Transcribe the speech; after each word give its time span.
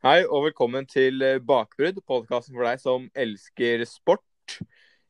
Hei 0.00 0.22
og 0.24 0.46
velkommen 0.46 0.86
til 0.88 1.20
eh, 1.20 1.42
Bakbrudd, 1.44 1.98
podkasten 2.08 2.54
for 2.56 2.64
deg 2.64 2.78
som 2.80 3.02
elsker 3.12 3.82
sport, 3.84 4.54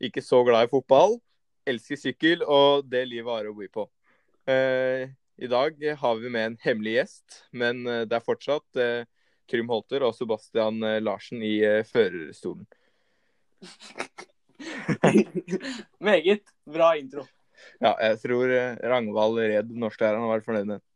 ikke 0.03 0.19
så 0.19 0.41
glad 0.43 0.67
i 0.67 0.69
fotball, 0.73 1.15
elsker 1.63 1.95
sykkel 1.95 2.43
og 2.43 2.89
det 2.91 3.05
livet 3.07 3.31
har 3.31 3.47
å 3.47 3.53
by 3.55 3.69
på. 3.71 3.85
Uh, 4.51 5.07
I 5.39 5.47
dag 5.47 5.79
har 6.01 6.19
vi 6.19 6.33
med 6.35 6.43
en 6.43 6.59
hemmelig 6.65 6.97
gjest, 6.97 7.39
men 7.55 7.79
eh, 7.87 8.01
det 8.03 8.19
er 8.19 8.27
fortsatt 8.27 8.81
uh, 8.83 9.07
Trym 9.47 9.71
Holter 9.71 10.03
og 10.03 10.11
Sebastian 10.17 10.83
Larsen 10.99 11.39
i 11.39 11.53
uh, 11.63 11.87
førerstolen. 11.87 12.67
Meget 16.11 16.51
bra 16.67 16.97
intro. 16.99 17.23
Ja, 17.79 17.95
jeg 17.95 18.19
tror 18.27 18.57
Rangvald 18.91 19.39
Red 19.39 19.71
Norskjæren 19.71 20.19
har 20.19 20.35
vært 20.35 20.51
fornøyd 20.51 20.67
med 20.67 20.81
den. 20.81 20.87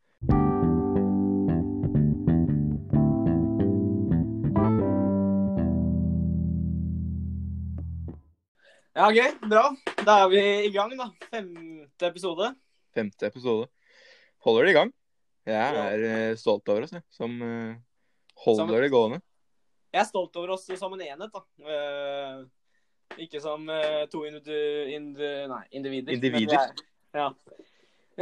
Ja, 8.96 9.10
gøy. 9.12 9.34
Bra. 9.44 9.64
Da 10.08 10.14
er 10.24 10.30
vi 10.32 10.42
i 10.70 10.70
gang, 10.72 10.94
da. 10.96 11.10
Femte 11.28 12.08
episode. 12.08 12.46
Femte 12.96 13.28
episode. 13.28 13.66
Holder 14.46 14.64
det 14.64 14.72
i 14.72 14.76
gang. 14.78 14.94
Jeg 15.52 15.80
er 15.82 16.04
eh, 16.08 16.36
stolt 16.40 16.72
over 16.72 16.86
oss, 16.86 16.94
jeg, 16.96 17.04
som 17.12 17.34
eh, 17.44 17.74
holder 18.46 18.62
Som- 18.62 18.86
det 18.86 18.92
gående. 18.94 19.20
Jeg 19.92 20.00
er 20.00 20.08
stolt 20.08 20.40
over 20.40 20.54
oss 20.56 20.64
som 20.80 20.96
en 20.96 21.04
enhet, 21.04 21.36
da. 21.36 21.44
Eh, 21.74 23.20
ikke 23.28 23.42
som 23.44 23.68
to 24.12 24.24
individu 24.28 24.56
indi 24.96 25.28
nei, 25.52 25.62
individer. 25.76 26.16
Individer. 26.16 26.72
Men, 27.12 27.20
ja. 27.20 27.30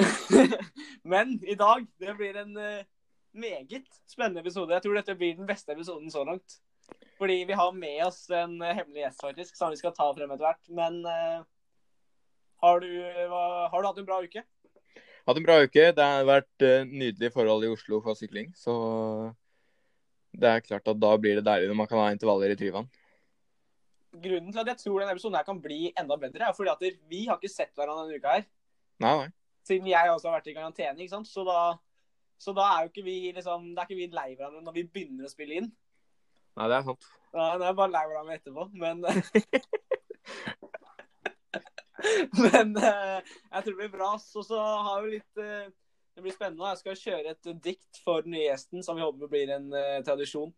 Men 1.14 1.38
i 1.46 1.56
dag, 1.56 1.86
det 2.02 2.18
blir 2.18 2.42
en 2.42 2.58
meget 3.34 4.02
spennende 4.10 4.42
episode. 4.42 4.74
Jeg 4.74 4.82
tror 4.88 4.98
dette 4.98 5.16
blir 5.22 5.38
den 5.38 5.50
beste 5.50 5.78
episoden 5.78 6.10
så 6.14 6.26
langt. 6.26 6.58
Fordi 7.20 7.44
vi 7.48 7.56
har 7.58 7.76
med 7.78 8.00
oss 8.06 8.26
en 8.34 8.58
hemmelig 8.62 9.06
gjest, 9.06 9.22
faktisk, 9.22 9.56
som 9.58 9.72
vi 9.72 9.80
skal 9.80 9.94
ta 9.96 10.10
frem 10.16 10.32
etter 10.34 10.48
hvert. 10.48 10.72
Men 10.76 11.00
uh, 11.06 11.46
har, 12.66 12.84
du, 12.84 12.90
hva, 13.32 13.44
har 13.72 13.78
du 13.80 13.90
hatt 13.90 14.02
en 14.02 14.10
bra 14.10 14.20
uke? 14.24 14.44
Hatt 15.24 15.40
en 15.40 15.46
bra 15.46 15.62
uke. 15.64 15.86
Det 15.96 16.10
har 16.10 16.28
vært 16.28 16.66
uh, 16.66 16.82
nydelige 16.90 17.32
forhold 17.36 17.64
i 17.64 17.72
Oslo 17.72 18.02
for 18.04 18.20
sykling. 18.20 18.52
Så 18.60 18.74
det 20.34 20.50
er 20.50 20.66
klart 20.66 20.90
at 20.90 21.00
da 21.00 21.14
blir 21.22 21.38
det 21.38 21.46
deilig 21.46 21.70
når 21.70 21.80
man 21.84 21.90
kan 21.90 22.02
ha 22.02 22.10
intervaller 22.14 22.52
i 22.52 22.58
Tryvann. 22.60 22.90
Grunnen 24.14 24.52
til 24.54 24.62
at 24.62 24.74
jeg 24.74 24.82
tror 24.82 25.00
denne 25.02 25.14
episoden 25.16 25.38
her 25.38 25.46
kan 25.46 25.62
bli 25.62 25.94
enda 25.98 26.18
bedre, 26.22 26.50
er 26.50 26.58
fordi 26.58 26.74
at 26.74 27.00
vi 27.10 27.24
har 27.30 27.40
ikke 27.40 27.50
sett 27.54 27.72
hverandre 27.78 28.10
denne 28.10 28.22
uka 28.22 28.36
her. 28.36 28.46
Nei, 29.02 29.14
nei. 29.22 29.30
Siden 29.64 29.88
jeg 29.90 30.12
også 30.12 30.30
har 30.30 30.38
vært 30.38 30.50
i 30.52 30.56
karantene, 30.58 31.00
ikke 31.00 31.16
sant. 31.16 31.30
Så 31.30 31.46
da, 31.48 31.60
så 32.42 32.54
da 32.58 32.68
er 32.74 32.84
jo 32.84 32.92
ikke 32.92 33.06
vi 33.06 33.16
liksom 33.32 33.72
det 33.72 33.82
er 33.82 33.88
ikke 33.88 34.02
vi 34.02 34.10
lei 34.14 34.28
hverandre 34.36 34.62
når 34.66 34.76
vi 34.76 34.86
begynner 34.98 35.30
å 35.30 35.32
spille 35.32 35.62
inn. 35.62 35.72
Nei, 36.54 36.70
det 36.70 36.78
er 36.78 36.88
sant. 36.88 37.04
Ja, 37.34 37.46
da 37.58 37.64
er 37.64 37.70
jeg 37.72 37.78
bare 37.80 37.94
lei 37.96 38.24
meg 38.28 38.36
etterpå. 38.40 38.64
Men 38.78 39.02
Men 42.34 42.76
eh, 42.78 43.20
jeg 43.24 43.64
tror 43.64 43.72
det 43.72 43.80
blir 43.80 43.94
bra. 43.94 44.12
Så, 44.22 44.44
så 44.46 44.60
har 44.60 45.04
vi 45.06 45.16
litt 45.18 45.42
eh, 45.42 45.70
Det 46.16 46.26
blir 46.26 46.36
spennende. 46.36 46.74
Jeg 46.74 46.82
skal 46.82 47.00
kjøre 47.00 47.34
et 47.34 47.54
dikt 47.64 48.02
for 48.04 48.26
den 48.26 48.36
nye 48.36 48.48
gjesten, 48.50 48.84
som 48.86 49.00
vi 49.00 49.06
håper 49.06 49.32
blir 49.32 49.54
en 49.56 49.72
eh, 49.78 50.02
tradisjon. 50.06 50.52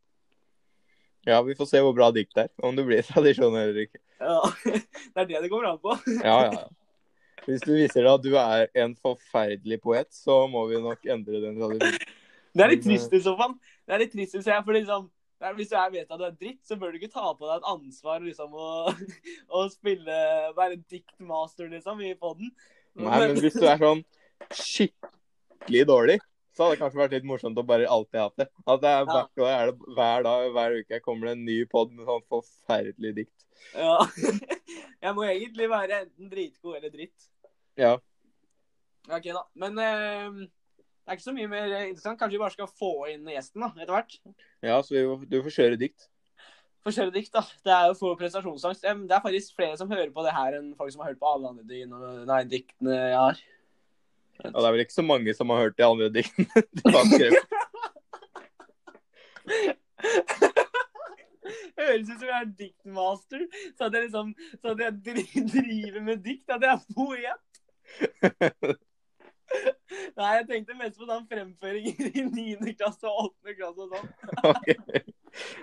Ja, 1.25 1.39
vi 1.41 1.55
får 1.57 1.69
se 1.71 1.81
hvor 1.81 1.95
bra 1.97 2.11
dikt 2.13 2.35
det 2.37 2.47
er. 2.47 2.51
Om 2.65 2.75
det 2.77 2.85
blir 2.87 3.05
tradisjon 3.11 3.55
eller 3.57 3.85
ikke. 3.85 4.01
Ja, 4.19 4.41
Det 5.13 5.23
er 5.23 5.29
det 5.31 5.45
det 5.45 5.53
kommer 5.53 5.71
an 5.73 5.81
på. 5.83 5.95
Ja, 6.19 6.37
ja, 6.47 6.51
ja. 6.59 6.67
Hvis 7.45 7.61
du 7.61 7.75
viser 7.75 8.01
deg 8.01 8.09
at 8.09 8.23
du 8.25 8.33
er 8.41 8.69
en 8.81 8.95
forferdelig 8.97 9.77
poet, 9.83 10.09
så 10.15 10.45
må 10.49 10.63
vi 10.71 10.79
nok 10.81 11.03
endre 11.13 11.41
den 11.43 11.59
tradisjonen. 11.59 12.13
Det 12.55 12.63
er 12.63 12.71
litt 12.71 12.85
trist 12.85 13.11
i 13.13 13.19
så 13.21 13.35
fall. 13.37 13.53
Det 13.85 13.93
er 13.93 14.01
litt 14.01 14.13
trist, 14.15 14.31
synes 14.33 14.47
jeg. 14.49 14.63
For 14.65 14.77
liksom, 14.77 15.09
hvis 15.53 15.73
er 15.77 15.91
vet 15.93 16.11
at 16.11 16.19
du 16.19 16.25
er 16.25 16.37
dritt, 16.39 16.61
så 16.65 16.77
bør 16.79 16.91
du 16.93 16.99
ikke 16.99 17.13
ta 17.13 17.27
på 17.37 17.45
deg 17.45 17.57
et 17.59 17.67
ansvar 17.69 18.23
liksom, 18.25 18.53
å, 18.53 18.69
å 19.59 19.65
spille 19.73 20.19
Være 20.57 20.79
diktmaster, 20.89 21.69
liksom, 21.71 22.01
i 22.01 22.15
poden. 22.19 22.49
Nei, 22.95 23.19
men 23.27 23.41
hvis 23.43 23.57
du 23.59 23.67
er 23.67 23.77
sånn 23.81 24.01
skikkelig 24.55 25.83
dårlig, 25.89 26.17
så 26.55 26.63
hadde 26.63 26.75
det 26.77 26.81
kanskje 26.81 27.01
vært 27.01 27.15
litt 27.17 27.27
morsomt 27.27 27.57
å 27.59 27.65
bare 27.67 27.87
alltid 27.91 28.21
ha 28.21 28.29
det. 28.39 28.47
At 28.63 28.81
det 28.81 28.91
er 28.91 29.01
Ja. 29.01 29.05
hvert, 29.11 29.41
år 29.43 29.51
er 29.51 29.71
det, 29.71 29.95
hver 29.97 30.23
dag, 30.23 30.49
hver 30.55 30.77
uke 30.79 30.99
kommer 31.03 31.27
det 31.27 31.33
en 31.35 31.45
ny 31.45 31.57
pod 31.67 31.91
med 31.91 32.07
sånn 32.07 32.23
forferdelig 32.31 33.15
dikt. 33.19 33.45
Ja. 33.75 33.97
Jeg 35.03 35.15
må 35.17 35.25
egentlig 35.27 35.67
være 35.69 36.01
enten 36.05 36.29
dritgod 36.31 36.77
eller 36.79 36.93
dritt. 36.93 37.27
Ja. 37.77 37.97
OK, 39.11 39.27
da. 39.35 39.43
Men 39.59 39.77
eh, 39.83 40.39
det 41.05 41.13
er 41.13 41.17
ikke 41.19 41.27
så 41.27 41.35
mye 41.35 41.49
mer 41.51 41.69
interessant. 41.85 42.17
Kanskje 42.17 42.33
vi 42.33 42.41
bare 42.41 42.53
skal 42.55 42.69
få 42.81 42.91
inn 43.11 43.27
gjesten 43.29 43.61
da, 43.61 43.67
etter 43.77 43.93
hvert. 43.93 44.15
Ja, 44.65 44.79
så 44.81 44.95
vi, 44.95 45.03
du 45.29 45.35
får 45.45 45.53
kjøre 45.53 45.77
dikt. 45.77 46.07
Få 46.81 46.93
kjøre 46.95 47.13
dikt, 47.13 47.29
da. 47.33 47.43
Det 47.61 47.73
er 47.75 47.91
jo 47.91 47.97
for 47.99 48.17
prestasjonsangst. 48.17 48.81
Det 48.81 49.13
er 49.13 49.21
faktisk 49.21 49.53
flere 49.53 49.77
som 49.77 49.91
hører 49.93 50.09
på 50.13 50.25
det 50.25 50.33
her, 50.33 50.57
enn 50.57 50.71
folk 50.79 50.89
som 50.93 51.03
har 51.03 51.11
hørt 51.11 51.21
på 51.21 51.29
alle 51.29 51.51
andre 51.53 51.81
og, 51.85 52.23
nei, 52.29 52.39
diktene 52.49 52.97
jeg 52.97 53.19
har. 53.21 53.43
Ja, 54.41 54.49
det 54.49 54.63
er 54.63 54.73
vel 54.75 54.83
ikke 54.87 54.97
så 54.97 55.05
mange 55.05 55.37
som 55.37 55.53
har 55.53 55.61
hørt 55.67 55.77
de 55.77 55.85
andre 55.85 56.09
diktene 56.17 56.65
du 56.73 56.83
har 56.89 57.05
skrevet. 57.13 57.45
Høres 61.75 62.09
ut 62.09 62.17
som 62.17 62.27
jeg 62.31 62.39
er 62.39 62.51
diktmaster. 62.63 63.45
Så 63.77 63.85
at 63.85 63.93
jeg 63.93 64.07
liksom 64.07 64.33
Så 64.57 64.73
at 64.73 64.81
jeg 64.87 64.93
driver 65.53 66.01
med 66.09 66.25
dikt. 66.25 66.49
At 66.49 66.65
jeg 66.65 66.73
er 66.73 66.81
poet. 66.97 67.39
Nei, 70.15 70.31
jeg 70.37 70.45
tenkte 70.47 70.77
mest 70.79 70.95
på 70.99 71.07
sånn 71.09 71.25
fremføringer 71.27 72.05
i 72.07 72.23
9. 72.23 72.73
klasse 72.79 73.09
og 73.09 73.33
8. 73.43 73.55
klasse 73.57 73.83
og 73.83 73.95
sånn. 73.95 74.11
Ok. 74.47 74.69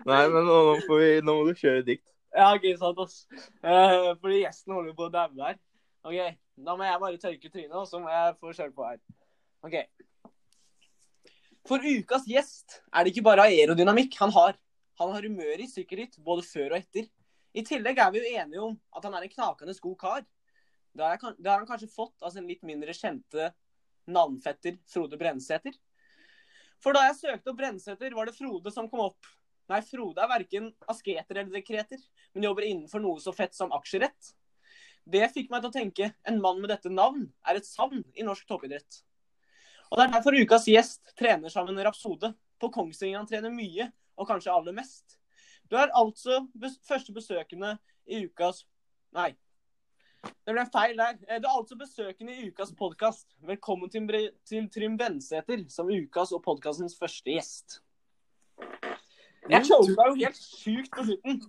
Nei, 0.05 0.23
men 0.29 0.45
nå, 0.45 0.57
nå, 0.69 0.75
får 0.85 0.99
vi, 1.01 1.11
nå 1.25 1.37
må 1.39 1.47
du 1.49 1.55
kjøre 1.57 1.85
dikt. 1.87 2.05
Ja, 2.37 2.51
OK, 2.53 2.67
sant, 2.81 3.01
ass. 3.01 3.23
Uh, 3.65 4.13
fordi 4.21 4.43
gjesten 4.43 4.75
holder 4.77 4.97
på 4.99 5.07
å 5.09 5.13
daue 5.13 5.47
her. 5.47 5.57
OK, 6.05 6.37
da 6.69 6.77
må 6.77 6.85
jeg 6.85 7.01
bare 7.05 7.21
tørke 7.23 7.53
trynet, 7.53 7.79
og 7.81 7.89
så 7.89 8.01
må 8.03 8.13
jeg 8.13 8.37
få 8.43 8.53
kjøre 8.53 8.75
på 8.77 8.91
her. 8.91 9.01
OK. 9.65 9.79
For 11.69 11.89
ukas 11.89 12.29
gjest 12.29 12.81
er 12.91 13.07
det 13.07 13.15
ikke 13.15 13.25
bare 13.31 13.49
aerodynamikk 13.49 14.21
han 14.21 14.35
har. 14.37 14.61
Han 15.01 15.15
har 15.15 15.25
humør 15.29 15.65
i 15.65 15.71
sykkelritt 15.71 16.21
både 16.21 16.45
før 16.45 16.75
og 16.75 16.81
etter. 16.83 17.09
I 17.57 17.65
tillegg 17.65 18.01
er 18.01 18.13
vi 18.13 18.21
jo 18.21 18.37
enige 18.37 18.69
om 18.69 18.77
at 18.97 19.09
han 19.09 19.17
er 19.17 19.25
en 19.25 19.33
knakende 19.33 19.77
god 19.81 19.99
kar. 20.01 20.25
Det 20.93 21.05
har, 21.09 21.37
det 21.39 21.49
har 21.49 21.61
han 21.61 21.69
kanskje 21.69 21.89
fått 21.89 22.21
av 22.21 22.35
sin 22.35 22.49
litt 22.49 22.65
mindre 22.69 22.93
kjente 22.97 23.53
navnfetter 24.11 24.79
Frode 24.91 25.19
Brensæter. 25.21 25.77
For 26.83 26.97
da 26.97 27.07
jeg 27.09 27.19
søkte 27.21 27.53
opp 27.53 27.61
Brensæter, 27.61 28.15
var 28.17 28.27
det 28.29 28.37
Frode 28.37 28.73
som 28.75 28.89
kom 28.91 29.05
opp. 29.07 29.31
Nei, 29.71 29.81
Frode 29.87 30.23
er 30.23 30.31
verken 30.31 30.71
asketer 30.91 31.39
eller 31.39 31.55
dekreter, 31.55 32.01
men 32.35 32.49
jobber 32.49 32.67
innenfor 32.67 33.03
noe 33.03 33.23
så 33.23 33.35
fett 33.37 33.55
som 33.55 33.73
aksjerett. 33.75 34.33
Det 35.05 35.23
fikk 35.35 35.51
meg 35.51 35.63
til 35.63 35.71
å 35.71 35.75
tenke 35.75 36.11
en 36.29 36.41
mann 36.43 36.61
med 36.63 36.71
dette 36.71 36.91
navn 36.91 37.25
er 37.49 37.59
et 37.59 37.67
savn 37.67 38.03
i 38.15 38.27
norsk 38.27 38.47
toppidrett. 38.47 39.03
Og 39.91 39.99
Det 39.99 40.05
er 40.05 40.13
derfor 40.15 40.39
ukas 40.39 40.69
gjest 40.71 41.15
trener 41.19 41.53
sammen 41.53 41.77
med 41.77 41.85
Rapsode. 41.87 42.33
På 42.63 42.71
Kongsvinger 42.73 43.19
han 43.19 43.27
trener 43.29 43.53
mye, 43.53 43.91
og 44.17 44.29
kanskje 44.29 44.53
aller 44.55 44.75
mest. 44.77 45.19
Du 45.69 45.77
er 45.77 45.93
altså 45.97 46.45
bes 46.55 46.79
første 46.87 47.15
besøkende 47.15 47.77
i 48.07 48.25
ukas 48.27 48.65
Nei. 49.13 49.35
Det 50.23 50.53
ble 50.55 50.63
en 50.63 50.71
feil 50.71 50.97
der. 50.99 51.17
Eh, 51.29 51.41
Du 51.43 51.47
er 51.49 51.57
altså 51.57 51.77
besøkende 51.79 52.33
i 52.35 52.49
ukas 52.51 52.71
podkast. 52.79 53.27
Velkommen 53.47 53.91
til, 53.91 54.07
til 54.47 54.69
Trym 54.71 54.97
Bensæter 54.99 55.65
som 55.71 55.91
ukas 55.91 56.33
og 56.33 56.43
podkastens 56.45 56.95
første 56.99 57.31
gjest. 57.35 57.81
Jeg 59.51 59.65
choka 59.67 60.07
jo 60.13 60.15
helt 60.21 60.39
sjukt 60.39 60.91
på 60.95 61.05
slutten. 61.09 61.41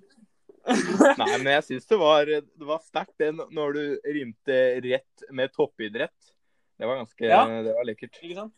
Nei, 1.19 1.27
men 1.43 1.49
jeg 1.51 1.63
syns 1.67 1.85
det 1.89 1.97
var, 1.99 2.25
det 2.25 2.65
var 2.65 2.79
sterkt 2.81 3.17
det 3.21 3.29
når 3.35 3.73
du 3.77 3.83
rimte 4.15 4.57
rett 4.85 5.25
med 5.29 5.51
toppidrett. 5.53 6.31
Det 6.79 6.87
var 6.89 6.97
ganske 7.03 7.25
Ja. 7.29 7.43
Det 7.45 7.73
var 7.75 7.85
lekkert. 7.85 8.17
Ikke 8.23 8.35
sant? 8.39 8.53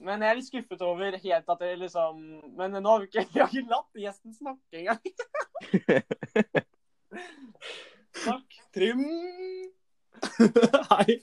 Men 0.00 0.22
jeg 0.24 0.30
er 0.32 0.36
litt 0.38 0.48
skuffet 0.48 0.80
over 0.82 1.12
helt 1.20 1.50
at 1.52 1.58
det 1.60 1.74
liksom 1.76 2.20
Men 2.56 2.72
nå 2.72 2.88
har 2.88 3.00
vi 3.02 3.06
ikke, 3.10 3.26
vi 3.34 3.40
har 3.44 3.50
ikke 3.52 3.70
latt 3.70 3.92
gjesten 4.02 4.32
snakke 4.34 4.80
engang. 4.80 5.02
Takk. 8.24 8.59
Trym. 8.70 9.00
Hei. 10.90 11.16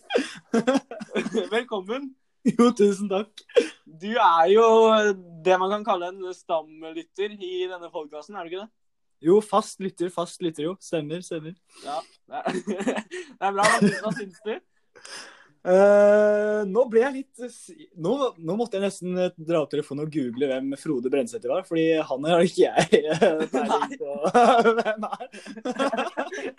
Velkommen. 1.56 2.10
Jo, 2.48 2.72
tusen 2.76 3.08
takk. 3.12 3.44
Du 3.88 4.10
er 4.12 4.50
jo 4.52 4.66
det 5.46 5.56
man 5.60 5.72
kan 5.78 5.86
kalle 5.88 6.10
en 6.12 6.36
stamlytter 6.36 7.38
i 7.38 7.54
denne 7.72 7.88
podkasten, 7.94 8.36
er 8.36 8.44
du 8.44 8.52
ikke 8.52 8.66
det? 8.66 8.70
Jo, 9.30 9.40
fast 9.42 9.80
lytter, 9.82 10.12
fast 10.14 10.44
lytter, 10.44 10.68
jo. 10.68 10.76
Stemmer, 10.84 11.24
stemmer. 11.24 11.56
Ja. 11.86 12.02
Det 12.28 12.44
er, 12.44 12.60
det 13.40 13.50
er 13.50 13.56
bra. 13.56 13.70
Hva, 14.04 14.14
syns 14.20 14.44
du? 14.44 14.54
Eh, 15.68 16.62
nå 16.70 16.84
ble 16.88 17.02
jeg 17.02 17.14
litt 17.18 17.42
nå, 18.00 18.12
nå 18.40 18.54
måtte 18.56 18.78
jeg 18.78 18.86
nesten 18.86 19.18
eh, 19.20 19.34
dra 19.36 19.66
opp 19.66 19.72
telefonen 19.74 20.06
og 20.06 20.14
google 20.14 20.48
hvem 20.48 20.70
Frode 20.80 21.12
Brensæter 21.12 21.52
var, 21.52 21.66
fordi 21.68 21.98
han 22.08 22.28
har 22.30 22.46
ikke 22.46 22.70
jeg 22.70 23.02
eh, 23.12 23.42
peiling 23.52 23.98
på 24.00 24.14
hvem 24.78 25.08
er. 25.10 25.26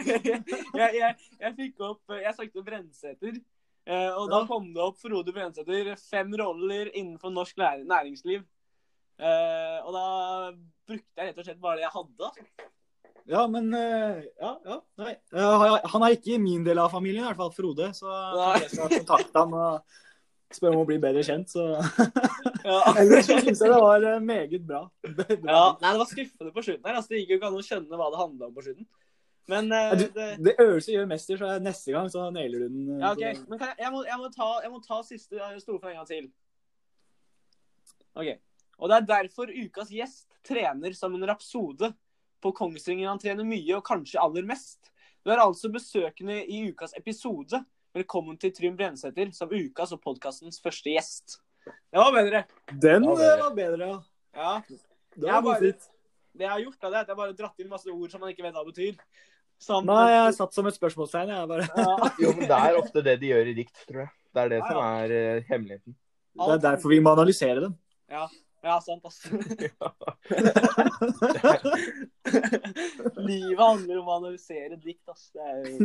jeg, 0.82 0.90
jeg, 0.98 1.14
jeg 1.40 1.54
fikk 1.62 1.86
opp 1.88 2.18
Jeg 2.18 2.36
søkte 2.36 2.66
Brensæter, 2.66 3.40
eh, 3.88 4.10
og 4.12 4.28
da 4.34 4.42
kom 4.50 4.68
det 4.76 4.84
opp 4.84 5.00
Frode 5.00 5.32
Brensæter. 5.32 5.94
Fem 6.10 6.36
roller 6.42 6.92
innenfor 6.92 7.32
norsk 7.32 7.64
næringsliv. 7.64 8.44
Uh, 9.18 9.78
og 9.82 9.94
da 9.96 10.02
brukte 10.86 11.18
jeg 11.18 11.26
rett 11.26 11.38
og 11.40 11.46
slett 11.48 11.62
bare 11.62 11.80
det 11.80 11.88
jeg 11.88 11.96
hadde. 11.96 12.28
Ja, 13.28 13.42
men 13.52 13.66
eh, 13.76 14.22
Ja, 14.40 14.54
ja. 14.64 14.76
Nei. 15.02 15.14
Eh, 15.36 15.78
han 15.92 16.04
er 16.06 16.14
ikke 16.16 16.34
i 16.36 16.42
min 16.42 16.62
del 16.64 16.78
av 16.80 16.90
familien, 16.94 17.24
i 17.24 17.28
hvert 17.28 17.40
fall 17.42 17.52
Frode. 17.52 17.90
Så 17.96 18.08
jeg 18.62 18.70
skal 18.72 18.92
kontakte 18.98 19.42
han 19.42 19.52
og 19.58 19.98
spørre 20.56 20.78
om 20.78 20.84
å 20.86 20.88
bli 20.88 20.96
bedre 21.02 21.20
kjent, 21.26 21.50
så 21.52 21.66
Ja. 22.64 22.78
Ellers 23.00 23.26
så 23.28 23.36
syns 23.42 23.60
jeg 23.60 23.68
det 23.68 23.80
var 23.82 24.06
eh, 24.14 24.20
meget 24.24 24.64
bra. 24.66 24.80
bra. 25.18 25.52
Ja, 25.52 25.60
nei, 25.82 25.92
det 25.92 26.00
var 26.00 26.08
skuffende 26.08 26.54
på 26.56 26.64
slutten 26.64 26.88
her. 26.88 26.96
Altså, 27.02 27.12
det 27.12 27.20
gikk 27.22 27.34
jo 27.34 27.38
ikke 27.42 27.50
an 27.52 27.58
å 27.60 27.66
skjønne 27.68 28.00
hva 28.00 28.08
det 28.14 28.22
handla 28.22 28.48
om 28.48 28.56
på 28.56 28.64
slutten. 28.64 28.88
Men 29.48 29.70
Ja, 29.72 29.94
du, 29.96 30.02
det, 30.12 30.24
det 30.44 30.56
øvelse 30.60 30.92
gjør 30.92 31.06
mester, 31.08 31.38
så 31.40 31.54
neste 31.64 31.92
gang 31.94 32.08
så 32.12 32.26
nailer 32.32 32.64
du 32.64 32.72
den. 32.72 32.98
Ja, 33.00 33.12
OK. 33.14 33.22
så- 33.36 33.46
Men 33.48 33.60
kan 33.60 33.70
jeg, 33.70 33.78
jeg, 33.84 33.92
må, 33.94 34.02
jeg, 34.08 34.18
må 34.20 34.28
ta, 34.34 34.48
jeg 34.64 34.72
må 34.74 34.80
ta 34.84 34.98
siste 35.08 35.52
storfra 35.62 35.92
en 35.92 36.00
gang 36.02 36.08
til. 36.10 36.26
OK. 38.18 38.34
Og 38.78 38.90
det 38.92 38.96
er 38.98 39.06
derfor 39.08 39.50
ukas 39.52 39.88
gjest 39.92 40.26
trener 40.46 40.92
som 40.96 41.14
en 41.16 41.24
rapsode. 41.28 41.92
På 42.42 42.52
Kongsvinger 42.54 43.08
han 43.10 43.18
trener 43.18 43.46
mye, 43.46 43.72
og 43.78 43.84
kanskje 43.86 44.20
aller 44.22 44.46
mest. 44.46 44.92
Du 45.26 45.32
er 45.34 45.40
altså 45.42 45.70
besøkende 45.74 46.38
i 46.46 46.60
ukas 46.70 46.94
episode. 46.98 47.64
Velkommen 47.96 48.38
til 48.38 48.52
Trym 48.54 48.76
Brensæter 48.78 49.32
som 49.34 49.50
ukas 49.50 49.92
og 49.96 50.00
podkastens 50.04 50.60
første 50.62 50.92
gjest. 50.94 51.38
Det 51.66 51.98
var 51.98 52.12
bedre. 52.14 52.44
Den 52.70 53.04
Ja, 53.04 53.10
eh, 53.12 53.18
det- 53.18 53.40
var 53.42 53.54
bedre, 53.54 53.86
ja. 53.88 53.98
Ja. 54.34 54.62
Det 55.16 55.22
var 55.22 55.42
bare- 55.42 55.54
godfritt. 55.58 55.88
Det 56.38 56.44
jeg 56.46 56.50
har 56.50 56.60
gjort, 56.60 56.80
da, 56.80 56.88
det 56.90 56.96
er 56.96 57.00
at 57.00 57.08
jeg 57.08 57.16
bare 57.16 57.26
har 57.26 57.32
dratt 57.34 57.58
inn 57.60 57.68
masse 57.68 57.86
ord 57.90 58.10
som 58.10 58.20
man 58.20 58.30
ikke 58.30 58.42
vet 58.44 58.54
hva 58.54 58.64
betyr. 58.64 58.96
Som, 59.58 59.84
Nei, 59.86 60.10
jeg 60.12 60.34
satt 60.34 60.54
som 60.54 60.66
et 60.68 60.74
spørsmålstegn. 60.74 61.28
Jeg 61.28 61.48
bare. 61.48 61.66
ja. 61.76 62.10
Jo, 62.22 62.30
men 62.32 62.46
det 62.46 62.50
er 62.50 62.76
ofte 62.78 63.02
det 63.02 63.18
de 63.20 63.26
gjør 63.32 63.48
i 63.50 63.54
dikt, 63.54 63.74
tror 63.88 64.00
jeg. 64.06 64.10
Det 64.32 64.40
er 64.44 64.48
det 64.48 64.58
Ja, 64.62 64.68
som 64.68 64.78
er 64.78 65.10
uh, 65.10 65.42
hemmeligheten. 65.50 65.96
Det 66.38 66.48
er 66.54 66.58
derfor 66.58 66.88
vi 66.88 67.00
må 67.00 67.10
analysere 67.18 67.60
dem. 67.60 67.74
Ja, 68.08 68.28
ja 68.64 68.80
sant, 68.82 69.04
ass. 69.06 69.22
Livet 73.28 73.60
handler 73.60 73.98
om 74.00 74.08
å 74.08 74.16
analysere 74.18 74.76
dikt, 74.80 75.08
ass. 75.12 75.30
Det 75.34 75.42
er 75.44 75.56
jo... 75.68 75.76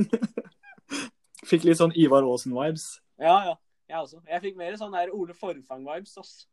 Fikk 1.49 1.63
litt 1.67 1.79
sånn 1.79 1.95
Ivar 1.99 2.23
Aasen-vibes. 2.25 2.85
Ja, 3.21 3.37
ja. 3.49 3.55
Jeg 3.89 3.97
også. 3.99 4.19
Jeg 4.29 4.41
fikk 4.45 4.55
mer 4.57 4.77
sånn 4.79 4.93
der 4.95 5.11
Ole 5.13 5.33
Forfang-vibes, 5.37 6.17
ass. 6.21 6.47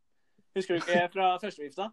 Husker 0.57 0.73
du 0.75 0.79
ikke 0.83 1.11
fra 1.13 1.25
førstegifta? 1.41 1.85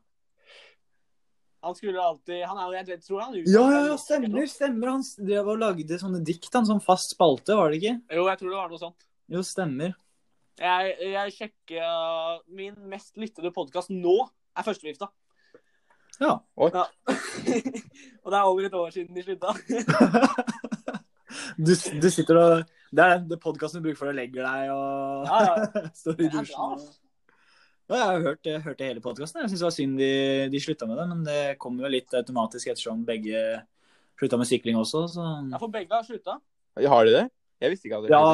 Han 1.63 1.75
skulle 1.75 2.03
alltid 2.03 2.45
Han 2.47 2.59
er 2.63 2.87
jeg 2.87 3.01
tror 3.03 3.21
han 3.21 3.35
Ja, 3.35 3.43
ja, 3.71 3.87
ja, 3.91 3.97
stemmer. 3.99 4.47
stemmer. 4.47 4.89
Han 4.95 5.03
drev 5.19 5.49
og 5.55 5.59
lagde 5.63 5.99
sånne 5.99 6.21
dikt, 6.27 6.51
han, 6.55 6.67
Sånn 6.67 6.83
fast 6.83 7.11
spalte, 7.17 7.53
var 7.59 7.67
det 7.71 7.77
ikke? 7.81 7.95
Jo, 8.15 8.23
jeg 8.31 8.39
tror 8.41 8.51
det 8.53 8.61
var 8.61 8.69
noe 8.71 8.83
sånt. 8.83 9.01
Jo, 9.29 9.41
stemmer. 9.47 9.91
Jeg, 10.59 10.95
jeg 11.13 11.35
sjekka 11.37 11.89
Min 12.51 12.77
mest 12.91 13.17
lyttede 13.21 13.53
podkast 13.55 13.93
nå 13.95 14.19
er 14.59 14.67
førstevifta. 14.67 15.07
Ja. 16.19 16.33
Oi. 16.59 16.71
Ja. 16.75 16.89
og 18.25 18.33
det 18.33 18.39
er 18.39 18.43
over 18.43 18.65
et 18.67 18.75
år 18.75 18.91
siden 18.95 19.15
de 19.15 19.27
slutta. 19.27 19.55
Du, 21.59 21.73
du 21.75 22.07
sitter 22.11 22.39
og 22.41 22.63
Det 22.95 23.05
er 23.05 23.19
den 23.21 23.41
podkasten 23.43 23.83
du 23.83 23.89
bruker 23.89 23.99
for 23.99 24.11
å 24.11 24.15
legge 24.17 24.41
deg 24.41 24.71
og 24.73 25.27
Ja, 25.29 25.39
ja. 25.45 25.83
står 26.01 26.23
i 26.25 26.31
dusjen. 26.33 26.85
Ja, 27.89 27.97
jeg 27.97 28.07
har 28.07 28.23
hørt, 28.25 28.41
jeg 28.49 28.63
hørte 28.65 28.87
hele 28.89 29.03
podkasten. 29.05 29.43
Jeg 29.43 29.53
syns 29.53 29.63
det 29.63 29.67
var 29.67 29.75
synd 29.77 30.01
de, 30.01 30.13
de 30.53 30.61
slutta 30.63 30.89
med 30.89 30.99
det, 31.01 31.07
men 31.11 31.21
det 31.27 31.43
kommer 31.61 31.87
jo 31.87 31.93
litt 31.93 32.17
automatisk 32.17 32.71
ettersom 32.73 33.05
begge 33.09 33.43
slutta 34.19 34.41
med 34.41 34.49
sykling 34.51 34.81
også, 34.81 35.05
så 35.13 35.27
Ja, 35.51 35.61
for 35.61 35.73
begge 35.73 35.95
har 35.95 36.07
slutta. 36.07 36.39
Har 36.79 37.09
de 37.09 37.15
det? 37.15 37.27
Jeg 37.63 37.75
visste 37.75 37.91
ikke 37.91 38.01
at 38.01 38.09
de 38.09 38.15
Ja, 38.15 38.25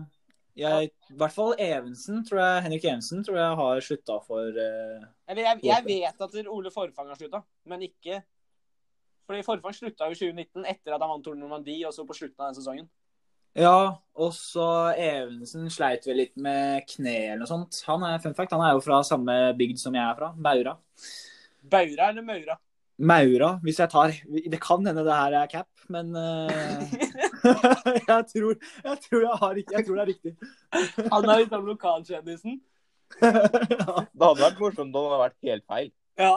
det. 0.00 0.19
Jeg, 0.58 0.90
i 1.10 1.16
hvert 1.18 1.34
fall 1.34 1.54
Evensen, 1.60 2.20
tror 2.26 2.40
jeg, 2.42 2.62
Henrik 2.66 2.84
Evensen 2.84 3.24
tror 3.26 3.38
jeg 3.38 3.58
har 3.60 3.82
slutta 3.86 4.18
for 4.24 4.56
uh, 4.56 5.08
Eller 5.30 5.46
jeg, 5.46 5.60
jeg 5.68 5.86
vet 5.86 6.24
at 6.26 6.38
Ole 6.50 6.72
Forfang 6.74 7.10
har 7.12 7.18
slutta, 7.18 7.42
men 7.70 7.84
ikke 7.86 8.22
Fordi 9.28 9.44
Forfang 9.46 9.76
slutta 9.76 10.08
jo 10.10 10.16
i 10.16 10.20
2019 10.20 10.66
etter 10.66 10.96
at 10.96 11.04
han 11.04 11.12
vant 11.12 11.24
Tour 11.26 11.38
Normandie, 11.38 11.86
og 11.86 11.94
så 11.94 12.06
på 12.06 12.16
slutten 12.18 12.42
av 12.42 12.50
den 12.50 12.58
sesongen. 12.58 12.88
Ja, 13.58 13.98
og 14.14 14.34
så 14.34 14.92
Evensen 14.94 15.70
sleit 15.74 16.06
vel 16.06 16.20
litt 16.22 16.36
med 16.38 16.86
kne 16.90 17.14
eller 17.32 17.42
noe 17.42 17.50
sånt. 17.50 17.80
Han 17.88 18.04
er 18.06 18.22
fun 18.22 18.34
fact, 18.38 18.54
han 18.54 18.62
er 18.62 18.76
jo 18.76 18.82
fra 18.84 19.00
samme 19.06 19.38
bygd 19.58 19.80
som 19.82 19.94
jeg 19.94 20.04
er 20.04 20.18
fra, 20.18 20.32
Baura. 20.34 20.76
Baura 21.70 22.10
eller 22.10 22.26
Maura? 22.26 22.58
Maura, 23.00 23.54
hvis 23.64 23.78
jeg 23.80 23.88
tar 23.88 24.12
Det 24.28 24.60
kan 24.60 24.84
hende 24.84 25.04
det 25.06 25.16
her 25.16 25.36
er 25.40 25.50
cap, 25.50 25.70
men 25.88 26.12
eh, 26.16 26.94
jeg, 28.10 28.22
tror, 28.32 28.54
jeg, 28.84 28.96
tror 29.06 29.20
jeg, 29.24 29.36
har, 29.42 29.54
ikke- 29.62 29.74
jeg 29.76 29.86
tror 29.86 29.94
det 29.94 30.02
er 30.02 30.10
riktig. 30.12 30.32
Han 31.14 31.28
er 31.28 31.38
liksom 31.44 31.66
lokalkjendisen. 31.70 32.60
ja. 33.20 33.30
Det 34.16 34.26
hadde 34.26 34.42
vært 34.44 34.60
morsomt 34.62 34.86
om 34.86 34.92
det 34.94 35.00
hadde 35.02 35.22
vært 35.24 35.38
helt 35.50 35.64
feil. 35.66 35.90
Ja. 36.20 36.36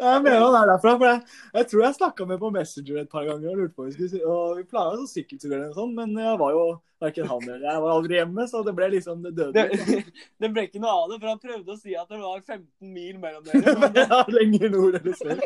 Jeg 0.00 0.22
mener 0.22 0.40
han 0.44 0.54
er 0.62 0.68
derfra. 0.72 0.92
for 0.98 1.06
Jeg, 1.06 1.22
jeg 1.54 1.66
tror 1.70 1.82
jeg 1.84 1.94
snakka 1.98 2.26
med 2.26 2.38
på 2.42 2.50
Messenger 2.54 3.00
et 3.02 3.10
par 3.10 3.24
ganger. 3.26 3.48
og 3.50 3.56
lurte 3.62 3.74
på 3.74 3.82
hva 3.82 3.88
vi 3.90 4.08
skulle. 4.08 4.26
Og 4.26 4.56
Vi 4.60 4.64
planla 4.70 4.98
sånn 5.00 5.10
sykkeltur 5.14 5.50
eller 5.52 5.66
noe 5.70 5.74
sånt, 5.80 5.94
men 5.98 6.14
jeg 6.18 6.38
var 6.38 6.52
jo 6.54 6.66
verken 6.98 7.28
han 7.30 7.42
eller 7.46 7.62
jeg 7.62 7.80
var 7.82 7.92
aldri 7.94 8.16
hjemme, 8.18 8.44
så 8.50 8.60
det 8.66 8.72
ble 8.74 8.86
liksom 8.90 9.20
det 9.22 9.30
døde. 9.36 9.52
Det, 9.54 9.98
det 10.42 10.48
ble 10.50 10.64
ikke 10.66 10.80
noe 10.82 10.94
av 11.04 11.12
det, 11.12 11.18
for 11.20 11.28
han 11.30 11.38
prøvde 11.42 11.74
å 11.74 11.78
si 11.78 11.94
at 11.94 12.08
det 12.10 12.18
var 12.18 12.40
15 12.42 12.66
mil 12.94 13.20
mellom 13.22 13.44
dere. 13.46 13.74
Men 13.84 14.00
Ja, 14.02 14.18
lenger 14.34 14.72
nord 14.74 14.98
eller 14.98 15.14
sør. 15.20 15.38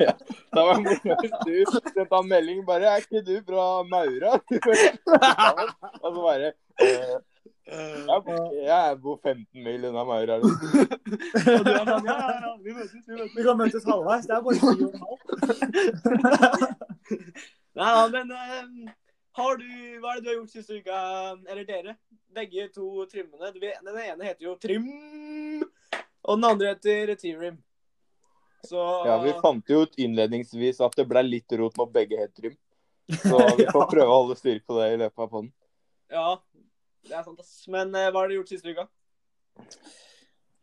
ja. 0.00 0.14
Det 0.16 0.64
var 0.68 0.80
morsomt 0.84 1.20
hvis 1.20 1.36
du 1.44 1.80
sendte 1.92 2.08
han 2.14 2.28
melding 2.32 2.62
bare 2.68 2.88
'Er 2.94 3.04
ikke 3.04 3.24
du 3.24 3.34
fra 3.44 3.66
Maura?' 3.84 4.40
Og 6.02 6.14
så 6.14 6.20
bare 6.22 6.52
eh, 6.80 7.16
jeg, 7.68 8.98
bor- 9.02 9.20
15 9.22 9.64
mil 9.64 9.84
unna 9.90 10.04
Maur. 10.08 10.30
og 10.38 10.42
du 10.42 11.72
er 11.72 11.84
sånn 11.88 12.06
Ja, 12.08 12.16
ja, 12.16 12.36
ja, 12.44 12.52
vi 12.64 12.72
møtes, 12.76 12.94
vi 12.94 13.14
møtes. 13.18 13.34
Vi 13.36 13.44
kan 13.44 13.58
møtes 13.60 13.84
halvveis. 13.88 14.26
Det 14.28 14.34
er 14.36 14.42
bare 14.46 14.58
ti 14.58 14.64
og 14.68 14.92
en 14.94 15.02
halv. 15.04 15.18
Nei, 17.78 17.90
ja, 17.94 18.04
men 18.10 18.32
eh, 18.34 18.92
har 19.38 19.58
du, 19.60 19.66
hva 20.02 20.14
er 20.14 20.18
det 20.18 20.24
du 20.24 20.30
har 20.32 20.38
gjort 20.40 20.54
siste 20.56 20.80
uka? 20.80 20.98
Eller 21.46 21.64
dere? 21.68 21.94
Begge 22.34 22.68
to 22.74 23.04
trimmene. 23.10 23.52
Den 23.54 24.00
ene 24.02 24.26
heter 24.26 24.48
jo 24.48 24.56
Trim, 24.60 24.88
og 26.24 26.32
den 26.40 26.48
andre 26.48 26.72
heter 26.74 27.14
T-Rim. 27.20 27.60
Så 28.66 28.80
Ja, 29.06 29.20
Vi 29.22 29.32
fant 29.42 29.68
jo 29.70 29.84
ut 29.86 29.94
innledningsvis 30.02 30.80
at 30.82 30.96
det 30.98 31.06
ble 31.08 31.22
litt 31.22 31.52
rot 31.60 31.76
når 31.78 31.92
begge 31.94 32.18
het 32.18 32.34
Trim. 32.34 32.56
Så 33.08 33.38
vi 33.56 33.64
får 33.70 33.86
prøve 33.94 34.10
å 34.10 34.18
holde 34.24 34.36
styr 34.40 34.58
på 34.66 34.80
det 34.80 34.88
i 34.96 34.98
løpet 35.04 35.22
av 35.24 35.30
poden. 35.30 35.52
Ja, 36.10 36.26
det 37.08 37.16
er 37.16 37.24
sant, 37.24 37.40
ass. 37.40 37.54
Men 37.72 37.94
eh, 37.96 38.10
hva 38.12 38.22
har 38.22 38.30
dere 38.30 38.38
gjort 38.40 38.52
siste 38.52 38.74
uka? 38.74 38.86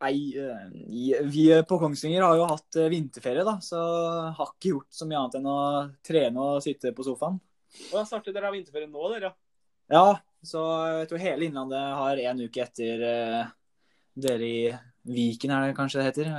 Nei, 0.05 0.15
eh, 0.37 1.23
vi 1.31 1.47
på 1.67 1.79
Kongsvinger 1.81 2.25
har 2.25 2.37
jo 2.37 2.47
hatt 2.49 2.79
eh, 2.79 2.91
vinterferie, 2.91 3.45
da, 3.47 3.57
så 3.63 3.81
har 4.37 4.53
ikke 4.53 4.73
gjort 4.75 4.97
så 4.97 5.07
mye 5.09 5.21
annet 5.21 5.39
enn 5.39 5.49
å 5.49 5.59
trene 6.05 6.47
og 6.51 6.63
sitte 6.65 6.93
på 6.95 7.05
sofaen. 7.07 7.39
Og 7.89 7.97
da 7.97 8.05
starter 8.07 8.35
dere 8.35 8.51
av 8.51 8.57
vinterferie 8.57 8.91
nå, 8.91 9.07
dere? 9.13 9.33
Ja, 9.91 10.17
så 10.45 10.61
jeg 11.01 11.09
tror 11.09 11.21
hele 11.21 11.47
Innlandet 11.47 11.95
har 11.99 12.21
én 12.21 12.41
uke 12.41 12.63
etter 12.63 13.01
uh, 13.05 13.49
dere 14.17 14.47
i 14.47 14.59
Viken, 15.05 15.53
er 15.53 15.67
det 15.67 15.77
kanskje 15.77 15.99
det 16.01 16.05
heter. 16.07 16.29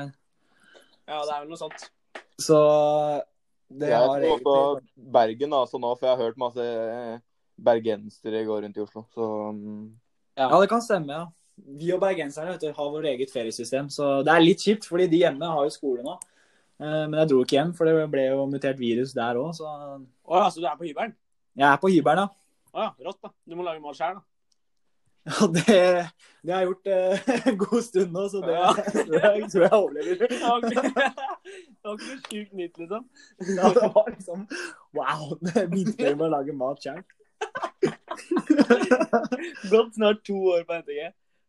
Ja, 1.07 1.21
det 1.21 1.35
er 1.35 1.45
vel 1.45 1.53
noe 1.53 1.61
sånt. 1.61 1.85
Så 2.43 2.59
det 3.69 3.91
Jeg 3.91 3.99
har 3.99 4.23
er 4.23 4.31
også 4.31 4.55
egentlig 4.57 5.13
Bergen 5.15 5.55
altså 5.55 5.79
nå, 5.83 5.93
for 5.95 6.09
jeg 6.09 6.17
har 6.17 6.25
hørt 6.25 6.41
masse 6.41 6.67
bergensere 7.59 8.45
går 8.47 8.63
rundt 8.67 8.77
i 8.79 8.85
Oslo. 8.85 9.05
Så 9.15 9.27
mm, 9.57 9.83
Ja, 10.37 10.51
det 10.61 10.69
kan 10.71 10.83
stemme, 10.85 11.13
ja. 11.13 11.27
Vi 11.57 11.89
og 11.95 12.01
bergenserne 12.03 12.53
vet 12.53 12.61
du, 12.67 12.73
har 12.77 12.91
vårt 12.93 13.07
eget 13.09 13.31
feriesystem, 13.33 13.87
så 13.89 14.19
det 14.27 14.33
er 14.35 14.43
litt 14.45 14.61
kjipt, 14.61 14.85
fordi 14.91 15.07
de 15.09 15.23
hjemme 15.23 15.49
har 15.49 15.65
jo 15.65 15.73
skole 15.73 16.03
nå. 16.05 16.19
Eh, 16.83 17.07
Men 17.09 17.15
jeg 17.23 17.31
dro 17.31 17.39
ikke 17.47 17.57
hjem, 17.57 17.71
for 17.79 17.89
det 17.89 17.95
ble 18.13 18.27
jo 18.29 18.43
mutert 18.53 18.77
virus 18.81 19.15
der 19.17 19.39
òg, 19.41 19.55
så 19.57 19.65
Å 19.67 20.43
ja, 20.43 20.51
så 20.53 20.61
du 20.61 20.67
er 20.69 20.77
på 20.77 20.85
hybelen? 20.89 21.15
jeg 21.57 21.65
er 21.73 21.79
på 21.81 21.89
hybelen, 21.89 22.27
ja. 22.27 22.73
Å 22.77 22.83
ja, 22.85 22.91
rått, 23.07 23.23
da. 23.25 23.31
Du 23.49 23.55
må 23.57 23.65
lage 23.65 23.81
mat 23.81 23.97
sjøl, 23.97 24.19
da. 24.19 24.25
Ja, 25.27 25.47
det, 25.51 25.65
det 26.47 26.53
har 26.55 26.61
jeg 26.61 26.69
gjort 26.69 26.87
eh, 26.93 27.31
en 27.51 27.57
god 27.59 27.81
stund 27.83 28.13
nå, 28.15 28.27
så 28.31 28.43
det 28.45 28.53
Ja. 28.55 28.69
tror 29.09 29.17
jeg, 29.25 29.49
tror 29.51 29.65
jeg 29.65 29.73
overlever. 29.81 30.29
Ja. 30.45 30.53
Det 30.61 30.77
var 31.89 31.97
ikke 31.97 32.13
noe 32.13 32.21
sjukt 32.29 32.53
nytt, 32.61 32.77
liksom. 32.85 33.09
Ja, 33.57 33.73
det 33.75 33.89
var 33.97 34.13
liksom 34.13 34.45
Wow! 34.95 35.39
Det 35.41 35.65
begynte 35.73 36.13
med 36.13 36.27
å 36.29 36.33
lage 36.37 36.55
mat 36.55 36.85
sjøl. 36.85 37.01
Gått 39.71 39.95
snart 39.95 40.25
to 40.27 40.35
år 40.55 40.63
på 40.67 40.73
NTG. 40.81 41.01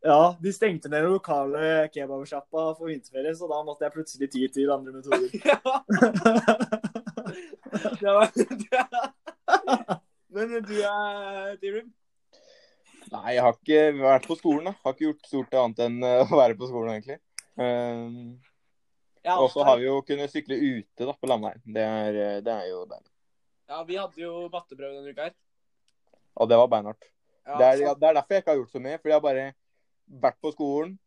Ja, 0.08 0.38
de 0.40 0.54
stengte 0.54 0.90
ned 0.90 1.04
den 1.04 1.12
lokale 1.16 1.90
kebabsjappa 1.94 2.76
for 2.78 2.86
vinterferie, 2.88 3.36
så 3.36 3.48
da 3.50 3.64
måtte 3.66 3.86
jeg 3.88 3.94
plutselig 3.96 4.30
ty 4.32 4.48
til 4.54 4.72
andre 4.74 4.92
metoder. 4.96 5.30
Ja. 5.48 5.60
Det 8.00 8.12
var, 8.14 8.28
Men 10.32 10.48
du 10.64 10.78
er? 10.80 11.84
Nei, 13.12 13.34
jeg 13.36 13.44
har 13.44 13.54
ikke 13.58 13.82
vært 14.00 14.28
på 14.30 14.36
skolen. 14.40 14.66
da. 14.70 14.74
Har 14.84 14.92
ikke 14.96 15.08
gjort 15.10 15.28
stort 15.28 15.54
annet 15.60 15.80
enn 15.84 15.98
eh, 16.06 16.24
å 16.24 16.26
være 16.40 16.56
på 16.60 16.68
skolen, 16.70 16.92
egentlig. 16.96 17.18
Um, 17.60 18.38
Ja, 19.28 19.36
og 19.44 19.48
så 19.52 19.60
har 19.68 19.76
vi 19.80 19.84
jo 19.90 19.96
kunnet 20.08 20.32
sykle 20.32 20.56
ute 20.56 21.04
da, 21.04 21.12
på 21.12 21.28
landeveien. 21.28 21.60
Det 21.76 21.84
er, 21.84 22.12
eh, 22.24 22.40
det 22.46 22.54
er 22.54 22.66
jo 22.70 22.86
deilig. 22.88 23.12
ja, 23.68 23.82
vi 23.84 23.96
hadde 24.00 24.22
jo 24.22 24.48
matteprøve 24.54 24.94
denne 24.96 25.12
uka 25.12 25.22
her. 25.28 25.34
Og 26.38 26.50
det 26.50 26.58
var 26.60 26.68
beinhardt. 26.72 27.04
Ja, 27.48 27.58
Det 27.58 27.66
er, 27.68 27.78
så- 27.88 28.00
det 28.00 28.10
er 28.10 28.14
derfor 28.20 28.34
jeg 28.36 28.44
ikke 28.44 28.52
har 28.54 28.60
gjort 28.62 28.72
så 28.76 28.80
mye. 28.84 28.98
Fordi 29.02 29.12
jeg 29.14 29.20
har 29.22 29.28
bare 29.28 29.54
vært 30.28 30.40
på 30.44 30.52
skolen, 30.54 30.98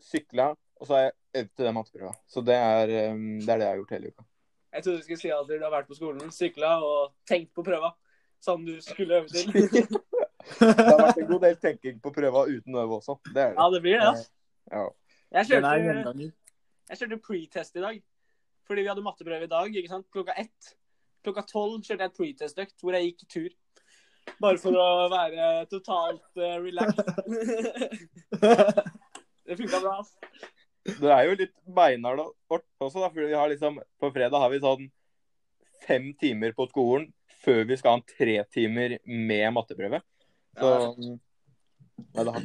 sykla 0.00 0.50
og 0.78 0.86
så 0.86 0.94
har 0.94 1.00
jeg 1.02 1.12
øvd 1.40 1.48
til 1.56 1.64
den 1.66 1.74
matteprøva. 1.74 2.12
Så 2.30 2.40
det 2.46 2.54
er, 2.54 3.12
um, 3.12 3.40
det 3.40 3.48
er 3.48 3.58
det 3.58 3.66
jeg 3.66 3.72
har 3.72 3.80
gjort 3.80 3.90
hele 3.96 4.08
uka. 4.12 4.24
Jeg 4.72 4.84
trodde 4.84 4.98
du 4.98 5.02
skulle 5.02 5.18
si 5.20 5.30
at 5.34 5.48
du 5.48 5.58
har 5.64 5.72
vært 5.72 5.88
på 5.88 5.96
skolen, 5.98 6.30
sykla 6.30 6.74
og 6.84 7.14
tenkt 7.26 7.50
på 7.56 7.64
prøva. 7.66 7.90
Som 8.40 8.64
du 8.66 8.76
skulle 8.80 9.16
øve 9.18 9.28
til. 9.28 9.50
Det 10.58 10.76
har 10.86 11.00
vært 11.02 11.18
en 11.18 11.26
god 11.28 11.40
del 11.42 11.56
tenking 11.60 11.96
på 12.00 12.12
prøva 12.14 12.44
uten 12.48 12.76
å 12.76 12.84
øve 12.84 13.00
også. 13.00 13.16
Det 13.34 13.42
er 13.42 13.54
Ja, 13.58 13.66
det. 13.70 13.80
blir 13.82 13.98
det. 13.98 14.06
Altså. 14.06 14.30
Ja. 14.70 14.84
Jeg 15.32 15.46
kjørte, 15.48 16.32
jeg 16.88 16.98
kjørte 17.00 17.18
pre-test 17.26 17.76
i 17.76 17.80
dag. 17.82 17.98
Fordi 18.68 18.80
vi 18.84 18.88
hadde 18.88 19.02
matteprøve 19.02 19.44
i 19.44 19.50
dag. 19.50 19.74
ikke 19.76 19.88
sant? 19.88 20.06
Klokka 20.14 20.32
ett. 20.38 20.74
Klokka 21.24 21.42
tolv 21.50 21.82
kjørte 21.82 21.98
jeg 22.06 22.12
et 22.12 22.16
pre-test-økt 22.16 22.78
hvor 22.80 22.94
jeg 22.96 23.10
gikk 23.10 23.26
tur. 23.28 23.48
Bare 24.42 24.60
for 24.62 24.76
å 24.78 25.08
være 25.12 25.66
totalt 25.70 26.40
uh, 26.40 26.56
relaxed. 26.62 27.08
det 29.48 29.56
funka 29.58 29.80
bra. 29.82 29.94
ass. 30.00 30.14
Det 30.88 31.10
er 31.12 31.24
jo 31.28 31.36
litt 31.40 31.54
beinhard 31.64 32.22
og- 32.22 32.34
også, 32.80 33.00
da. 33.02 33.08
For 33.10 33.20
vi 33.24 33.34
har 33.36 33.50
liksom, 33.50 33.80
på 34.00 34.12
fredag 34.14 34.44
har 34.44 34.52
vi 34.52 34.60
sånn 34.62 34.86
fem 35.86 36.10
timer 36.20 36.52
på 36.56 36.68
skolen 36.70 37.08
før 37.42 37.64
vi 37.68 37.76
skal 37.78 37.94
ha 37.94 38.00
en 38.00 38.08
tre 38.16 38.36
timer 38.52 38.98
med 39.06 39.52
matteprøve. 39.56 40.00
Så 40.58 40.72
um, 40.98 41.18
ja, 42.14 42.24
det 42.24 42.32
har 42.34 42.42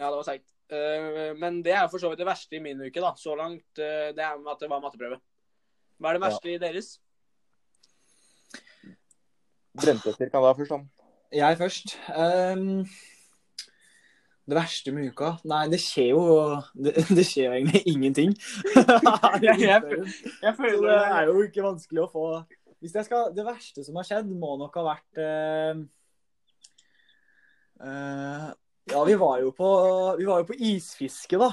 Ja, 0.00 0.08
det 0.08 0.16
var 0.16 0.26
seigt. 0.28 0.46
Eh, 0.70 1.34
men 1.36 1.62
det 1.66 1.74
er 1.74 1.88
for 1.90 1.98
så 2.02 2.08
vidt 2.12 2.20
det 2.22 2.28
verste 2.28 2.56
i 2.56 2.62
min 2.62 2.78
uke, 2.80 3.02
da. 3.02 3.10
Så 3.18 3.34
langt. 3.36 3.66
eh, 3.78 4.12
det 4.16 4.22
er 4.22 4.38
med 4.38 4.52
at 4.54 4.62
det 4.62 4.70
var 4.70 4.82
matteprøve. 4.84 5.18
Hva 6.00 6.10
er 6.12 6.16
det 6.16 6.22
verste 6.24 6.52
i 6.52 6.60
deres? 6.62 6.92
Bremsetter 9.80 10.30
kan 10.30 10.42
da 10.44 10.54
først, 10.56 10.72
da. 10.72 10.99
Jeg 11.32 11.58
først. 11.58 11.94
Um, 12.16 12.84
det 14.50 14.56
verste 14.58 14.90
med 14.92 15.12
uka? 15.12 15.28
Nei, 15.46 15.68
det 15.70 15.78
skjer 15.78 16.08
jo 16.10 16.22
Det, 16.74 16.94
det 17.18 17.24
skjer 17.28 17.44
jo 17.46 17.52
egentlig 17.58 17.82
ingenting. 17.86 18.32
Jeg- 19.46 19.60
jeg 19.62 19.82
jeg 20.46 20.54
føler 20.56 20.88
det 20.90 20.96
er 21.14 21.28
jo 21.30 21.42
ikke 21.46 21.62
vanskelig 21.68 22.02
å 22.02 22.10
få 22.10 22.24
Hvis 22.80 22.94
jeg 22.96 23.06
skal 23.06 23.30
Det 23.36 23.44
verste 23.46 23.84
som 23.86 23.96
har 24.00 24.08
skjedd, 24.08 24.32
må 24.40 24.56
nok 24.58 24.74
ha 24.80 24.84
vært 24.88 25.20
uh, 25.22 25.82
uh, 27.84 28.48
Ja, 28.90 29.04
vi 29.06 29.14
var 29.20 29.38
jo 29.44 29.52
på 29.54 29.70
Vi 30.18 30.26
var 30.28 30.42
jo 30.42 30.48
på 30.50 30.56
isfiske, 30.58 31.38
da. 31.38 31.50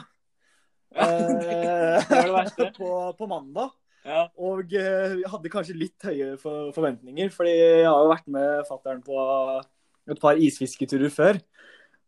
Eh, 0.98 1.28
Det 1.38 2.08
var 2.10 2.24
det 2.24 2.34
verste. 2.34 2.72
på, 2.78 2.90
på 3.20 3.28
mandag. 3.30 3.70
Ja. 4.08 4.24
Og 4.40 4.72
eh, 4.78 5.18
hadde 5.28 5.52
kanskje 5.52 5.76
litt 5.76 6.08
høye 6.08 6.36
for, 6.40 6.72
forventninger, 6.76 7.32
fordi 7.34 7.54
jeg 7.58 7.88
har 7.90 8.06
jo 8.06 8.14
vært 8.14 8.30
med 8.32 8.64
fattern 8.70 9.04
på 9.04 9.20
et 10.08 10.22
par 10.22 10.40
isfisketurer 10.40 11.12
før. 11.12 11.42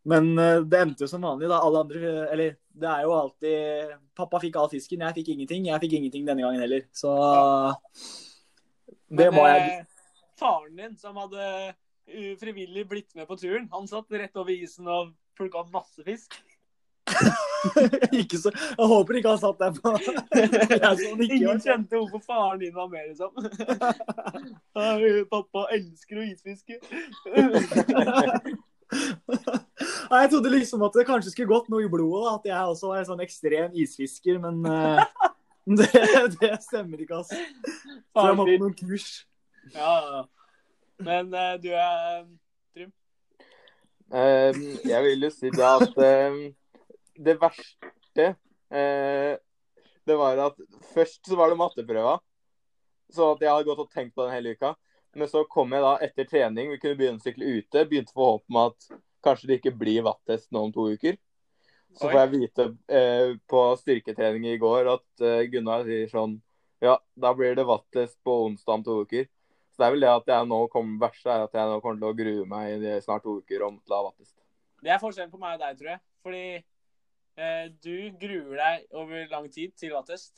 Men 0.08 0.32
eh, 0.40 0.62
det 0.64 0.80
endte 0.80 1.04
jo 1.04 1.10
som 1.10 1.26
vanlig, 1.26 1.50
da. 1.50 1.60
Alle 1.60 1.84
andre 1.84 2.12
Eller 2.32 2.56
det 2.80 2.88
er 2.88 3.04
jo 3.04 3.12
alltid 3.18 3.92
Pappa 4.16 4.40
fikk 4.40 4.56
all 4.56 4.70
fisken, 4.72 5.04
jeg 5.04 5.18
fikk 5.20 5.32
ingenting. 5.34 5.68
Jeg 5.68 5.84
fikk 5.84 5.98
ingenting 5.98 6.24
denne 6.28 6.46
gangen 6.46 6.64
heller. 6.64 6.86
Så 6.96 7.12
det 9.10 9.28
Men, 9.28 9.36
var 9.36 9.52
jeg 9.52 9.68
eh, 9.74 9.86
Faren 10.40 10.76
din, 10.80 10.96
som 10.96 11.18
hadde 11.20 11.44
ufrivillig 12.10 12.38
frivillig 12.40 12.86
blitt 12.88 13.12
med 13.14 13.28
på 13.28 13.36
turen, 13.38 13.68
han 13.70 13.84
satt 13.86 14.16
rett 14.18 14.38
over 14.40 14.50
isen 14.50 14.88
og 14.90 15.12
plukka 15.38 15.60
opp 15.60 15.68
masse 15.74 16.02
fisk. 16.06 16.38
Ikke 18.22 18.38
så 18.40 18.50
Jeg 18.52 18.86
håper 18.92 19.18
ikke 19.18 19.34
han 19.34 19.40
satt 19.40 19.58
der 19.60 19.74
på 19.76 19.92
jeg 19.92 20.94
så 20.96 21.10
han 21.10 21.22
ikke 21.24 21.36
Ingen 21.36 21.60
kjente 21.60 21.98
hvorfor 21.98 22.22
faren 22.24 22.60
din 22.62 22.74
var 22.74 22.88
med, 22.88 23.10
liksom. 23.10 23.32
Pappa 25.32 25.66
elsker 25.76 26.20
å 26.20 26.26
isfiske. 26.26 26.78
Nei, 30.10 30.22
Jeg 30.22 30.30
trodde 30.32 30.52
liksom 30.54 30.82
at 30.86 30.96
det 30.98 31.06
kanskje 31.08 31.34
skulle 31.34 31.52
gått 31.52 31.70
noe 31.72 31.84
i 31.84 31.90
blodet. 31.92 32.40
At 32.40 32.48
jeg 32.50 32.72
også 32.74 32.90
var 32.90 33.02
en 33.02 33.08
sånn 33.12 33.24
ekstrem 33.24 33.76
isfisker, 33.84 34.40
men 34.42 34.64
uh, 34.66 35.04
det, 35.80 35.90
det 36.40 36.52
stemmer 36.64 37.04
ikke, 37.04 37.22
altså. 37.22 37.38
Så 38.10 38.28
jeg 38.30 38.38
må 38.38 38.48
på 38.48 38.58
noen 38.64 38.76
kurs. 38.78 39.08
Ja, 39.76 39.94
ja. 40.10 40.22
Men 41.00 41.34
uh, 41.34 41.54
du 41.60 41.70
er 41.72 42.28
Um, 44.10 44.62
jeg 44.82 45.02
vil 45.04 45.22
jo 45.22 45.28
si 45.30 45.52
det 45.54 45.62
at 45.62 45.98
um, 46.02 46.38
det 47.20 47.36
verste 47.40 48.26
eh, 48.72 49.34
Det 50.06 50.16
var 50.16 50.40
at 50.46 50.60
først 50.94 51.28
så 51.28 51.36
var 51.38 51.52
det 51.52 51.58
matteprøva. 51.60 52.18
Så 53.10 53.32
at 53.34 53.42
jeg 53.42 53.50
hadde 53.50 53.68
gått 53.68 53.82
og 53.84 53.90
tenkt 53.92 54.14
på 54.16 54.24
den 54.24 54.34
hele 54.34 54.54
uka. 54.56 54.74
Men 55.18 55.28
så 55.28 55.42
kom 55.50 55.72
jeg 55.74 55.82
da 55.82 55.96
etter 56.06 56.28
trening, 56.30 56.70
vi 56.70 56.78
kunne 56.78 56.98
begynne 56.98 57.18
å 57.18 57.24
sykle 57.24 57.56
ute. 57.58 57.86
Begynte 57.90 58.14
å 58.14 58.18
få 58.18 58.28
håp 58.28 58.52
om 58.52 58.60
at 58.62 58.86
kanskje 59.26 59.50
det 59.50 59.58
ikke 59.58 59.74
blir 59.76 60.06
vattest 60.06 60.48
nå 60.54 60.62
om 60.68 60.72
to 60.74 60.86
uker. 60.94 61.18
Så 61.98 62.06
Oi. 62.06 62.12
får 62.12 62.20
jeg 62.20 62.32
vite 62.36 62.66
eh, 62.94 63.32
på 63.50 63.64
styrketrening 63.80 64.46
i 64.52 64.58
går 64.62 64.92
at 64.92 65.24
eh, 65.26 65.46
Gunnar 65.50 65.82
sier 65.88 66.06
sånn 66.10 66.38
Ja, 66.80 66.94
da 67.18 67.32
blir 67.36 67.56
det 67.58 67.66
vattest 67.68 68.16
på 68.24 68.36
onsdag 68.46 68.78
om 68.78 68.84
to 68.86 69.00
uker. 69.02 69.26
Så 69.74 69.82
det 69.82 69.88
er 69.88 69.96
vel 69.96 70.06
det 70.06 70.12
at 70.12 70.30
jeg 70.32 70.46
nå 70.48 70.60
kommer 70.72 71.02
verst, 71.02 71.26
er 71.26 71.44
at 71.44 71.56
jeg 71.58 71.68
nå 71.68 71.80
kommer 71.82 72.00
til 72.00 72.08
å 72.08 72.16
grue 72.16 72.46
meg 72.48 72.86
i 72.86 72.94
snart 73.04 73.26
to 73.26 73.40
uker 73.42 73.66
om 73.66 73.76
til 73.82 73.92
å 73.92 73.98
ha 73.98 74.06
vattest. 74.06 74.32
Det 74.80 74.94
er 74.94 75.02
forskjellen 75.02 75.32
på 75.34 75.40
meg 75.42 75.58
og 75.58 75.66
deg, 75.66 75.76
tror 75.76 75.90
jeg. 75.92 76.00
Fordi 76.24 76.44
du 77.84 77.96
gruer 78.20 78.56
deg 78.60 78.76
over 78.96 79.26
lang 79.30 79.46
tid 79.52 79.70
til 79.78 79.92
attest. 79.98 80.34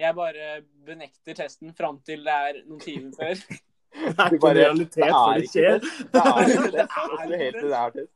Jeg 0.00 0.14
bare 0.16 0.62
benekter 0.86 1.34
testen 1.36 1.74
fram 1.76 1.98
til 2.06 2.24
det 2.26 2.32
er 2.32 2.52
noen 2.66 2.80
timer 2.82 3.12
før. 3.18 3.34
Det 3.92 4.16
er 4.16 4.24
ikke 4.32 4.40
bare- 4.40 4.56
realitet 4.56 4.96
det 4.96 5.04
er 5.04 5.12
før 5.12 5.36
det 5.36 5.48
skjer. 5.52 5.78
Det 6.12 6.20
er 6.20 6.24
ikke 6.48 6.70
Det 6.72 6.86
Det 7.28 7.34
er 7.36 7.42
helt 7.42 7.56
til 7.58 7.68
det 7.68 7.76
er 7.78 7.90
test. 7.96 8.14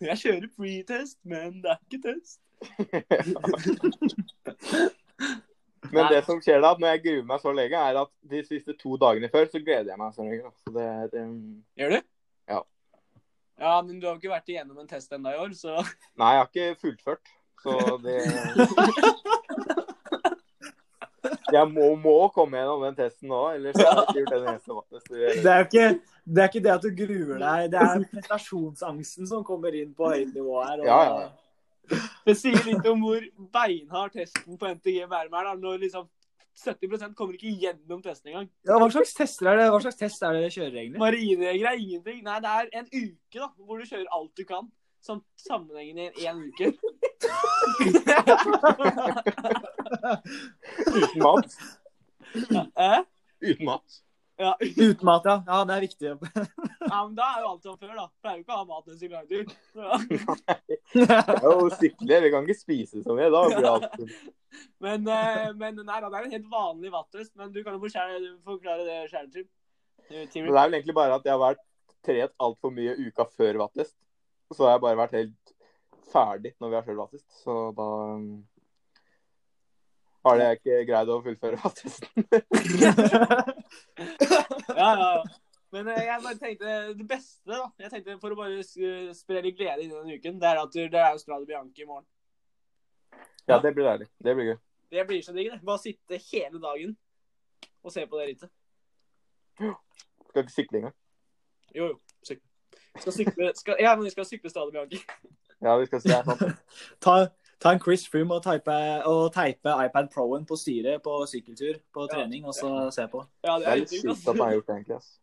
Jeg 0.00 0.16
kjører 0.22 0.48
pre-test, 0.56 1.18
men 1.28 1.60
det 1.62 1.70
er 1.74 1.78
ikke 1.84 2.00
test. 2.06 2.38
Men 5.92 6.08
det 6.12 6.24
som 6.26 6.40
skjer 6.42 6.60
da, 6.62 6.72
når 6.78 6.88
jeg 6.94 7.02
gruer 7.04 7.26
meg 7.28 7.40
så 7.42 7.52
lenge, 7.54 7.78
er 7.90 7.98
at 8.00 8.10
de 8.30 8.40
siste 8.46 8.74
to 8.80 8.96
dagene 9.00 9.28
før, 9.32 9.44
så 9.52 9.58
gleder 9.62 9.90
jeg 9.92 10.00
meg 10.00 10.14
så 10.16 10.22
lenge. 10.26 10.50
det 10.74 10.84
er 10.84 11.08
um... 11.22 11.36
Gjør 11.78 11.90
du? 11.94 11.98
Ja. 12.50 12.60
Ja, 13.58 13.82
men 13.82 13.98
du 13.98 14.06
har 14.06 14.16
ikke 14.18 14.30
vært 14.30 14.50
igjennom 14.52 14.78
en 14.78 14.86
test 14.90 15.12
ennå 15.12 15.32
i 15.34 15.38
år, 15.42 15.54
så 15.58 15.74
Nei, 16.18 16.32
jeg 16.36 16.42
har 16.42 16.48
ikke 16.50 16.80
fullført. 16.82 17.32
Så 17.58 17.74
det 18.04 18.20
Jeg 21.52 21.64
må, 21.72 21.88
må 21.98 22.14
komme 22.34 22.60
gjennom 22.60 22.82
den 22.84 22.96
testen 22.98 23.30
nå, 23.32 23.40
ellers 23.56 23.78
har 23.80 23.88
jeg 23.88 24.04
ikke 24.04 24.18
gjort 24.20 24.34
den 24.34 24.48
eneste 24.52 24.76
vattest. 24.76 25.08
Det 25.10 25.50
er 25.52 25.62
jo 25.62 25.66
ikke 25.66 25.86
det, 26.28 26.42
er 26.42 26.48
ikke 26.50 26.62
det 26.66 26.72
at 26.74 26.84
du 26.84 26.90
gruer 26.98 27.38
deg, 27.40 27.70
det 27.72 27.80
er 27.80 28.02
prestasjonsangsten 28.12 29.28
som 29.30 29.44
kommer 29.48 29.74
inn 29.78 29.94
på 29.96 30.10
høyt 30.12 30.34
nivå 30.36 30.58
her. 30.60 30.82
Og, 30.82 30.86
Ja, 30.86 30.98
ja. 31.08 31.28
Det 32.28 32.34
sier 32.36 32.58
litt 32.66 32.84
om 32.90 33.00
hvor 33.00 33.22
beinhard 33.54 34.12
testen 34.12 34.58
på 34.60 34.68
NTG 34.74 35.06
Bærum 35.08 35.38
er. 35.40 35.46
da, 35.48 35.54
Når 35.56 35.78
liksom 35.86 36.04
70% 36.64 37.14
kommer 37.18 37.34
ikke 37.36 37.52
gjennom 37.62 38.02
testen 38.02 38.32
engang. 38.32 38.48
Ja, 38.66 38.78
hva, 38.78 38.88
slags 38.92 39.14
tester 39.16 39.46
er 39.50 39.56
det? 39.60 39.66
hva 39.72 39.80
slags 39.84 39.98
test 40.00 40.22
er 40.22 40.30
det 40.34 40.40
dere 40.44 40.54
kjører, 40.56 40.76
egentlig? 40.82 41.00
Marineregler 41.02 41.68
er 41.70 41.78
ingenting. 41.84 42.18
Nei, 42.26 42.38
det 42.44 42.50
er 42.54 42.64
en 42.80 42.88
uke 42.92 43.36
da, 43.38 43.48
hvor 43.62 43.76
du 43.78 43.84
kjører 43.86 44.08
alt 44.18 44.34
du 44.38 44.44
kan. 44.48 44.64
Sånn 45.04 45.22
sammenhengende 45.38 46.10
i 46.18 46.26
en 46.26 46.38
uke. 46.42 46.66
Uten 50.98 51.20
mat. 51.22 51.50
Eh? 52.74 53.00
Uten 53.46 53.64
mat. 53.70 53.86
Ja. 54.38 54.52
Uten 54.58 55.06
mat, 55.06 55.22
ja. 55.30 55.36
Ja, 55.46 55.64
det 55.64 55.74
er 55.76 55.82
viktig. 55.86 56.08
Ja, 56.80 56.98
men 57.04 57.14
da 57.18 57.26
er 57.34 57.42
jo 57.42 57.50
alt 57.50 57.64
som 57.66 57.78
før, 57.78 57.94
da. 57.96 58.06
Pleier 58.22 58.38
jo 58.38 58.44
ikke 58.44 58.54
å 58.54 58.58
ha 58.60 58.66
mat 58.68 58.86
en 58.88 58.98
lager 59.12 59.44
Det 60.94 61.16
er 61.34 61.46
jo 61.48 61.70
sykler, 61.74 62.24
vi 62.24 62.32
kan 62.34 62.46
ikke 62.46 62.58
spise 62.58 63.02
så 63.02 63.16
mye. 63.18 63.30
Da 63.34 63.40
blir 63.50 63.68
alt 63.70 63.96
Men, 64.84 65.08
eh, 65.14 65.48
men 65.58 65.80
nei 65.82 66.00
da, 66.00 66.08
det 66.08 66.20
er 66.20 66.28
en 66.28 66.36
helt 66.36 66.50
vanlig 66.52 66.92
vattest. 66.94 67.32
Men 67.38 67.50
du 67.54 67.62
kan 67.64 67.74
jo 67.74 67.82
forklare, 67.82 68.84
det 68.86 69.00
sjæl, 69.12 69.30
Tim. 69.32 69.48
Det 70.08 70.26
er 70.38 70.46
vel 70.46 70.78
egentlig 70.78 70.96
bare 70.96 71.18
at 71.18 71.26
jeg 71.26 71.34
har 71.34 71.42
vært 71.42 71.64
trent 72.06 72.36
altfor 72.40 72.72
mye 72.72 72.94
uka 73.08 73.26
før 73.34 73.64
vattest. 73.64 73.96
Så 74.54 74.64
har 74.64 74.76
jeg 74.76 74.84
bare 74.86 75.02
vært 75.02 75.18
helt 75.18 75.52
ferdig 76.12 76.54
når 76.56 76.70
vi 76.70 76.78
har 76.78 76.86
kjørt 76.86 77.02
vattest. 77.02 77.26
Så 77.42 77.56
da 77.76 77.88
um, 78.14 78.30
har 80.28 80.40
jeg 80.44 80.60
ikke 80.60 80.78
greid 80.88 81.12
å 81.12 81.18
fullføre 81.26 81.60
attesten. 81.68 82.08
Ja, 84.78 84.94
ja, 84.94 85.12
ja. 85.18 85.22
Men 85.72 85.88
eh, 85.92 85.98
jeg 86.06 86.22
bare 86.24 86.38
tenkte 86.40 86.76
det 86.98 87.08
beste, 87.08 87.44
da. 87.50 87.66
Jeg 87.78 87.90
tenkte 87.92 88.14
For 88.20 88.32
å 88.32 88.36
bare 88.38 88.60
s- 88.64 89.18
spre 89.20 89.42
litt 89.44 89.56
glede 89.58 89.82
inn 89.84 89.90
i 89.92 89.94
denne 89.98 90.16
uken, 90.16 90.38
det 90.40 90.48
er 90.48 90.60
at 90.62 90.72
det 90.72 90.94
er 90.94 91.10
Australia 91.12 91.46
Bianchi 91.50 91.82
i 91.82 91.86
morgen. 91.86 92.06
ja, 93.48 93.58
det 93.60 93.74
blir 93.74 93.84
deilig. 93.84 94.08
Det 94.24 94.34
blir 94.36 94.44
gøy. 94.52 94.58
Det 94.90 95.06
blir 95.06 95.22
så 95.22 95.32
digg, 95.36 95.50
det. 95.52 95.60
Bare 95.64 95.78
sitte 95.82 96.16
hele 96.32 96.60
dagen 96.60 96.96
og 97.84 97.92
se 97.92 98.06
på 98.06 98.18
det 98.20 98.28
rittet. 98.30 98.50
Skal 100.30 100.42
ikke 100.44 100.52
sykle 100.54 100.78
engang. 100.78 100.94
Jo, 101.74 101.86
jo. 101.92 101.98
Sykle. 102.24 102.44
Skal 102.98 103.12
sykle 103.12 103.50
skal, 103.54 103.76
Ja, 103.80 103.94
men 103.96 104.04
vi 104.04 104.10
skal 104.10 104.24
sykle 104.24 104.50
Stadio 104.50 104.70
Bianchi. 104.72 105.00
Ja, 105.62 105.76
vi 105.78 105.86
skal 105.86 106.00
se. 106.00 106.08
Det 106.08 106.16
er 106.16 106.24
sant. 106.24 106.58
Ta, 107.04 107.14
ta 107.60 107.72
en 107.74 107.80
Chris 107.82 108.06
Froome 108.08 108.34
og, 108.38 108.42
teipe, 108.44 108.74
og 109.04 109.32
teipe 109.34 109.72
iPad 109.86 110.08
Pro-en 110.14 110.46
på 110.46 110.56
styret 110.56 111.02
på 111.04 111.16
sykkeltur 111.26 111.80
på 111.94 112.06
Ja. 112.08 112.14
trening, 112.14 112.44
og 112.46 112.54
så 112.54 112.90
se 112.94 113.08
på. 113.12 113.24
Ja, 113.44 113.58
det 113.58 113.66
er, 113.66 113.70
Det 113.70 113.72
er 113.72 113.80
litt 113.82 113.90
litt 113.92 114.02
sykt 114.16 114.28
at 114.28 114.36
han 114.36 114.44
har 114.46 114.52
gjort 114.56 114.66
det, 114.66 114.76
egentlig. 114.76 114.96
ass. 114.96 115.18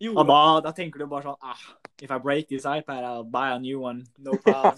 Jo, 0.00 0.14
Og 0.16 0.24
da, 0.24 0.60
da 0.64 0.70
tenker 0.72 1.02
du 1.02 1.06
bare 1.10 1.28
sånn 1.28 1.36
ah, 1.44 1.60
If 2.00 2.08
I 2.08 2.16
break 2.24 2.48
this 2.48 2.64
iPad, 2.64 3.04
I'll 3.04 3.24
buy 3.24 3.50
a 3.52 3.58
new 3.60 3.82
one. 3.84 4.06
No 4.16 4.32
problem. 4.44 4.76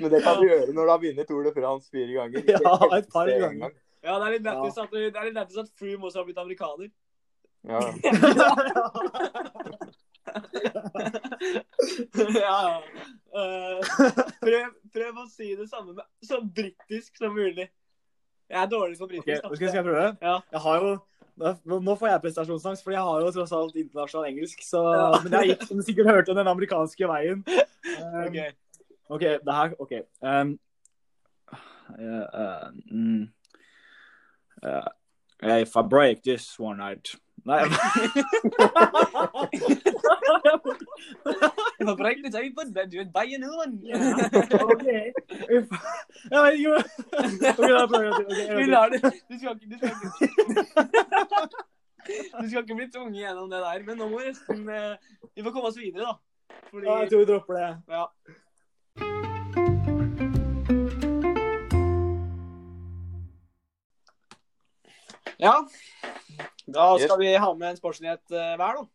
Men 0.00 0.10
det 0.14 0.22
kan 0.24 0.40
du 0.40 0.46
gjøre 0.48 0.72
når 0.72 0.84
du 0.88 0.90
har 0.92 1.02
vunnet 1.02 1.28
Tour 1.28 1.44
de 1.44 1.52
France 1.52 1.90
fire 1.92 2.12
ganger. 2.16 2.40
Ja, 2.64 2.74
et 2.96 3.08
par 3.12 3.28
ganger. 3.28 3.58
gang. 3.66 3.74
Ja, 4.00 4.16
det 4.16 4.24
er 4.24 4.32
litt 4.32 4.46
lættis 4.48 4.78
at, 4.80 4.90
det 4.96 5.12
er 5.12 5.24
litt 5.28 5.36
lættis 5.36 5.60
at 5.60 5.68
Froome 5.76 6.08
også 6.08 6.18
har 6.22 6.26
blitt 6.30 6.40
amerikaner. 6.40 6.88
Ja. 7.68 7.80
ja, 12.40 12.56
ja. 12.64 12.80
Uh, 13.36 13.78
prøv, 14.40 14.72
prøv 14.94 15.20
å 15.20 15.26
si 15.28 15.52
det 15.58 15.68
samme 15.68 15.92
med, 15.98 16.06
så 16.24 16.40
britisk 16.40 17.20
som 17.20 17.36
mulig. 17.36 17.68
Jeg 18.48 18.58
er 18.64 18.72
dårlig 18.72 18.96
på 18.98 19.06
britisk. 19.12 19.44
Okay, 19.44 19.68
skal 19.68 19.82
jeg 19.82 19.88
prøve? 19.90 20.08
Ja. 20.24 20.40
Jeg 20.56 20.60
har 20.64 20.76
jo 20.80 20.96
nå 21.40 21.94
får 21.96 22.08
jeg 22.10 22.22
prestasjonsangst, 22.24 22.84
for 22.84 22.94
jeg 22.94 23.04
har 23.06 23.20
jo 23.24 23.30
tross 23.34 23.52
alt 23.56 23.76
internasjonal 23.80 24.30
engelsk. 24.30 24.64
Så, 24.66 24.82
Ja. 24.94 25.10
Men 25.24 25.36
jeg 25.38 25.52
gikk, 25.52 25.68
som 25.68 25.80
du 25.80 25.86
sikkert 25.86 26.10
hørte, 26.12 26.36
den 26.36 26.54
amerikanske 26.54 27.10
veien. 27.10 27.44
Um, 27.80 28.26
Ok. 28.26 28.34
OK, 29.08 29.22
det 29.22 29.54
her 29.56 29.70
OK. 29.80 29.92
Um, 30.20 30.58
uh, 31.98 32.26
uh, 32.42 32.68
mm, 32.92 33.28
uh, 34.62 34.88
if 35.42 35.76
I 35.76 35.82
break 35.82 36.22
this 36.22 36.58
one 36.60 36.80
out 36.82 37.14
Nei 37.48 37.64
Nå 41.80 41.94
brekker 41.96 42.22
det 42.26 42.32
seg 42.34 42.50
på 42.56 42.62
det, 42.68 42.84
du 42.92 42.98
er 43.00 43.08
bare 43.14 43.38
noen. 43.40 43.70
OK. 44.60 44.86
If, 45.48 45.70
jeg 46.28 46.40
vet 46.44 46.54
ikke 46.58 46.70
OK, 46.76 46.82
da 47.40 47.86
prøver 47.88 48.06
jeg 48.06 48.14
til. 48.16 48.24
Ok, 48.26 48.36
en 48.36 48.48
gang 48.50 48.58
Vi 48.60 48.64
lar 48.68 48.86
det. 48.92 49.00
Du 49.02 49.34
skal 49.38 49.50
ikke, 49.56 49.68
du 49.70 49.76
skal 49.78 49.88
ikke. 49.90 50.04
Du 52.10 52.46
skal 52.48 52.62
ikke 52.64 52.74
bli 52.78 52.86
tvunget 52.90 53.20
gjennom 53.20 53.50
det 53.52 53.60
der, 53.62 53.82
men 53.86 53.98
nå 54.00 54.06
må 54.10 54.16
vi 54.24 54.30
eh, 54.32 54.94
Vi 55.36 55.44
får 55.44 55.52
komme 55.52 55.68
oss 55.68 55.78
videre, 55.78 56.04
da. 56.08 56.14
Fordi 56.70 56.86
Ja, 56.88 56.94
jeg 57.04 57.10
tror 57.12 57.20
vi 57.20 57.26
dropper 57.28 57.54
det. 57.58 57.68
Ja. 57.92 58.04
Ja. 65.40 65.54
Da 66.66 66.98
skal 66.98 67.18
vi 67.18 67.34
ha 67.36 67.50
med 67.54 67.72
en 67.72 67.78
sportsnyhet 67.78 68.34
eh, 68.34 68.54
hver, 68.60 68.80
da. 68.80 68.86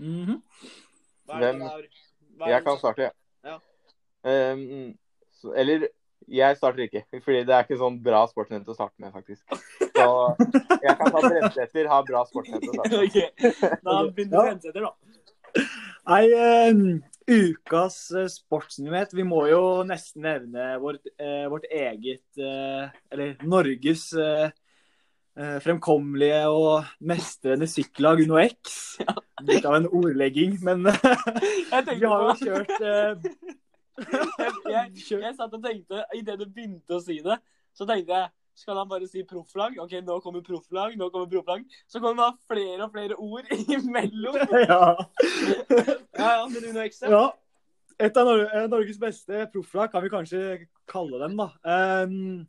Mm 0.00 0.24
-hmm. 0.24 0.40
Hvem? 1.38 1.62
Jeg 2.46 2.64
kan 2.64 2.78
starte, 2.78 3.02
jeg. 3.02 3.12
Ja. 3.44 3.58
Um, 4.52 4.98
så, 5.32 5.52
eller 5.52 5.86
jeg 6.28 6.56
starter 6.56 6.82
ikke, 6.82 7.04
fordi 7.24 7.44
det 7.44 7.54
er 7.54 7.64
ikke 7.64 7.78
sånn 7.78 8.02
bra 8.02 8.24
sportsnyhet 8.26 8.68
å 8.68 8.76
starte 8.76 8.96
med, 8.98 9.12
faktisk. 9.12 9.44
Så 9.94 10.06
jeg 10.82 10.96
kan 10.98 11.12
ta 11.12 11.20
Bremseter, 11.20 11.88
ha 11.88 12.02
bra 12.02 12.24
sportsnyhet 12.28 12.68
å 12.68 12.74
starte 12.74 12.96
med. 12.96 13.04
Ok, 13.04 13.80
Da 13.84 13.98
begynner 14.08 14.36
Ja. 14.36 14.44
Bremseter, 14.48 14.80
da. 14.80 14.92
Nei, 16.08 16.24
um, 16.70 17.02
ukas 17.30 18.10
eh, 18.10 18.26
sportsnyhet. 18.28 19.14
Vi 19.14 19.24
må 19.24 19.46
jo 19.48 19.84
nesten 19.86 20.24
nevne 20.26 20.74
vårt, 20.82 21.06
eh, 21.18 21.46
vårt 21.52 21.64
eget 21.70 22.40
eh, 22.40 22.90
Eller 23.12 23.36
Norges 23.42 24.10
eh, 24.12 24.50
fremkommelige 25.34 26.44
og 26.46 26.86
mestrende 27.02 27.66
sykkellag 27.66 28.22
Uno 28.22 28.38
X. 28.38 28.76
Litt 29.42 29.66
av 29.66 29.80
en 29.80 29.88
ordlegging, 29.90 30.60
men 30.62 30.86
vi 31.90 32.06
har 32.06 32.26
jo 32.28 32.36
kjørt 32.38 32.70
eh, 32.78 33.24
jeg, 33.98 34.54
jeg, 34.70 35.20
jeg 35.26 35.34
satt 35.36 35.52
og 35.52 35.60
tenkte, 35.62 36.04
idet 36.16 36.38
du 36.40 36.48
begynte 36.48 36.96
å 36.96 37.02
si 37.02 37.20
det, 37.24 37.38
så 37.74 37.86
tenkte 37.88 38.18
jeg 38.18 38.32
skal 38.54 38.78
han 38.78 38.86
bare 38.86 39.08
si 39.10 39.24
profflag? 39.26 39.80
OK, 39.82 39.96
nå 40.06 40.20
kommer 40.22 40.42
profflag, 40.46 40.92
nå 40.94 41.08
kommer 41.10 41.26
profflag. 41.26 41.64
Så 41.90 41.98
kommer 41.98 42.28
det 42.28 42.44
flere 42.46 42.84
og 42.86 42.92
flere 42.92 43.16
ord 43.18 43.48
imellom. 43.76 44.36
ja. 44.62 44.84
Ja, 46.14 46.28
ja, 46.38 46.44
men 46.46 46.68
Uno 46.70 46.84
X, 46.84 47.02
ja. 47.02 47.10
ja. 47.10 47.24
Et 48.06 48.16
av 48.18 48.26
Nor 48.26 48.44
eh, 48.46 48.68
Norges 48.70 49.00
beste 49.02 49.48
profflag 49.50 49.90
kan 49.90 50.06
vi 50.06 50.12
kanskje 50.12 50.44
kalle 50.90 51.18
dem, 51.24 51.34
da. 51.38 51.48
Um, 52.06 52.46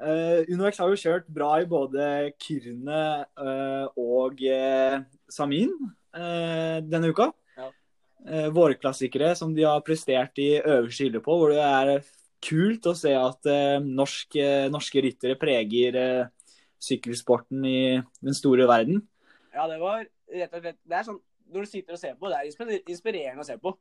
eh, 0.00 0.50
Uno 0.52 0.66
har 0.66 0.92
jo 0.92 0.98
kjørt 0.98 1.28
bra 1.30 1.50
i 1.60 1.68
både 1.68 2.32
Kyrne 2.40 3.02
uh, 3.38 3.86
og 4.00 4.40
uh, 4.40 5.00
Samin 5.30 5.74
denne 6.10 7.12
uka. 7.12 7.28
Ja. 7.54 7.68
Vårklassikere 8.50 9.28
som 9.38 9.52
de 9.54 9.62
har 9.62 9.84
prestert 9.86 10.40
i 10.42 10.56
øverste 10.58 11.04
hylle 11.06 11.20
på, 11.22 11.36
hvor 11.38 11.52
det 11.54 11.62
er 11.62 12.08
kult 12.42 12.88
å 12.90 12.96
se 12.98 13.12
at 13.14 13.46
norsk, 13.86 14.34
norske 14.74 15.04
ryttere 15.06 15.38
preger 15.38 16.00
sykkelsporten 16.82 17.62
i 17.62 17.78
den 18.02 18.34
store 18.34 18.66
verden. 18.66 19.04
Ja, 19.54 19.68
det 19.70 19.78
var 19.78 20.02
rett 20.02 20.58
og 20.58 20.66
slett 20.66 20.80
Det 20.82 20.98
er 20.98 21.06
sånn 21.06 21.22
når 21.50 21.66
du 21.66 21.70
sitter 21.70 21.96
og 21.96 22.00
ser 22.00 22.16
på, 22.18 22.30
det 22.30 22.38
er 22.38 22.82
inspirerende 22.88 23.44
å 23.44 23.46
se 23.46 23.56
på. 23.60 23.74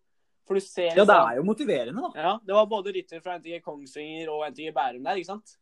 For 0.49 0.57
du 0.57 0.65
ser 0.65 0.97
Ja, 0.97 1.05
det 1.05 1.15
er 1.15 1.37
jo 1.37 1.45
motiverende, 1.45 2.01
da. 2.01 2.09
Ja, 2.17 2.31
det 2.41 2.55
var 2.57 2.69
både 2.69 2.93
rytter 2.95 3.21
fra 3.21 3.37
NTG 3.37 3.59
Kongsvinger 3.65 4.31
og 4.33 4.47
NTG 4.49 4.71
Bærum 4.73 5.03
der, 5.05 5.19
ikke 5.21 5.35
sant? 5.35 5.53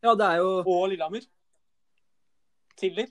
Ja, 0.00 0.14
det 0.16 0.26
er 0.26 0.40
jo 0.40 0.50
Og 0.64 0.84
Lillehammer. 0.92 1.24
Tiller, 2.80 3.10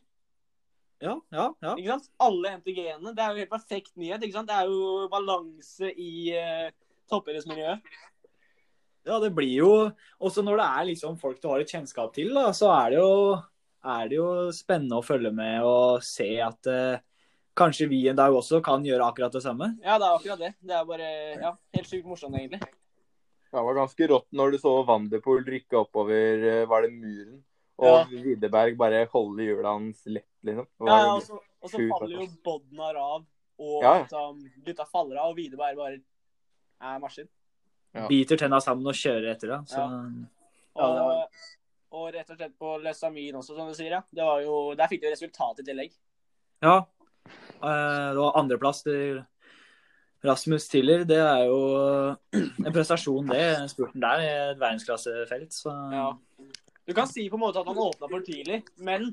Ja, 0.99 1.13
ja, 1.32 1.45
ja. 1.63 1.73
ikke 1.78 1.93
sant? 1.93 2.10
Alle 2.19 2.56
NTG-ene. 2.58 3.13
Det 3.15 3.23
er 3.23 3.32
jo 3.32 3.43
helt 3.43 3.52
perfekt 3.54 3.93
nyhet, 3.95 4.23
ikke 4.25 4.36
sant? 4.36 4.49
Det 4.49 4.56
er 4.58 4.67
jo 4.67 5.06
balanse 5.12 5.91
i 5.93 6.34
uh, 6.36 6.71
toppidrettsmiljøet. 7.12 7.86
Ja, 9.08 9.19
det 9.23 9.30
blir 9.34 9.54
jo 9.62 9.69
Også 10.19 10.43
når 10.43 10.60
det 10.60 10.65
er 10.65 10.88
liksom 10.89 11.15
folk 11.21 11.39
du 11.39 11.47
har 11.47 11.63
et 11.63 11.71
kjennskap 11.71 12.12
til, 12.17 12.34
da, 12.36 12.49
så 12.54 12.67
er 12.73 12.91
det 12.91 12.99
jo, 12.99 13.13
er 13.95 14.10
det 14.12 14.17
jo 14.19 14.28
spennende 14.56 14.99
å 14.99 15.06
følge 15.06 15.32
med 15.32 15.63
og 15.63 16.04
se 16.04 16.28
at 16.43 16.67
uh, 16.67 16.99
kanskje 17.60 17.88
vi 17.91 18.02
en 18.12 18.19
dag 18.19 18.36
også 18.36 18.60
kan 18.65 18.84
gjøre 18.86 19.08
akkurat 19.08 19.38
det 19.38 19.45
samme. 19.45 19.71
Ja, 19.86 19.95
det 20.02 20.10
er 20.10 20.17
akkurat 20.17 20.43
det. 20.43 20.52
Det 20.60 20.75
er 20.75 20.91
bare 20.91 21.10
ja, 21.39 21.54
helt 21.78 21.89
sykt 21.89 22.10
morsomt, 22.10 22.36
egentlig. 22.41 22.60
Det 23.52 23.62
var 23.66 23.74
ganske 23.80 24.08
rått 24.12 24.28
når 24.38 24.52
du 24.52 24.58
så 24.62 24.72
Wanderpool 24.86 25.44
rykke 25.48 25.80
oppover 25.80 26.44
eh, 26.52 26.66
var 26.70 26.84
det 26.86 26.92
muren, 26.94 27.40
og 27.80 27.88
Ja. 27.88 28.04
Widerberg 28.12 28.76
bare 28.78 29.06
holde 29.10 29.46
hjula 29.48 29.72
hans 29.74 30.04
lett, 30.06 30.28
liksom. 30.46 30.68
Ja, 30.86 30.98
ja, 31.00 31.14
og 31.16 31.22
så, 31.26 31.40
og 31.64 31.70
så 31.72 31.78
faller 31.90 32.14
jo. 32.22 32.28
Bodnar 32.46 32.96
av, 33.02 33.26
og 33.60 33.82
Ja, 33.84 33.94
liksom, 34.04 34.44
gutta 34.66 34.86
faller 34.86 35.18
av, 35.18 35.32
og 35.32 35.38
Widerberg 35.40 35.76
bare 35.80 35.98
er 36.82 37.00
maskin. 37.00 37.28
Ja. 37.96 38.06
Biter 38.08 38.38
tenna 38.38 38.60
sammen 38.62 38.86
og 38.86 38.94
kjører 38.94 39.32
etter 39.34 39.48
det. 39.56 39.62
Så, 39.72 39.82
Og, 40.76 40.84
Ja, 40.84 41.04
var- 41.04 41.28
og 41.92 42.14
rett 42.14 42.30
og 42.30 42.38
slett 42.38 42.54
på 42.60 42.76
Lesamin 42.84 43.34
også, 43.36 43.56
som 43.58 43.68
du 43.68 43.74
sier. 43.74 43.90
ja. 43.90 44.02
Det 44.14 44.24
var 44.24 44.42
jo, 44.44 44.76
der 44.76 44.88
fikk 44.88 45.02
du 45.02 45.08
resultat 45.10 45.60
i 45.60 45.64
tillegg. 45.64 45.92
ja. 46.62 46.86
Eh, 47.62 48.10
det 48.14 48.18
var 48.18 48.38
andreplass 48.38 48.84
til 48.84 49.26
Rasmus 50.26 50.68
Tiller. 50.68 51.06
Det 51.08 51.20
er 51.22 51.46
jo 51.48 51.60
en 52.66 52.74
prestasjon, 52.76 53.28
det. 53.32 53.44
Spurten 53.72 54.02
der 54.04 54.24
i 54.26 54.30
et 54.52 54.60
verdensklassefelt. 54.62 55.54
Så 55.56 55.74
Ja. 55.94 56.10
Du 56.90 56.94
kan 56.98 57.06
si 57.08 57.28
på 57.30 57.38
en 57.38 57.44
måte 57.44 57.62
at 57.62 57.68
han 57.70 57.78
åpna 57.78 58.08
for 58.10 58.24
tidlig, 58.26 58.64
men 58.82 59.12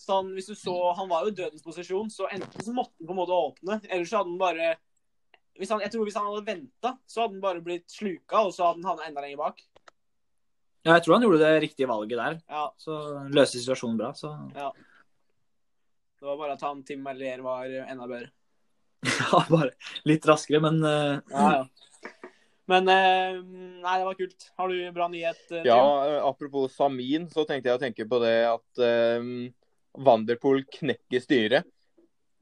sånn, 0.00 0.30
hvis 0.32 0.46
du 0.48 0.54
så 0.56 0.94
Han 0.96 1.10
var 1.10 1.26
jo 1.26 1.32
i 1.32 1.34
dødens 1.36 1.60
posisjon, 1.62 2.08
så 2.08 2.24
enten 2.32 2.64
så 2.64 2.72
måtte 2.72 2.94
han 3.02 3.06
på 3.10 3.12
en 3.12 3.18
måte 3.18 3.36
åpne, 3.36 3.76
eller 3.90 4.06
så 4.08 4.22
hadde 4.22 4.30
han 4.32 4.38
bare 4.40 4.70
hvis 5.60 5.68
han, 5.68 5.82
Jeg 5.84 5.92
tror 5.92 6.06
hvis 6.08 6.16
han 6.16 6.24
hadde 6.30 6.46
venta, 6.46 6.94
så 7.06 7.20
hadde 7.20 7.34
han 7.34 7.42
bare 7.44 7.60
blitt 7.60 7.84
sluka, 7.92 8.40
og 8.46 8.54
så 8.56 8.64
hadde 8.70 8.80
han 8.80 8.88
havna 8.88 9.04
enda 9.10 9.20
lenger 9.20 9.42
bak. 9.42 9.60
ja, 10.86 10.94
jeg 10.94 11.02
tror 11.04 11.14
han 11.18 11.26
gjorde 11.26 11.42
det 11.44 11.60
riktige 11.66 11.88
valget 11.90 12.18
der. 12.22 12.38
Ja, 12.48 12.64
Så 12.80 12.96
løste 13.28 13.60
situasjonen 13.60 13.98
bra. 14.00 14.12
Så 14.16 14.32
Det 14.54 16.24
var 16.26 16.36
bare 16.38 16.52
at 16.56 16.62
han 16.64 16.82
Tim 16.86 17.02
Merlier 17.04 17.42
var 17.44 17.66
enda 17.66 18.06
bedre. 18.08 18.30
ja, 19.20 19.44
bare 19.50 19.72
litt 20.08 20.26
raskere, 20.28 20.62
men 20.62 20.82
eh, 20.86 21.18
Ja, 21.32 21.46
ja. 21.58 21.62
Men 22.70 22.86
eh, 22.88 23.40
Nei, 23.42 23.96
det 23.98 24.06
var 24.06 24.16
kult. 24.16 24.44
Har 24.56 24.70
du 24.70 24.76
bra 24.94 25.08
nyhet, 25.10 25.40
eh, 25.50 25.66
Ja, 25.66 25.82
eh, 26.06 26.18
apropos 26.24 26.76
Samin, 26.76 27.26
så 27.30 27.44
tenkte 27.48 27.72
jeg 27.72 27.80
å 27.80 27.82
tenke 27.82 28.06
på 28.08 28.20
det 28.22 28.36
at 28.46 28.82
um, 29.18 29.50
Vanderpool 30.06 30.62
knekker 30.78 31.24
styret. 31.24 31.66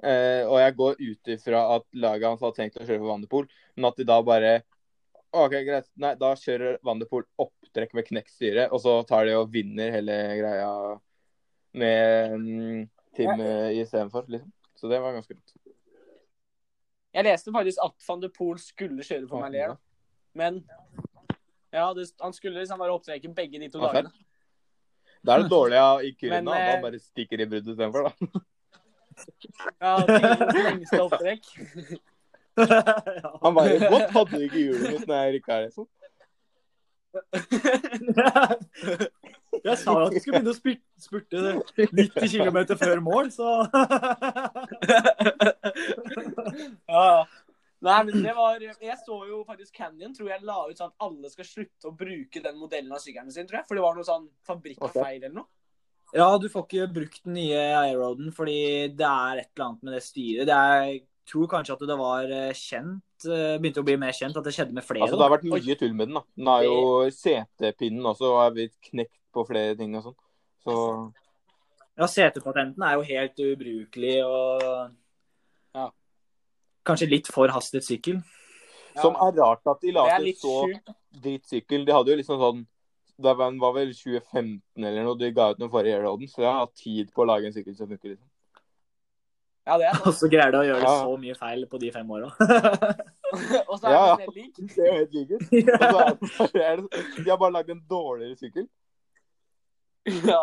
Uh, 0.01 0.49
og 0.49 0.57
jeg 0.63 0.77
går 0.79 1.01
ut 1.01 1.31
ifra 1.35 1.59
at 1.75 1.85
laget 1.93 2.31
hans 2.31 2.45
har 2.45 2.55
tenkt 2.57 2.79
å 2.79 2.85
kjøre 2.87 3.03
for 3.03 3.11
Vanderpool, 3.11 3.49
men 3.77 3.89
at 3.91 3.99
de 4.01 4.07
da 4.09 4.17
bare 4.25 4.53
OK, 5.31 5.53
greit. 5.67 5.87
Nei, 6.01 6.15
da 6.19 6.31
kjører 6.39 6.79
Vanderpool 6.87 7.27
opptrekk 7.41 7.93
med 7.95 8.07
knekt 8.09 8.33
styre, 8.33 8.65
og 8.73 8.81
så 8.83 8.97
tar 9.07 9.29
de 9.29 9.37
og 9.39 9.53
vinner 9.53 9.93
hele 9.95 10.17
greia 10.41 10.71
med 11.81 12.35
um, 12.35 12.89
Tim 13.15 13.31
eh, 13.45 13.77
istedenfor, 13.83 14.25
liksom. 14.31 14.51
Så 14.81 14.89
det 14.89 15.03
var 15.03 15.13
ganske 15.13 15.35
rått. 15.35 15.55
Jeg 17.15 17.27
leste 17.27 17.53
faktisk 17.55 17.83
at 17.83 17.95
van 18.07 18.21
de 18.23 18.29
Poel 18.31 18.59
skulle 18.63 19.03
kjøre 19.07 19.27
for 19.29 19.43
Merlier, 19.43 19.75
men 20.39 20.61
ja, 21.75 21.89
det, 21.95 22.07
han 22.21 22.35
skulle 22.35 22.59
liksom 22.59 22.79
bare 22.83 22.95
opptreke 22.95 23.31
begge 23.35 23.59
de 23.63 23.69
to 23.71 23.81
Ja, 23.83 23.91
dagene. 23.91 24.11
Da 25.27 25.35
er 25.35 25.43
det 25.45 25.51
dårlig 25.53 25.79
av 25.79 26.05
Ikurina. 26.07 26.41
Men, 26.41 26.45
Da 26.49 26.77
eh, 26.77 26.83
bare 26.83 26.99
stikker 27.03 27.41
i 27.43 27.47
bruddet 27.51 27.73
istedenfor, 27.75 28.09
da. 28.09 28.13
Ja, 29.83 29.97
tidens 30.07 30.55
lengste 30.65 31.03
opptrekk. 31.03 31.45
Han 33.43 33.55
bare 33.55 33.79
Godt 33.83 34.15
hadde 34.15 34.31
du 34.39 34.45
ikke 34.47 34.63
hjulet 34.63 34.95
mitt 34.95 35.07
når 35.11 35.17
jeg 35.21 35.35
rykka 35.37 35.51
her, 35.53 35.63
liksom? 35.69 35.87
Jeg 39.65 39.77
sa 39.81 39.93
jo 39.93 40.07
at 40.07 40.15
du 40.15 40.21
skulle 40.23 40.41
begynne 40.41 40.53
å 40.53 40.57
spurte, 40.57 41.41
spurte 41.69 41.97
90 41.99 42.33
km 42.33 42.59
før 42.81 43.03
mål, 43.05 43.31
så 43.35 43.49
Ja, 46.91 47.05
ja. 47.05 47.23
Nei, 47.81 48.01
men 48.05 48.25
det 48.25 48.35
var 48.37 48.61
Jeg 48.61 48.97
så 49.01 49.23
jo 49.25 49.39
faktisk 49.49 49.79
Canyon 49.79 50.13
tror 50.17 50.29
jeg 50.29 50.45
la 50.45 50.59
ut 50.69 50.77
sånn 50.77 50.91
at 50.93 51.07
alle 51.07 51.31
skal 51.33 51.47
slutte 51.49 51.89
å 51.89 51.95
bruke 51.97 52.43
den 52.45 52.59
modellen 52.61 52.93
av 52.93 53.01
sykkelen 53.01 53.33
sin, 53.33 53.49
tror 53.49 53.63
jeg. 53.63 53.69
For 53.71 53.79
det 53.79 53.85
var 53.87 53.97
noe 53.97 54.05
sånn 54.05 54.27
fabrikkfeil 54.49 55.23
eller 55.23 55.39
noe. 55.39 55.49
Ja, 56.13 56.27
du 56.43 56.49
får 56.51 56.67
ikke 56.67 56.89
brukt 56.93 57.23
den 57.25 57.37
nye 57.39 57.61
airroaden 57.79 58.33
fordi 58.35 58.59
det 58.99 59.07
er 59.07 59.45
et 59.45 59.51
eller 59.55 59.69
annet 59.69 59.87
med 59.87 59.97
det 59.97 60.03
styret. 60.05 60.49
Det 60.51 60.57
er, 60.57 60.83
jeg 60.91 61.01
tror 61.31 61.51
kanskje 61.53 61.77
at 61.77 61.85
det 61.87 61.97
var 62.01 62.33
eh, 62.35 62.59
kjent, 62.59 63.27
eh, 63.31 63.57
begynte 63.63 63.85
å 63.85 63.87
bli 63.87 63.97
mer 64.03 64.17
kjent, 64.17 64.37
at 64.37 64.49
det 64.49 64.55
skjedde 64.57 64.75
med 64.77 64.85
flere. 64.85 65.07
Altså, 65.07 65.21
det 65.21 65.27
har 65.29 65.35
vært 65.37 65.47
mye 65.47 65.79
tull 65.79 65.95
med 65.95 66.11
den. 66.11 66.19
da. 66.19 66.25
Den 66.35 66.51
har 66.51 66.67
jo 66.67 66.81
setepinnen 67.15 68.11
også 68.11 68.33
og 68.33 68.41
er 68.43 68.57
blitt 68.59 68.77
knekt 68.91 69.20
på 69.33 69.45
flere 69.49 69.77
ting 69.79 69.95
og 69.97 70.05
sånn. 70.09 70.17
Så 70.65 70.77
Ja, 72.01 72.07
setepatenten 72.09 72.83
er 72.87 72.95
jo 72.97 73.03
helt 73.05 73.37
ubrukelig 73.45 74.17
og 74.25 74.63
Ja. 75.75 75.91
Kanskje 76.87 77.11
litt 77.11 77.27
for 77.29 77.49
hastet 77.53 77.85
sykkel. 77.85 78.23
Ja. 78.95 79.03
Som 79.03 79.15
er 79.15 79.33
rart 79.39 79.67
at 79.71 79.81
de 79.85 79.93
la 79.95 80.07
til 80.19 80.33
så 80.35 80.55
dritt 80.67 80.95
drittsykkel. 81.23 81.85
De 81.87 81.93
hadde 81.93 82.11
jo 82.11 82.17
liksom 82.23 82.41
sånn 82.41 82.67
Det 83.21 83.35
var, 83.37 83.53
var 83.61 83.73
vel 83.77 83.91
2015 83.93 84.63
eller 84.81 85.05
noe 85.05 85.19
de 85.21 85.29
ga 85.37 85.51
ut 85.53 85.59
den 85.61 85.69
forrige 85.69 85.99
Airloaden, 85.99 86.27
så 86.27 86.41
jeg 86.41 86.49
har 86.49 86.63
hatt 86.65 86.75
tid 86.75 87.11
på 87.13 87.21
å 87.23 87.27
lage 87.29 87.45
en 87.47 87.53
sykkel 87.53 87.77
som 87.77 87.87
funker. 87.91 88.15
liksom. 88.15 88.29
Ja, 89.67 89.77
det 89.77 89.87
er 89.91 89.99
Og 90.09 90.15
så 90.17 90.31
greier 90.33 90.51
du 90.51 90.57
å 90.63 90.65
gjøre 90.65 90.81
Ja. 90.89 90.95
så 91.05 91.19
mye 91.21 91.35
feil 91.37 91.67
på 91.69 91.79
de 91.79 91.91
fem 91.93 92.09
åra. 92.11 92.31
Og 93.69 93.77
så 93.79 93.85
er 93.87 93.93
Ja, 93.93 94.07
ja. 94.07 94.17
det 94.17 94.35
lik. 94.35 94.57
Det 94.57 94.79
er 94.79 94.87
jo 94.89 94.99
helt 95.03 95.13
lik 95.13 95.31
ut. 95.31 95.43
Og 95.43 95.49
så 95.51 96.49
det 96.49 96.63
bare, 96.65 96.81
det, 96.89 97.25
de 97.25 97.31
har 97.31 97.37
bare 97.45 97.53
lagd 97.59 97.71
en 97.77 97.85
dårligere 97.93 98.37
sykkel. 98.41 98.67
Ja. 100.33 100.43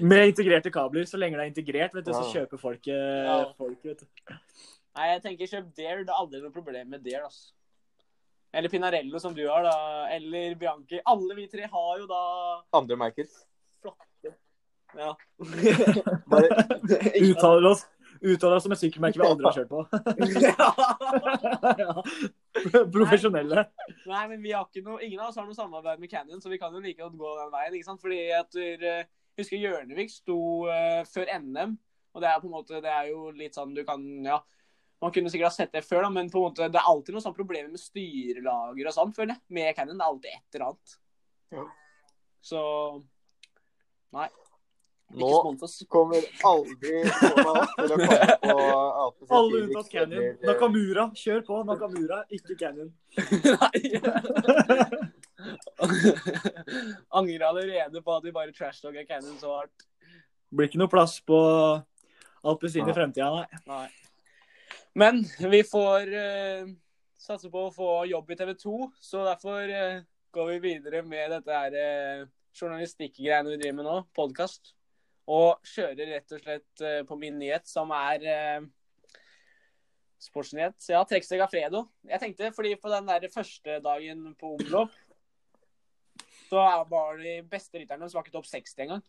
Med 0.00 0.28
integrerte 0.32 0.70
kabler. 0.74 1.06
Så 1.08 1.18
lenge 1.20 1.38
det 1.38 1.44
er 1.46 1.50
integrert, 1.52 1.94
vet 1.96 2.06
du, 2.06 2.12
så 2.14 2.26
kjøper 2.32 2.60
folk, 2.60 2.86
eh, 2.88 3.24
Ja. 3.26 3.38
folk 3.58 3.82
vet 3.88 4.04
du. 4.04 4.06
Nei, 4.92 5.06
jeg 5.14 5.22
tenker 5.24 5.48
kjøp 5.48 5.68
Dare. 5.76 6.04
Det 6.04 6.12
er 6.12 6.20
aldri 6.20 6.42
noe 6.42 6.52
problem 6.54 6.90
med 6.92 7.04
Dare, 7.06 7.24
altså. 7.30 7.52
Eller 8.52 8.68
Pinarello, 8.68 9.18
som 9.18 9.32
du 9.32 9.46
har, 9.48 9.64
da. 9.64 9.76
Eller 10.12 10.54
Bianchi. 10.60 11.00
Alle 11.08 11.34
vi 11.38 11.46
tre 11.48 11.64
har 11.72 11.98
jo 12.02 12.06
da 12.10 12.22
Andre 12.76 12.98
merker. 13.00 13.24
flotte 13.80 14.34
Ja. 14.98 15.14
Bare, 16.28 16.66
Uttaler 17.24 17.70
oss, 17.70 17.86
oss 18.22 18.62
som 18.64 18.74
et 18.74 18.80
sykkelmerke 18.80 19.18
vi 19.18 19.26
aldri 19.26 19.48
har 19.48 19.56
kjørt 19.56 19.70
på. 19.72 19.80
ja. 21.82 22.04
Profesjonelle. 22.94 23.66
Nei, 24.06 24.22
men 24.30 24.42
vi 24.44 24.52
har 24.54 24.68
ikke 24.68 24.84
noe, 24.86 25.00
ingen 25.02 25.20
av 25.20 25.30
oss 25.30 25.38
har 25.40 25.48
noe 25.48 25.58
samarbeid 25.58 26.02
med 26.02 26.10
Canyon, 26.12 26.42
så 26.42 26.52
vi 26.52 26.60
kan 26.62 26.74
jo 26.74 26.82
like 26.84 27.02
godt 27.02 27.18
gå 27.18 27.34
den 27.40 27.52
veien. 27.54 27.76
ikke 27.78 27.88
sant? 27.88 28.02
Fordi 28.02 28.20
at 28.36 28.58
jeg 28.58 29.06
husker 29.40 29.60
Hjørnevik 29.60 30.12
sto 30.12 30.40
uh, 30.68 31.02
før 31.08 31.30
NM, 31.42 31.76
og 32.12 32.24
det 32.24 32.28
er 32.30 32.42
på 32.42 32.50
en 32.50 32.56
måte, 32.56 32.82
det 32.84 32.92
er 32.92 33.08
jo 33.10 33.30
litt 33.34 33.56
sånn 33.56 33.72
du 33.72 33.80
kan 33.88 34.02
ja, 34.26 34.42
Man 35.00 35.14
kunne 35.14 35.30
sikkert 35.32 35.48
ha 35.48 35.54
sett 35.56 35.72
det 35.72 35.82
før, 35.86 36.04
da, 36.04 36.10
men 36.14 36.28
på 36.30 36.38
en 36.38 36.50
måte, 36.50 36.68
det 36.70 36.78
er 36.78 36.90
alltid 36.90 37.16
noen 37.16 37.24
sånne 37.24 37.38
problemer 37.40 37.72
med 37.72 37.80
styrelager 37.82 38.90
og 38.90 38.94
sånn, 38.94 39.14
føler 39.16 39.34
jeg. 39.34 39.42
Med 39.56 39.72
Canyon. 39.74 39.98
Det 39.98 40.04
er 40.04 40.12
alltid 40.12 40.36
et 40.36 40.58
eller 40.58 40.68
annet. 40.68 40.94
Ja. 41.56 41.64
Så 42.42 42.60
Nei. 44.12 44.28
Nå 45.12 45.28
kommer 45.28 45.48
aldri 45.52 45.66
oss 45.66 45.76
til 45.76 45.86
å 45.86 45.92
komme 45.92 46.18
på 48.42 48.56
Alpes 49.04 49.32
Alle 49.38 49.62
unntatt 49.66 49.90
Canyon. 49.92 50.36
Nakamura. 50.46 51.04
Kjør 51.18 51.42
på. 51.46 51.60
Nakamura, 51.68 52.22
ikke 52.32 52.56
Canyon. 52.60 52.92
Nei. 53.18 53.82
Angrer 57.18 57.46
allerede 57.48 58.02
på 58.02 58.14
at 58.16 58.24
vi 58.24 58.32
bare 58.34 58.54
trashtalker 58.56 59.04
Canyon 59.08 59.36
så 59.40 59.58
hardt. 59.58 59.88
Blir 60.52 60.70
ikke 60.70 60.80
noe 60.80 60.92
plass 60.92 61.18
på 61.24 61.38
alpezin 62.42 62.88
i 62.88 62.94
fremtida, 62.96 63.30
nei. 63.32 63.46
Nei. 63.68 63.88
Men 64.98 65.22
vi 65.52 65.62
får 65.64 66.12
uh, 66.12 66.68
satse 67.20 67.48
på 67.52 67.66
å 67.68 67.72
få 67.72 67.90
jobb 68.10 68.32
i 68.32 68.36
TV 68.36 68.52
2, 68.60 68.76
så 69.00 69.24
derfor 69.28 69.72
uh, 69.72 70.04
går 70.34 70.50
vi 70.54 70.58
videre 70.66 71.02
med 71.06 71.32
dette 71.32 71.56
her 71.56 71.72
uh, 71.76 72.28
journalistikkgreiene 72.52 73.54
vi 73.54 73.60
driver 73.62 73.78
med 73.80 73.88
nå, 73.88 73.98
podkast. 74.16 74.74
Og 75.30 75.62
kjører 75.68 76.16
rett 76.16 76.34
og 76.34 76.42
slett 76.42 76.82
eh, 76.82 77.02
på 77.06 77.18
min 77.20 77.38
nyhet, 77.38 77.68
som 77.70 77.92
er 77.94 78.26
eh, 78.26 78.64
sportsnyhet. 80.22 80.78
Ja, 80.90 81.04
trekksteg 81.06 81.42
av 81.44 81.52
Fredo. 81.52 81.84
Jeg 82.08 82.22
tenkte, 82.22 82.50
fordi 82.56 82.74
på 82.80 82.90
den 82.90 83.08
der 83.10 83.28
første 83.32 83.78
dagen 83.84 84.32
på 84.40 84.56
omlopp, 84.56 84.94
så 86.50 86.62
var 86.90 87.20
de 87.22 87.38
beste 87.48 87.80
rytterne 87.80 88.08
som 88.10 88.18
var 88.18 88.26
ikke 88.26 88.34
topp 88.34 88.48
60 88.50 88.84
engang. 88.84 89.04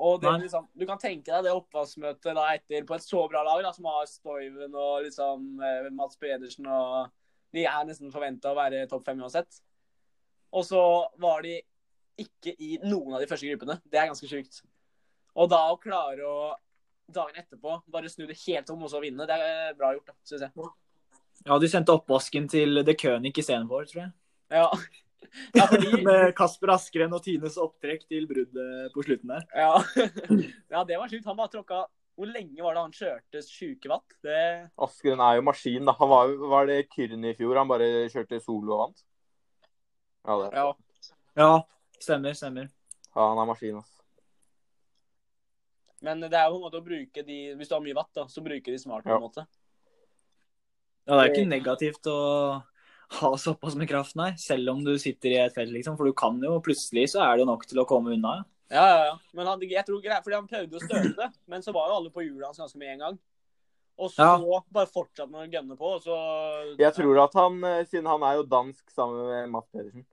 Og 0.00 0.20
det, 0.22 0.30
liksom, 0.46 0.68
du 0.72 0.86
kan 0.88 1.00
tenke 1.00 1.28
deg 1.28 1.44
det 1.44 1.52
oppvaskmøtet 1.52 2.36
da 2.36 2.46
etter 2.54 2.86
på 2.88 2.96
et 2.96 3.04
så 3.04 3.26
bra 3.28 3.42
lag 3.44 3.60
da, 3.66 3.72
som 3.76 3.88
har 3.90 4.06
Stoiven 4.08 4.72
og 4.72 5.02
liksom 5.04 5.60
eh, 5.60 5.88
Mats 5.92 6.16
Pedersen 6.20 6.68
og 6.72 7.10
De 7.52 7.66
er 7.66 7.84
nesten 7.84 8.12
forventa 8.14 8.52
å 8.52 8.56
være 8.56 8.86
topp 8.88 9.08
fem 9.08 9.20
uansett. 9.20 9.58
Og 10.54 10.64
så 10.66 10.80
var 11.20 11.42
de 11.42 11.56
ikke 12.24 12.54
i 12.58 12.76
noen 12.84 13.16
av 13.16 13.22
de 13.22 13.28
første 13.30 13.48
gruppene. 13.48 13.78
Det 13.84 14.00
er 14.00 14.10
ganske 14.10 14.28
sjukt. 14.30 14.62
Og 15.38 15.50
da 15.50 15.60
å 15.70 15.78
klare 15.80 16.26
å 16.26 16.40
dagen 17.10 17.38
etterpå 17.40 17.80
bare 17.90 18.10
snu 18.10 18.26
det 18.28 18.38
helt 18.46 18.70
om 18.70 18.86
og 18.86 18.92
så 18.92 19.00
vinne, 19.02 19.26
det 19.26 19.36
er 19.36 19.76
bra 19.78 19.92
gjort, 19.96 20.10
da, 20.12 20.16
syns 20.26 20.46
jeg. 20.46 20.70
Ja, 21.46 21.56
du 21.58 21.66
sendte 21.70 21.94
oppvasken 21.96 22.48
til 22.52 22.82
The 22.86 22.94
König 22.98 23.32
istedenfor, 23.40 23.86
tror 23.90 24.02
jeg. 24.04 24.12
Ja. 24.52 24.66
ja, 25.58 25.64
fordi 25.70 26.02
Med 26.04 26.34
Kasper 26.38 26.74
Askren 26.74 27.14
og 27.16 27.22
Tines 27.24 27.58
opptrekk 27.60 28.04
til 28.10 28.26
bruddet 28.30 28.92
på 28.94 29.06
slutten 29.06 29.32
der. 29.32 29.46
Ja. 29.54 29.80
ja, 30.74 30.84
det 30.84 31.00
var 31.00 31.10
sjukt. 31.10 31.26
Han 31.28 31.38
bare 31.38 31.52
tråkka 31.54 31.84
Hvor 32.20 32.28
lenge 32.28 32.60
var 32.60 32.76
det 32.76 32.82
han 32.82 32.96
kjørte 32.96 33.42
sjuke 33.46 33.88
watt? 33.92 34.16
Det 34.26 34.40
Askren 34.86 35.22
er 35.24 35.38
jo 35.38 35.46
maskin, 35.46 35.86
da. 35.88 35.96
Han 36.00 36.10
var, 36.12 36.34
var 36.52 36.68
det 36.68 36.82
Kyrne 36.92 37.32
i 37.32 37.38
fjor? 37.38 37.56
Han 37.62 37.70
bare 37.70 38.08
kjørte 38.12 38.42
solo 38.44 38.76
og 38.76 38.82
vant? 38.84 39.04
Ja, 40.28 40.36
det. 40.42 40.50
Ja. 40.52 40.66
Ja, 41.38 41.52
stemmer, 42.02 42.34
stemmer. 42.36 42.68
Ja, 43.14 43.28
han 43.32 43.38
er 43.42 43.48
maskin, 43.50 43.76
altså. 43.80 43.96
Men 46.00 46.20
det 46.24 46.32
er 46.32 46.48
jo 46.48 46.56
en 46.56 46.62
måte 46.64 46.78
å 46.80 46.84
bruke 46.84 47.22
de 47.26 47.38
Hvis 47.58 47.68
du 47.68 47.74
har 47.76 47.82
mye 47.84 47.96
vatt, 47.98 48.08
da, 48.16 48.24
så 48.32 48.40
bruker 48.44 48.72
de 48.72 48.78
smart 48.80 49.04
på 49.04 49.10
Ja. 49.12 49.16
en 49.18 49.24
måte. 49.26 49.46
Ja, 51.06 51.16
det 51.16 51.22
er 51.24 51.32
ikke 51.34 51.48
negativt 51.50 52.06
å 52.06 52.62
ha 53.20 53.30
såpass 53.36 53.74
med 53.74 53.88
kraft, 53.90 54.14
nei. 54.16 54.30
Selv 54.38 54.70
om 54.70 54.84
du 54.84 54.92
sitter 54.98 55.32
i 55.34 55.40
et 55.42 55.54
felt, 55.54 55.72
liksom. 55.74 55.96
For 55.98 56.06
du 56.06 56.12
kan 56.14 56.38
jo 56.40 56.60
plutselig 56.62 57.08
så 57.10 57.20
er 57.26 57.38
det 57.40 57.46
nok 57.48 57.66
til 57.66 57.80
å 57.82 57.86
komme 57.88 58.14
unna. 58.14 58.36
ja. 58.38 58.44
Ja, 58.70 58.84
ja, 58.86 59.04
ja. 59.08 59.14
Men 59.34 59.46
han, 59.48 59.60
jeg 59.66 59.84
tror 59.84 59.98
fordi 60.00 60.34
han 60.36 60.46
prøvde 60.46 60.78
å 60.78 60.84
støte, 60.84 61.32
men 61.48 61.60
så 61.60 61.72
var 61.74 61.88
jo 61.90 61.96
alle 61.96 62.10
på 62.14 62.22
hjulet 62.22 62.46
hans 62.46 62.58
ganske 62.58 62.78
med 62.78 62.92
en 62.92 62.98
gang. 63.00 63.18
Og 63.98 64.10
så 64.12 64.22
Ja. 64.22 64.60
bare 64.70 64.86
fortsatte 64.86 65.34
han 65.34 65.48
å 65.48 65.52
gønne 65.52 65.76
på, 65.76 65.82
og 65.96 66.02
så 66.02 66.76
Jeg 66.78 66.94
tror 66.94 67.24
at 67.24 67.34
han, 67.34 67.64
eh, 67.64 67.84
siden 67.84 68.06
han 68.06 68.22
er 68.22 68.36
jo 68.36 68.44
dansk 68.44 68.88
sammen 68.94 69.26
med 69.26 69.50
Matt 69.50 69.66
Pedersen 69.72 70.06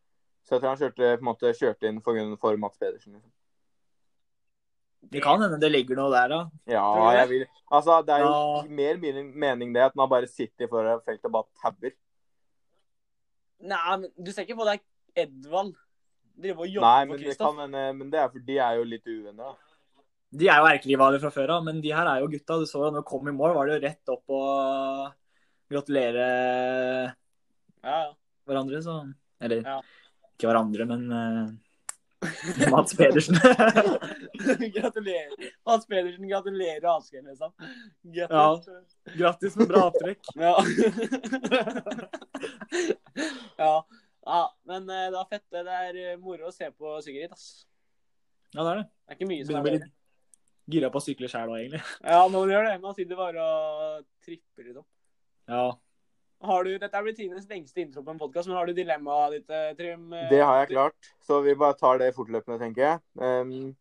Så 0.47 0.55
jeg 0.55 0.61
tror 0.63 0.69
han 0.71 0.79
kjørte, 0.79 1.07
på 1.19 1.23
en 1.25 1.27
måte, 1.27 1.51
kjørte 1.59 1.89
inn 1.89 1.97
for, 2.01 2.15
for 2.39 2.55
Mats 2.61 2.77
Pedersen. 2.79 3.17
Liksom. 3.17 3.31
Det 5.11 5.21
kan 5.23 5.41
hende 5.43 5.59
det 5.61 5.69
ligger 5.71 5.99
noe 5.99 6.11
der, 6.13 6.31
da. 6.31 6.39
Ja, 6.71 6.85
jeg 7.19 7.27
vil 7.29 7.43
Altså, 7.71 7.97
det 8.07 8.13
er 8.15 8.23
jo 8.23 8.31
Ja. 8.31 8.61
mer 8.79 8.97
min 8.97 9.33
mening 9.35 9.73
det 9.75 9.83
at 9.89 9.93
han 9.99 10.09
bare 10.09 10.27
sitter 10.31 10.67
foran 10.71 11.01
feltet 11.03 11.25
og 11.27 11.33
bare 11.35 11.51
tabber. 11.61 11.91
Nei, 13.59 13.97
men 13.97 14.09
du 14.23 14.31
ser 14.31 14.45
ikke 14.47 14.55
på 14.59 14.65
deg 14.69 14.79
Edvald 15.17 15.73
drive 16.37 16.61
og 16.63 16.67
jobbe 16.69 16.85
Nei, 16.87 17.05
men 17.09 17.17
det, 17.17 17.25
Kristoff? 17.25 17.55
kan, 17.55 17.59
hende- 17.65 17.95
men 17.97 18.09
det 18.13 18.19
er 18.21 18.29
fordi 18.29 18.45
de 18.45 18.57
er 18.59 18.75
jo 18.77 18.83
litt 18.85 19.07
uvenner, 19.07 19.43
da. 19.43 19.55
De 20.37 20.47
er 20.51 20.57
jo 20.61 20.67
erkerivaler 20.71 21.19
fra 21.23 21.29
før 21.31 21.49
av, 21.57 21.63
men 21.65 21.81
de 21.81 21.91
her 21.91 22.05
er 22.05 22.19
jo 22.21 22.27
gutta. 22.27 22.59
Du 22.59 22.65
så 22.67 22.83
jo 22.85 22.91
når 22.91 23.01
de 23.03 23.09
kom 23.09 23.27
i 23.27 23.31
mål, 23.31 23.53
var 23.55 23.65
det 23.67 23.81
jo 23.81 23.87
rett 23.87 24.09
opp 24.15 24.29
og 24.29 25.13
gratulere 25.71 26.27
Ja, 27.83 27.95
ja. 28.05 28.13
hverandre, 28.47 28.81
så 28.83 29.13
Eller 29.41 29.61
Ja. 29.63 29.81
Ikke 30.37 30.51
hverandre, 30.51 30.85
men 30.85 31.07
uh, 31.09 31.47
Mats 32.71 32.97
Pedersen. 32.97 33.35
gratulerer. 34.75 35.51
Mats 35.65 35.87
Pedersen, 35.87 36.27
gratulerer 36.29 36.97
Asgeir, 36.97 37.23
liksom. 37.23 37.53
Ja. 38.01 38.27
Grattis. 38.27 38.97
Grattis 39.17 39.57
med 39.57 39.67
bra 39.67 39.87
avtrekk. 39.91 40.19
Ja. 40.37 40.53
ja. 43.57 43.73
ja. 44.25 44.41
Men 44.63 44.89
uh, 44.89 44.95
det 44.95 45.17
var 45.17 45.29
fett. 45.29 45.45
Det 45.53 45.65
er 45.65 46.01
eh, 46.03 46.17
moro 46.21 46.49
å 46.49 46.53
se 46.53 46.69
på 46.71 46.97
Sigrid, 47.05 47.33
ass. 47.33 47.65
Ja, 48.53 48.63
det 48.63 48.69
er 48.71 48.81
det. 48.81 48.87
Det 48.87 49.13
er 49.13 49.19
ikke 49.19 49.31
mye 49.33 49.47
som 49.47 49.59
er 49.59 49.67
bedre. 49.67 49.89
gira 50.73 50.91
på 50.93 51.01
å 51.01 51.05
sykle 51.05 51.29
sjæl 51.31 51.51
òg, 51.51 51.59
egentlig. 51.61 51.83
Ja, 52.01 52.21
man 52.33 52.53
gjør 52.53 52.69
det. 52.69 52.77
Man 52.85 52.97
sitter 52.97 53.19
bare 53.19 53.43
og 53.43 54.07
tripper 54.25 54.69
litt 54.69 54.81
opp. 54.81 54.89
Ja. 55.47 55.67
Har 56.39 56.63
du, 56.63 56.77
Dette 56.77 57.01
blir 57.01 57.15
Tines 57.17 57.47
lengste 57.49 57.81
intro 57.81 58.03
på 58.05 58.13
en 58.13 58.19
podkast, 58.19 58.47
men 58.47 58.57
har 58.59 58.67
du 58.69 58.73
dilemmaet 58.77 59.33
ditt, 59.33 59.49
eh, 59.49 59.73
Trym? 59.77 60.13
Eh, 60.13 60.29
Det 60.29 60.41
har 60.45 60.59
jeg 60.59 60.69
klart, 60.69 61.13
så 61.21 61.41
vi 61.41 61.55
bare 61.55 61.73
tar 61.73 61.97
det 61.97 62.13
fortløpende, 62.15 62.59
tenker 62.59 62.81
jeg. 62.81 62.99
Um, 63.15 63.75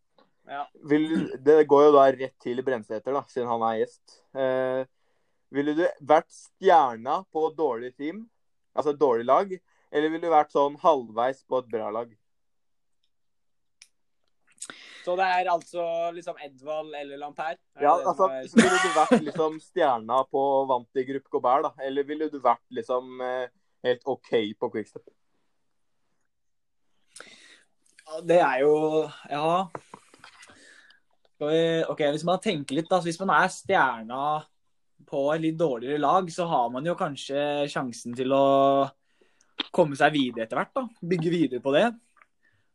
Ja. 0.49 0.65
vil, 0.85 1.37
det 1.43 1.67
går 1.67 1.85
jo 1.85 1.93
da 1.93 2.07
rett 2.13 2.35
til 2.41 2.63
Brensæter, 2.63 3.13
da, 3.13 3.23
siden 3.29 3.49
han 3.49 3.63
er 3.63 3.85
gjest. 3.85 4.23
Uh, 4.33 4.87
ville 5.51 5.75
du 5.75 5.87
vært 6.01 6.31
stjerna 6.31 7.25
på 7.33 7.51
dårlig 7.55 7.97
team, 7.97 8.31
altså 8.75 8.95
et 8.95 9.01
dårlig 9.01 9.27
lag, 9.27 9.61
eller 9.93 10.09
ville 10.09 10.23
du 10.23 10.31
vært 10.31 10.55
sånn 10.55 10.79
halvveis 10.79 11.43
på 11.45 11.59
et 11.59 11.69
bra 11.69 11.91
lag? 11.91 12.17
Så 15.07 15.15
det 15.15 15.27
er 15.31 15.47
altså 15.53 15.83
liksom 16.17 16.39
Edvald 16.43 16.95
eller 16.99 17.21
Lampert? 17.21 17.61
Er 17.79 17.85
Ja, 17.87 17.93
altså, 18.01 18.27
er- 18.27 18.49
så 18.51 18.59
Ville 18.59 18.79
du 18.83 18.89
vært 18.97 19.23
liksom 19.29 19.61
stjerna 19.63 20.17
på 20.27 20.41
vant 20.67 20.99
i 20.99 21.05
Gruppe 21.07 21.31
Gobert, 21.31 21.63
da? 21.69 21.85
Eller 21.87 22.03
ville 22.09 22.27
du 22.33 22.41
vært 22.43 22.65
liksom 22.75 23.21
eh, 23.23 23.47
helt 23.87 24.03
OK 24.11 24.33
på 24.59 24.71
Quickstep? 24.73 25.07
Ja, 28.07 28.21
Det 28.27 28.41
er 28.41 28.61
jo 28.65 28.75
Ja. 29.31 29.69
Vi, 31.39 31.85
ok, 31.89 32.01
Hvis 32.17 32.25
man 32.25 32.41
tenker 32.41 32.75
litt, 32.79 32.89
da. 32.91 32.99
så 32.99 33.05
Hvis 33.11 33.21
man 33.21 33.31
er 33.37 33.49
stjerna 33.53 34.21
på 35.07 35.23
et 35.35 35.41
litt 35.43 35.59
dårligere 35.59 36.01
lag, 36.01 36.27
så 36.33 36.47
har 36.49 36.71
man 36.73 36.85
jo 36.85 36.95
kanskje 36.99 37.69
sjansen 37.71 38.17
til 38.17 38.33
å 38.35 38.91
komme 39.73 39.95
seg 39.95 40.13
videre 40.17 40.47
etter 40.47 40.57
hvert. 40.59 40.73
da, 40.75 40.89
Bygge 40.99 41.31
videre 41.31 41.61
på 41.63 41.71
det. 41.77 41.93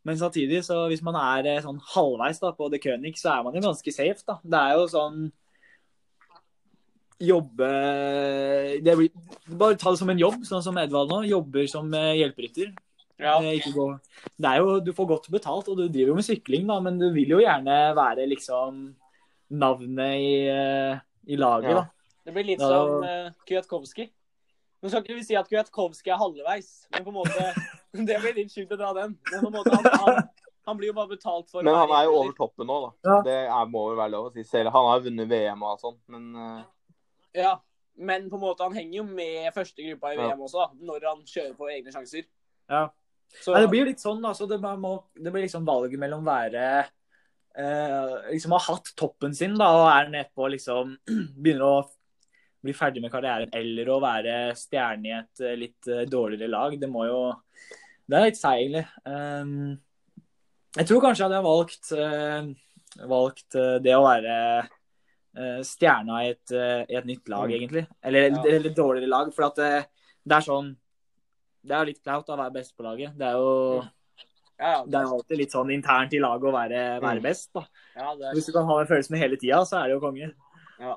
Men 0.08 0.18
samtidig, 0.18 0.64
så 0.66 0.88
hvis 0.90 1.04
man 1.06 1.18
er 1.20 1.48
eh, 1.52 1.62
sånn 1.62 1.78
halvveis 1.94 2.42
da 2.42 2.52
på 2.58 2.70
The 2.74 2.80
König, 2.82 3.14
så 3.22 3.36
er 3.36 3.44
man 3.46 3.58
jo 3.58 3.62
ganske 3.68 3.94
safe. 3.94 4.24
da. 4.28 4.40
Det 4.42 4.62
er 4.66 4.80
jo 4.80 4.90
sånn 4.92 5.30
Jobbe 7.22 7.68
det 8.82 8.96
blir, 8.98 9.12
Bare 9.46 9.78
ta 9.78 9.92
det 9.94 10.00
som 10.00 10.10
en 10.10 10.18
jobb, 10.18 10.40
sånn 10.48 10.64
som 10.66 10.80
Edvald 10.82 11.12
nå. 11.14 11.20
Jobber 11.30 11.68
som 11.70 11.92
eh, 11.94 12.16
hjelperytter. 12.18 12.72
Ja. 13.22 13.36
Eh. 13.46 13.62
Det 13.62 14.50
er 14.50 14.58
jo, 14.58 14.80
du 14.82 14.90
får 14.98 15.10
godt 15.12 15.30
betalt, 15.30 15.70
og 15.70 15.78
du 15.78 15.86
driver 15.86 16.16
jo 16.16 16.18
med 16.18 16.26
sykling, 16.26 16.66
da, 16.66 16.80
men 16.82 16.98
du 16.98 17.12
vil 17.14 17.36
jo 17.36 17.44
gjerne 17.44 17.78
være 17.94 18.26
liksom 18.32 18.88
navnet 19.54 20.18
i, 20.18 20.34
i 21.30 21.38
laget, 21.38 21.76
Ja. 21.76 21.84
da. 21.84 21.86
Det 22.26 22.34
blir 22.36 22.46
litt 22.46 22.62
da, 22.62 22.68
som 22.70 23.06
uh, 23.06 23.32
Kwiatkowski. 23.50 24.06
Nå 24.82 24.90
skal 24.90 25.02
ikke 25.04 25.18
vi 25.18 25.26
si 25.26 25.38
at 25.38 25.50
Kwiatkowski 25.50 26.10
er 26.14 26.20
halvveis, 26.22 26.70
men 26.94 27.06
på 27.06 27.14
en 27.14 27.18
måte 27.18 27.48
Det 28.08 28.20
blir 28.24 28.38
litt 28.38 28.54
sjukt 28.54 28.72
å 28.72 28.80
dra 28.80 28.94
den. 28.96 29.18
Men 29.32 29.42
på 29.44 29.50
en 29.50 29.58
måte, 29.58 29.74
han, 29.76 30.00
han, 30.06 30.30
han 30.70 30.78
blir 30.80 30.92
jo 30.92 30.98
bare 30.98 31.12
betalt 31.12 31.50
for 31.52 31.66
Men 31.66 31.76
han 31.76 31.92
er 31.98 32.06
jo 32.08 32.14
over 32.20 32.36
toppen 32.38 32.70
nå, 32.70 32.78
da. 32.86 32.92
Ja. 33.10 33.18
Det 33.26 33.36
er, 33.42 33.66
må 33.72 33.88
vel 33.90 34.00
være 34.00 34.14
lov 34.14 34.30
å 34.30 34.32
si. 34.36 34.46
Selv 34.48 34.72
han 34.76 34.88
har 34.88 35.02
jo 35.02 35.10
vunnet 35.10 35.30
VM 35.32 35.66
og 35.66 35.74
alt 35.74 35.84
sånt, 35.84 36.00
men 36.12 36.32
eh, 36.38 36.64
Ja, 37.42 37.58
men 38.00 38.30
på 38.32 38.40
en 38.40 38.46
måte 38.46 38.66
han 38.66 38.78
henger 38.78 39.02
jo 39.02 39.06
med 39.10 39.52
første 39.56 39.84
gruppa 39.86 40.14
i 40.14 40.18
Ja. 40.20 40.32
VM 40.32 40.48
også, 40.48 40.64
da, 40.64 40.88
når 40.92 41.10
han 41.10 41.24
kjører 41.28 41.54
på 41.60 41.70
egne 41.74 41.94
sjanser. 41.94 42.28
Ja. 42.72 42.88
Så, 43.32 43.54
Nei, 43.54 43.62
det 43.64 43.70
blir 43.72 43.86
jo 43.86 43.92
litt 43.92 44.04
sånn, 44.04 44.24
da. 44.24 44.34
Så 44.36 44.48
det, 44.50 44.58
må, 44.60 44.96
det 45.16 45.32
blir 45.32 45.46
liksom 45.46 45.68
valget 45.68 46.00
mellom 46.02 46.26
være 46.28 46.66
eh, 47.56 48.16
Liksom 48.28 48.56
har 48.58 48.66
hatt 48.66 48.92
toppen 49.00 49.36
sin, 49.36 49.56
da, 49.60 49.70
og 49.78 49.88
er 49.92 50.12
nedpå 50.12 50.50
liksom 50.52 50.98
Begynner 51.42 51.68
å 51.68 51.78
bli 52.64 52.74
ferdig 52.78 53.02
med 53.02 53.12
karrieren, 53.12 53.50
eller 53.58 53.90
å 53.90 54.00
være 54.04 54.36
stjerne 54.58 55.08
i 55.10 55.14
et 55.18 55.42
eh, 55.42 55.56
litt 55.58 55.88
eh, 55.90 56.04
dårligere 56.10 56.50
lag. 56.52 56.76
Det 56.80 56.90
må 56.90 57.06
jo 57.10 57.22
Det 58.12 58.18
er 58.18 58.26
litt 58.28 58.38
seig, 58.42 58.76
Um, 59.08 59.80
jeg 60.76 60.88
tror 60.88 61.02
kanskje 61.04 61.24
jeg 61.24 61.30
hadde 61.30 61.44
valgt, 61.46 61.92
eh, 61.92 63.08
valgt 63.08 63.58
det 63.84 63.94
å 63.96 64.04
være 64.04 64.68
stjerna 65.64 66.26
i 66.26 66.30
et, 66.34 66.52
i 66.92 66.96
et 67.00 67.06
nytt 67.08 67.30
lag, 67.32 67.48
Mm. 67.48 67.56
egentlig. 67.56 67.88
Eller, 68.04 68.30
Ja. 68.32 68.44
et 68.44 68.76
dårligere 68.76 69.08
lag. 69.08 69.34
For 69.34 69.46
at 69.46 69.56
det, 69.56 69.86
det 70.28 70.36
er 70.38 70.42
sånn 70.42 70.76
Det 71.64 71.72
er 71.72 71.80
jo 71.86 71.90
litt 71.92 72.04
flaut 72.04 72.26
å 72.28 72.36
være 72.38 72.54
best 72.54 72.76
på 72.76 72.84
laget. 72.84 73.16
Det 73.18 73.28
er 73.28 73.34
jo 73.38 73.84
ja, 74.60 74.84
det 74.84 74.96
er 74.98 75.04
jo 75.06 75.14
alltid 75.20 75.38
litt 75.38 75.52
sånn 75.54 75.72
internt 75.72 76.14
i 76.14 76.20
laget 76.20 76.50
å 76.50 76.52
være, 76.52 77.00
være 77.00 77.20
Mm. 77.20 77.24
best. 77.24 77.50
da. 77.54 77.64
ja, 77.96 78.12
er, 78.12 78.34
Hvis 78.34 78.46
du 78.48 78.52
kan 78.52 78.66
ha 78.66 78.78
den 78.84 78.88
følelsen 78.88 79.18
hele 79.18 79.38
tida, 79.38 79.62
så 79.64 79.78
er 79.80 79.88
det 79.88 79.94
jo 79.94 80.00
konge. 80.02 80.34
Ja. 80.82 80.96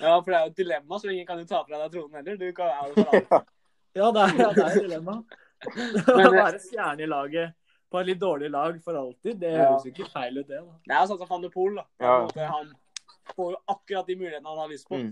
ja, 0.00 0.12
for 0.22 0.28
det 0.30 0.36
er 0.36 0.44
jo 0.46 0.50
et 0.52 0.56
dilemma, 0.58 0.98
så 0.98 1.10
ingen 1.12 1.26
kan 1.28 1.40
jo 1.40 1.46
ta 1.48 1.62
fra 1.66 1.78
deg 1.84 1.92
tronen 1.94 2.18
heller. 2.20 2.36
Du 2.40 2.46
kan 2.56 2.70
er 2.72 2.90
jo 2.90 2.94
for 2.98 3.16
alle. 3.16 3.42
Ja, 3.92 4.06
det 4.08 4.22
er, 4.24 4.30
ja, 4.40 4.46
det 4.56 4.62
er 4.64 4.68
et 4.70 4.84
dilemma. 4.86 5.14
Å 5.20 6.14
Men- 6.16 6.36
være 6.38 6.60
stjerne 6.64 7.04
i 7.04 7.08
laget 7.10 7.52
på 7.92 8.00
et 8.00 8.06
litt 8.08 8.20
dårlig 8.22 8.48
lag 8.50 8.78
for 8.84 8.96
alltid, 8.96 9.36
det 9.42 9.50
Ja. 9.52 9.66
høres 9.68 9.84
jo 9.84 9.90
ikke 9.92 10.06
feil 10.08 10.38
ut, 10.40 10.46
det. 10.48 10.62
da. 10.62 10.78
Det 10.86 10.94
er 10.96 11.02
jo 11.02 11.08
sånn 11.10 11.18
som 11.20 11.28
Van 11.28 11.42
de 11.44 11.50
Pool, 11.52 11.74
da. 11.76 11.84
Ja. 12.00 12.14
måte, 12.24 12.46
han 12.48 12.70
får 13.36 13.50
jo 13.52 13.58
akkurat 13.74 14.08
de 14.08 14.16
mulighetene 14.16 14.48
han 14.48 14.62
har 14.62 14.70
lyst 14.72 14.88
på. 14.88 14.96
Mm. 14.96 15.10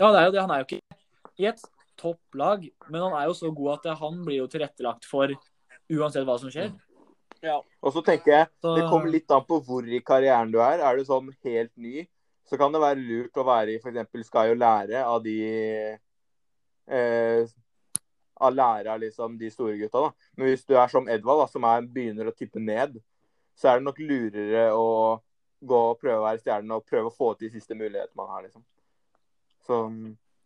Ja, 0.00 0.08
det 0.10 0.18
er 0.18 0.26
jo 0.26 0.32
det. 0.34 0.40
Han 0.42 0.50
er 0.56 0.64
jo 0.64 0.66
ikke 0.66 0.98
i 1.38 1.46
et 1.52 1.62
topplag, 2.02 2.66
men 2.90 3.04
han 3.06 3.14
er 3.20 3.28
jo 3.30 3.36
så 3.38 3.52
god 3.54 3.70
at 3.86 4.00
han 4.02 4.18
blir 4.26 4.40
jo 4.42 4.48
tilrettelagt 4.50 5.06
for 5.06 5.30
uansett 5.92 6.26
hva 6.26 6.34
som 6.42 6.50
skjer. 6.50 6.72
Ja. 7.42 7.58
Og 7.82 7.94
så 7.94 8.02
tenker 8.06 8.32
jeg 8.32 8.48
det 8.62 8.84
kommer 8.86 9.10
litt 9.10 9.30
an 9.34 9.44
på 9.46 9.58
hvor 9.66 9.86
i 9.86 10.00
karrieren 10.06 10.52
du 10.52 10.60
er. 10.62 10.82
Er 10.82 10.98
du 10.98 11.04
sånn 11.06 11.32
helt 11.44 11.72
ny, 11.74 12.04
så 12.46 12.58
kan 12.60 12.74
det 12.74 12.82
være 12.82 13.02
lurt 13.02 13.38
å 13.38 13.46
være 13.46 13.74
i 13.74 13.80
f.eks. 13.80 14.28
Sky 14.28 14.52
og 14.52 14.60
lære 14.60 15.02
av 15.02 15.18
de 15.24 15.36
eh, 16.86 17.50
Av 18.42 18.54
lære 18.54 18.90
av 18.90 18.98
liksom 18.98 19.36
de 19.38 19.50
store 19.54 19.76
gutta, 19.78 20.06
da. 20.08 20.30
Men 20.34 20.48
hvis 20.50 20.64
du 20.66 20.74
er 20.74 20.88
som 20.90 21.06
Edvald, 21.10 21.44
da, 21.44 21.50
som 21.50 21.66
er, 21.68 21.84
begynner 21.86 22.30
å 22.30 22.34
tippe 22.34 22.58
ned, 22.58 22.96
så 23.54 23.70
er 23.70 23.78
det 23.78 23.86
nok 23.86 24.00
lurere 24.02 24.64
å 24.74 24.88
gå 25.62 25.78
og 25.92 26.00
prøve 26.00 26.18
å 26.18 26.24
være 26.24 26.40
stjerne 26.42 26.78
og 26.78 26.88
prøve 26.88 27.10
å 27.10 27.14
få 27.14 27.34
til 27.36 27.46
de 27.46 27.60
siste 27.60 27.76
mulighetene 27.78 28.18
man 28.18 28.32
har, 28.34 28.42
liksom. 28.48 28.64
Så 29.66 29.78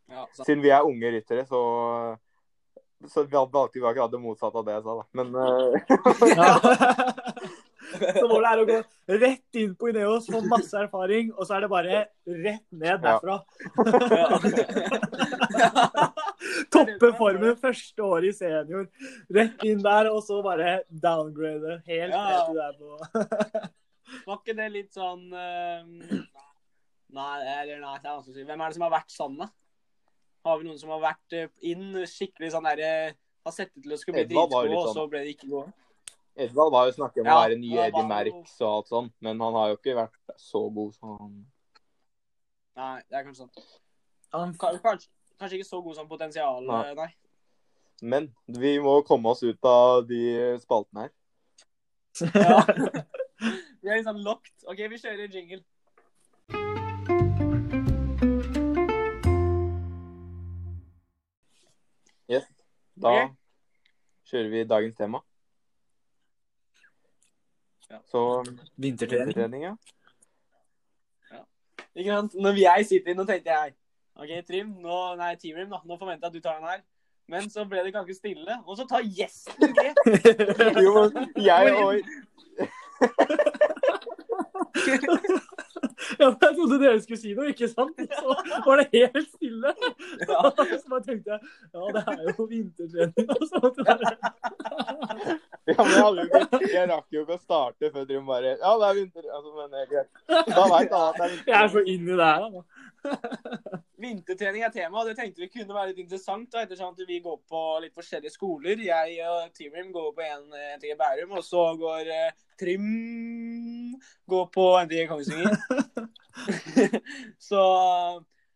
Ja, 0.06 0.26
så, 0.36 0.44
siden 0.44 0.62
vi 0.62 0.70
er 0.70 0.86
unge 0.86 1.08
ryttere, 1.14 1.46
så 1.48 1.60
så 3.04 3.22
vi 3.22 3.36
valgte 3.36 3.78
vi 3.78 3.86
akkurat 3.86 4.12
det 4.12 4.18
motsatte 4.22 4.58
av 4.58 4.64
det 4.66 4.72
jeg 4.76 4.84
sa, 4.86 4.92
da. 4.96 5.04
Men 5.12 5.36
uh... 5.36 5.42
Ja. 6.32 6.52
Så 7.96 8.28
målet 8.28 8.50
er 8.50 8.60
å 8.60 8.66
gå 8.66 8.82
rett 9.22 9.54
inn 9.60 9.74
på 9.78 9.88
Ineos, 9.90 10.26
få 10.28 10.40
masse 10.50 10.76
erfaring, 10.78 11.32
og 11.36 11.46
så 11.46 11.54
er 11.56 11.60
det 11.64 11.70
bare 11.70 12.08
rett 12.26 12.72
ned 12.74 13.00
derfra. 13.04 13.36
ja. 14.10 14.38
Toppe 16.74 17.08
formen 17.18 17.56
første 17.60 18.02
året 18.04 18.28
i 18.30 18.32
senior. 18.36 18.84
Rett 19.32 19.64
inn 19.66 19.82
der, 19.84 20.10
og 20.12 20.22
så 20.26 20.42
bare 20.44 20.82
downgrade 20.90 21.82
helt 21.88 22.14
Ja. 22.16 22.22
ned 22.48 22.56
der 22.58 22.72
på 22.80 22.86
Var 24.26 24.36
ikke 24.38 24.54
det 24.58 24.68
litt 24.74 24.92
sånn 24.94 25.22
uh... 25.34 25.82
Nei, 27.16 27.38
eller 27.38 27.80
nei, 27.80 27.98
det 28.02 28.08
er 28.10 28.16
vanskelig 28.16 28.34
å 28.34 28.36
si. 28.36 28.44
Hvem 28.46 28.60
er 28.60 28.66
det 28.68 28.76
som 28.76 28.84
har 28.86 28.96
vært 28.96 29.12
sånn, 29.14 29.36
da? 29.40 29.46
Har 30.46 30.60
vi 30.60 30.68
noen 30.68 30.78
som 30.78 30.92
har 30.94 31.00
vært 31.02 31.34
eh, 31.36 31.48
inn 31.72 31.88
skikkelig 32.06 32.52
sånn 32.54 32.66
derre 32.68 32.90
Har 33.46 33.54
sett 33.54 33.72
ut 33.74 33.82
til 33.82 33.92
å 33.94 33.98
skulle 33.98 34.22
bli 34.22 34.36
Edvald 34.36 34.52
var 34.54 34.62
dritgod, 34.62 34.70
litt 34.70 34.78
og 34.78 34.86
sånn. 34.88 34.96
så 35.00 35.10
ble 35.10 35.24
det 35.26 35.34
ikke 35.34 35.50
god? 35.50 35.72
Edvald 36.46 36.72
var 36.74 36.86
jo 36.90 36.94
snakket 36.98 37.22
om 37.24 37.30
å 37.32 37.36
være 37.40 37.58
nye 37.58 37.82
Eddie 37.86 37.92
var 37.96 38.02
jo- 38.02 38.08
Merckx 38.12 38.56
og 38.60 38.70
alt 38.70 38.88
sånt, 38.92 39.12
men 39.24 39.40
han 39.40 39.54
har 39.56 39.68
jo 39.72 39.76
ikke 39.78 39.94
vært 39.98 40.34
så 40.46 40.62
god 40.78 40.94
som 40.98 41.12
han 41.18 41.36
Nei, 42.76 42.96
det 43.08 43.16
er 43.16 43.22
kanskje 43.24 43.46
sånn. 43.46 43.68
Han- 44.36 44.50
Kanskje, 44.60 45.08
kanskje 45.40 45.56
ikke 45.60 45.68
så 45.70 45.78
god 45.84 45.94
som 45.96 46.08
potensial, 46.10 46.58
Nei. 46.66 46.80
eh, 46.90 46.94
nei. 46.98 47.08
Men 48.02 48.26
vi 48.46 48.74
må 48.84 48.98
komme 49.06 49.30
oss 49.32 49.40
ut 49.42 49.64
av 49.64 50.02
de 50.06 50.58
spaltene 50.60 51.06
her. 51.06 51.12
Ja. 52.34 52.60
Vi 53.82 53.88
er 53.92 53.96
litt 54.00 54.06
sånn 54.08 54.20
locked. 54.24 54.52
OK, 54.68 54.78
vi 54.88 54.96
kjører 55.00 55.28
jingle. 55.32 55.62
Da 62.96 63.08
okay. 63.12 63.28
kjører 64.30 64.48
vi 64.48 64.64
dagens 64.64 64.96
tema. 64.96 65.20
Ja. 67.90 67.98
Så 68.10 68.44
Vintertrening. 68.76 69.62
ja. 69.62 69.74
Ikke 71.96 72.10
sant? 72.10 72.34
Når 72.34 72.58
jeg 72.60 72.86
sitter 72.86 73.10
inn, 73.10 73.16
nå 73.20 73.24
tenkte 73.24 73.50
jeg 73.52 73.74
OK, 74.16 74.28
Trim, 74.48 74.66
nå, 74.80 75.14
nei, 75.20 75.34
Team-Rim, 75.36 75.68
da. 75.70 75.80
Nå 75.84 75.96
forventer 76.00 76.26
jeg 76.26 76.30
at 76.30 76.34
du 76.34 76.40
tar 76.40 76.56
den 76.56 76.68
her. 76.68 76.80
Men 77.28 77.50
så 77.50 77.64
ble 77.68 77.82
det 77.84 77.92
ganske 77.92 78.14
stille, 78.14 78.58
og 78.64 78.76
så 78.78 78.86
tar 78.88 79.04
gjesten 79.04 79.74
grep. 79.76 79.96
Jo, 80.86 81.10
jeg 81.36 81.74
og 81.76 81.94
Ja, 86.20 86.28
jeg 86.30 86.52
trodde 86.56 86.78
dere 86.80 87.00
skulle 87.02 87.18
si 87.20 87.32
noe, 87.36 87.50
ikke 87.52 87.68
sant? 87.70 87.98
Så 87.98 88.34
var 88.66 88.82
det 88.82 88.86
helt 88.94 89.30
stille. 89.34 89.72
Ja. 90.26 90.50
Så 90.80 90.90
bare 90.90 91.02
tenkte 91.04 91.34
jeg 91.34 91.40
ja, 91.74 91.80
det 91.94 92.02
er 92.12 92.30
jo 92.30 92.46
vintertrening. 92.50 93.26
Og 93.36 93.46
sånt. 93.50 93.80
Ja, 95.66 95.82
men 95.82 96.20
jeg, 96.20 96.42
ikke, 96.46 96.70
jeg 96.72 96.88
rakk 96.92 97.16
jo 97.16 97.24
ikke 97.24 97.36
å 97.36 97.42
starte 97.42 97.90
før 97.90 98.06
Trym 98.06 98.28
bare 98.28 98.54
Ja, 98.54 98.74
det 98.80 98.88
er 98.88 98.98
vinter... 99.00 99.26
Altså, 99.34 99.52
men 99.56 99.72
det 99.72 99.82
er 99.82 99.90
greit. 99.90 100.10
Da 100.52 100.66
veit 100.70 100.94
alle 100.94 101.08
at 101.08 101.18
det 101.18 101.26
er 101.26 101.34
vinter. 101.34 101.50
Jeg 101.52 101.58
er 101.62 101.72
så 101.74 101.84
inni 101.94 102.18
det 102.20 102.30
her, 102.30 102.40
da. 102.54 103.82
Vintertrening 103.96 104.64
er 104.66 104.72
tema, 104.74 105.00
og 105.00 105.08
det 105.08 105.14
tenkte 105.16 105.40
vi 105.40 105.48
kunne 105.48 105.72
være 105.72 105.90
litt 105.92 106.02
interessant. 106.02 106.50
Da, 106.52 106.66
ettersom 106.66 106.92
at 106.92 107.08
vi 107.08 107.18
går 107.24 107.38
på 107.48 107.62
litt 107.84 107.96
forskjellige 107.96 108.34
skoler. 108.34 108.82
Jeg 108.84 109.16
og 109.24 109.54
Team-Rim 109.56 109.88
går 109.94 110.10
på 110.16 110.24
en 110.26 110.44
eh, 110.52 110.74
NTG 110.76 110.96
Bærum, 111.00 111.36
og 111.38 111.44
så 111.46 111.64
går 111.80 112.12
eh, 112.12 112.44
Trim 112.60 113.96
går 114.28 114.46
på 114.52 114.66
NTG 114.84 115.06
Kongsvinger. 115.08 115.56
så, 117.48 117.64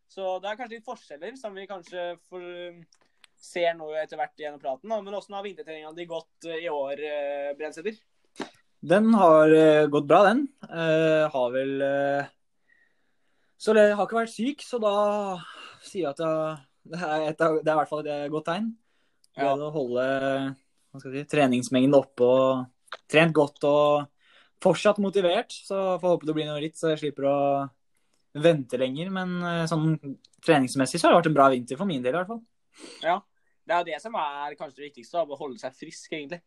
så 0.09 0.37
det 0.43 0.51
er 0.51 0.59
kanskje 0.59 0.77
litt 0.77 0.89
forskjeller 0.89 1.35
som 1.41 1.57
vi 1.57 1.67
kanskje 1.69 2.07
får, 2.29 2.47
ser 3.41 3.73
nå 3.79 3.89
etter 3.97 4.21
hvert 4.21 4.45
gjennom 4.45 4.61
praten. 4.61 4.93
Da. 4.93 5.01
Men 5.01 5.17
åssen 5.17 5.37
har 5.37 5.45
vintertreninga 5.45 5.93
di 5.97 6.09
gått 6.09 6.49
eh, 6.49 6.63
i 6.67 6.69
år, 6.69 7.01
eh, 7.01 7.53
Brensæter? 7.57 7.97
Den 8.81 9.13
har 9.13 9.51
eh, 9.53 9.87
gått 9.87 10.07
bra, 10.09 10.23
den. 10.25 10.47
Uh, 10.65 11.29
har 11.29 11.51
vel 11.53 11.81
eh, 11.85 12.29
Så 13.61 13.75
jeg 13.77 13.93
har 13.93 14.07
ikke 14.07 14.17
vært 14.17 14.33
syk, 14.33 14.63
så 14.65 14.79
da 14.81 14.93
sier 15.85 16.07
jeg 16.07 16.13
at 16.15 16.21
jeg, 16.23 16.55
det, 16.89 17.01
er 17.05 17.25
et, 17.29 17.43
det 17.61 17.69
er 17.69 17.75
i 17.75 17.77
hvert 17.77 17.91
fall 17.91 18.07
et 18.07 18.31
godt 18.33 18.47
tegn. 18.49 18.71
Ja. 19.37 19.53
Å 19.53 19.69
holde 19.75 20.05
si, 21.03 21.21
treningsmengden 21.29 21.93
oppe 21.95 22.25
og 22.25 22.95
trent 23.11 23.35
godt 23.37 23.67
og 23.69 24.09
fortsatt 24.61 24.97
motivert, 25.01 25.53
så 25.53 25.99
får 26.01 26.15
håpe 26.15 26.29
det 26.29 26.35
blir 26.37 26.49
noe 26.49 26.59
ritt, 26.61 26.77
så 26.77 26.91
jeg 26.91 27.03
slipper 27.03 27.29
å 27.29 27.37
vente 28.41 28.79
lenger. 28.81 29.13
Men 29.13 29.37
eh, 29.45 29.67
sånn 29.69 29.93
treningsmessig 30.41 30.99
så 30.99 31.07
har 31.07 31.15
det 31.15 31.21
vært 31.21 31.31
en 31.31 31.37
bra 31.37 31.49
vinter 31.53 31.79
for 31.79 31.89
min 31.89 32.01
del, 32.01 32.15
i 32.15 32.19
hvert 32.19 32.33
fall. 32.33 32.41
Ja. 33.05 33.19
Det 33.61 33.77
er 33.77 33.87
det 33.87 34.01
som 34.01 34.15
er 34.17 34.57
kanskje 34.57 34.81
det 34.81 34.87
viktigste, 34.89 35.21
å 35.21 35.37
holde 35.37 35.61
seg 35.61 35.75
frisk, 35.77 36.09
egentlig. 36.09 36.41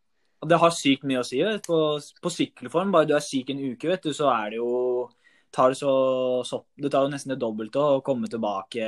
Det 0.44 0.56
har 0.60 0.72
sykt 0.74 1.06
mye 1.08 1.22
å 1.22 1.26
si. 1.26 1.38
På, 1.64 1.78
på 1.94 2.32
sykkelform, 2.42 2.90
bare 2.92 3.08
du 3.08 3.14
er 3.16 3.22
syk 3.24 3.54
en 3.54 3.62
uke, 3.70 3.88
vet 3.88 4.02
du, 4.02 4.10
så 4.16 4.28
er 4.34 4.50
det 4.52 4.58
jo 4.58 4.72
tar 5.54 5.70
det, 5.72 5.78
så, 5.78 5.92
så, 6.46 6.58
det 6.76 6.90
tar 6.92 7.06
jo 7.06 7.12
nesten 7.12 7.30
det 7.34 7.40
dobbelte 7.42 7.78
å 7.80 8.00
komme 8.04 8.28
tilbake. 8.30 8.86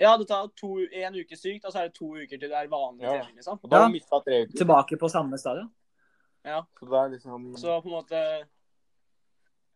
Ja, 0.00 0.16
det 0.18 0.26
tar 0.26 0.48
to, 0.58 0.72
en 0.80 1.14
uke 1.20 1.36
sykt, 1.38 1.64
og 1.68 1.70
så 1.74 1.84
er 1.84 1.90
det 1.90 1.94
to 1.98 2.08
uker 2.16 2.34
til 2.40 2.48
det 2.50 2.56
er 2.58 2.70
vanlig 2.72 3.04
Ja. 3.06 3.12
trening, 3.20 3.36
liksom. 3.38 3.60
Og 3.62 3.70
da 3.70 3.82
har 3.84 3.92
du 3.92 3.94
mista 3.94 4.18
tre 4.24 4.40
uker. 4.46 4.56
Tilbake 4.58 4.98
på 4.98 5.10
samme 5.12 5.38
stadion. 5.38 5.68
Ja. 6.44 6.64
Så 6.80 6.88
det 6.90 6.98
er 6.98 7.12
liksom 7.14 7.46
Så 7.60 7.76
på 7.84 7.88
en 7.92 7.98
måte 8.00 8.22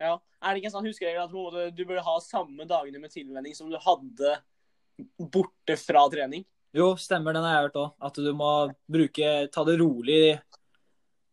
Ja. 0.01 0.19
Er 0.43 0.55
det 0.55 0.61
ikke 0.63 0.71
en 0.71 0.77
sånn 0.79 0.87
huskeregel 0.87 1.23
at 1.25 1.31
på 1.31 1.39
en 1.39 1.47
måte, 1.49 1.75
du 1.75 1.85
burde 1.85 2.03
ha 2.07 2.19
samme 2.23 2.67
dagene 2.69 3.01
med 3.03 3.11
tilvenning 3.11 3.55
som 3.57 3.71
du 3.71 3.79
hadde 3.83 4.37
borte 5.19 5.77
fra 5.81 6.05
trening? 6.13 6.45
Jo, 6.77 6.93
stemmer, 7.01 7.33
den 7.35 7.43
har 7.47 7.55
jeg 7.57 7.69
hørt 7.69 7.79
òg. 7.81 7.95
At 8.03 8.15
du 8.15 8.33
må 8.37 8.51
bruke 8.91 9.51
Ta 9.51 9.65
det 9.65 9.79
rolig 9.81 10.41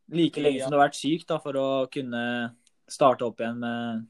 like 0.09 0.37
lenge 0.41 0.57
Ja. 0.59 0.63
som 0.65 0.71
du 0.71 0.77
har 0.77 0.87
vært 0.87 0.95
syk, 1.01 1.25
da, 1.27 1.37
for 1.39 1.53
å 1.53 1.67
kunne 1.91 2.55
starte 2.87 3.25
opp 3.25 3.37
igjen 3.41 3.57
med 3.59 4.07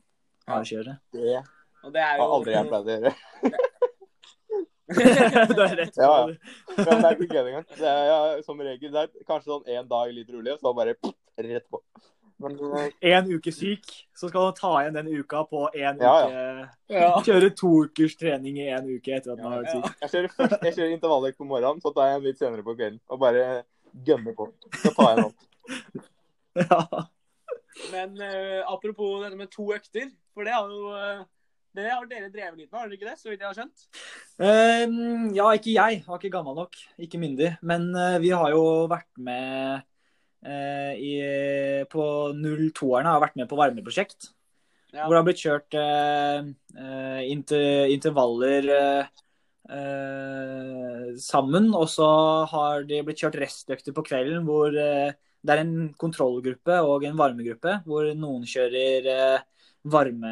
hardkjøret. 0.50 1.00
Det 1.14 1.44
Og 1.86 1.94
det 1.94 2.02
er 2.02 2.12
har 2.16 2.24
jo 2.24 2.34
aldri 2.40 2.54
jeg 2.56 2.70
pleid 2.70 2.86
å 2.86 2.96
gjøre. 2.96 3.14
du 5.56 5.62
har 5.62 5.76
rett. 5.80 5.96
Ja, 5.98 6.10
ja. 6.20 6.26
Men 6.78 6.86
det 6.86 7.06
er 7.10 7.16
ikke 7.16 7.34
gøy 7.34 7.48
engang. 7.50 7.64
Det 7.74 7.88
er 7.90 8.04
ja, 8.10 8.18
som 8.46 8.60
regel 8.62 8.92
det 8.94 9.06
er 9.08 9.24
kanskje 9.30 9.50
sånn 9.54 9.72
én 9.78 9.88
dag 9.90 10.12
litt 10.14 10.30
rolig, 10.34 10.54
og 10.54 10.62
så 10.62 10.74
bare 10.78 10.94
pff, 11.00 11.16
rett 11.42 11.66
på. 11.74 11.82
Men 12.44 12.58
eh, 12.76 12.90
En 13.16 13.30
uke 13.32 13.52
syk, 13.56 13.86
så 14.18 14.28
skal 14.30 14.50
du 14.52 14.58
ta 14.60 14.72
igjen 14.82 14.98
den 14.98 15.08
uka 15.22 15.46
på 15.48 15.70
én 15.72 16.02
Ja, 16.04 16.16
uke. 16.28 16.42
Ja. 16.92 17.00
ja. 17.00 17.12
Kjøre 17.24 17.50
to 17.56 17.72
ukers 17.88 18.18
trening 18.20 18.60
i 18.60 18.68
én 18.76 18.90
uke 18.92 19.16
etter 19.16 19.34
at 19.34 19.40
man 19.42 19.54
har 19.56 19.64
vært 19.64 19.72
Ja. 19.74 19.82
syk. 19.82 20.02
jeg 20.04 20.12
kjører 20.16 20.34
først 20.36 20.66
jeg 20.68 20.76
kjører 20.78 20.96
intervalløkt 20.98 21.40
på 21.40 21.48
morgenen, 21.48 21.82
så 21.82 21.94
tar 21.96 22.12
jeg 22.12 22.20
en 22.20 22.28
litt 22.28 22.42
senere 22.44 22.66
på 22.68 22.76
kvelden. 22.76 23.00
Og 23.10 23.22
bare 23.24 23.46
gønner 24.06 24.36
på. 24.36 24.50
Så 24.84 24.92
tar 24.98 25.14
jeg 25.14 25.18
en 25.18 25.30
opp. 25.32 25.40
Ja. 26.56 27.06
Men 27.92 28.16
uh, 28.20 28.62
apropos 28.72 29.24
dette 29.24 29.38
med 29.40 29.52
to 29.52 29.68
økter, 29.76 30.12
for 30.36 30.48
det 30.48 30.54
har 30.56 30.70
jo 30.72 30.92
uh, 30.94 31.24
det 31.76 31.90
har 31.92 32.06
dere 32.08 32.30
drevet 32.32 32.56
litt 32.56 32.70
med, 32.70 32.78
har 32.80 32.88
dere 32.88 32.96
ikke 32.96 33.10
det? 33.10 33.18
Så 33.20 33.28
vidt 33.28 33.42
jeg 33.44 33.50
har 33.50 33.58
skjønt. 33.58 33.82
Um, 34.40 35.26
ja, 35.36 35.50
ikke 35.58 35.74
jeg. 35.74 35.98
Jeg 35.98 36.08
var 36.08 36.22
ikke 36.22 36.32
gammel 36.38 36.56
nok. 36.56 36.78
Ikke 37.04 37.20
myndig. 37.20 37.50
Men 37.68 37.90
uh, 37.92 38.16
vi 38.24 38.32
har 38.32 38.54
jo 38.56 38.64
vært 38.92 39.12
med 39.20 39.84
i, 40.46 41.16
på 41.90 42.04
02-erne. 42.38 43.10
Har 43.10 43.22
vært 43.24 43.36
med 43.40 43.48
på 43.50 43.58
varmeprosjekt. 43.58 44.28
Ja. 44.94 45.08
Hvor 45.08 45.16
det 45.16 45.18
har 45.18 45.26
blitt 45.26 45.42
kjørt 45.42 45.78
inter, 47.26 47.88
intervaller 47.90 48.68
sammen. 51.18 51.72
Og 51.74 51.90
så 51.90 52.10
har 52.54 52.86
det 52.86 53.02
blitt 53.08 53.26
kjørt 53.26 53.40
restøkter 53.42 53.98
på 53.98 54.06
kvelden 54.06 54.46
hvor 54.46 54.70
det 55.46 55.54
er 55.54 55.62
en 55.64 55.76
kontrollgruppe 56.02 56.80
og 56.86 57.06
en 57.08 57.20
varmegruppe. 57.20 57.80
Hvor 57.86 58.10
noen 58.18 58.48
kjører 58.50 59.10
eh, 59.12 59.44
varme 59.92 60.32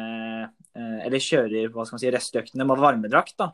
eh, 0.74 0.98
Eller 1.06 1.22
kjører 1.22 1.70
hva 1.70 1.86
skal 1.86 1.96
man 1.98 2.02
si, 2.02 2.10
restøktene 2.14 2.66
med 2.66 2.82
varmedrakt. 2.82 3.36
da. 3.38 3.52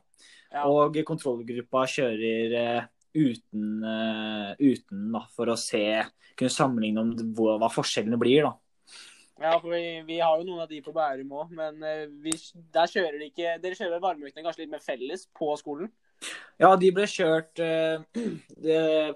Ja. 0.50 0.64
Og 0.66 0.96
kontrollgruppa 1.06 1.84
kjører 1.90 2.56
eh, 2.62 2.88
uten, 3.14 3.84
eh, 3.84 4.50
uten 4.72 5.06
da, 5.14 5.26
for 5.36 5.52
å 5.52 5.58
se 5.60 5.84
Kunne 6.38 6.52
sammenligne 6.54 7.02
om 7.02 7.14
hva, 7.36 7.58
hva 7.60 7.68
forskjellene 7.72 8.18
blir. 8.20 8.48
da. 8.48 8.56
Ja, 9.40 9.54
for 9.56 9.72
vi, 9.72 10.02
vi 10.04 10.18
har 10.20 10.36
jo 10.36 10.44
noen 10.44 10.66
av 10.66 10.68
de 10.68 10.82
på 10.84 10.92
Bærum 10.92 11.30
òg, 11.32 11.52
men 11.56 11.80
eh, 11.86 12.04
vi, 12.24 12.34
der 12.74 12.90
kjører 12.92 13.16
de 13.16 13.30
ikke 13.30 13.56
Dere 13.62 13.78
kjører 13.78 14.02
varmeøktene 14.02 14.44
kanskje 14.44 14.66
litt 14.66 14.72
mer 14.74 14.84
felles 14.84 15.24
på 15.36 15.48
skolen? 15.56 15.88
Ja, 16.60 16.74
de 16.76 16.90
ble 16.92 17.06
kjørt 17.08 17.62
eh, 17.64 18.02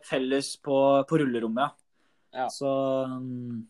felles 0.10 0.54
på, 0.64 0.78
på 1.10 1.20
rullerommet, 1.20 1.76
ja. 2.34 2.48
Så 2.52 2.68
um... 3.10 3.62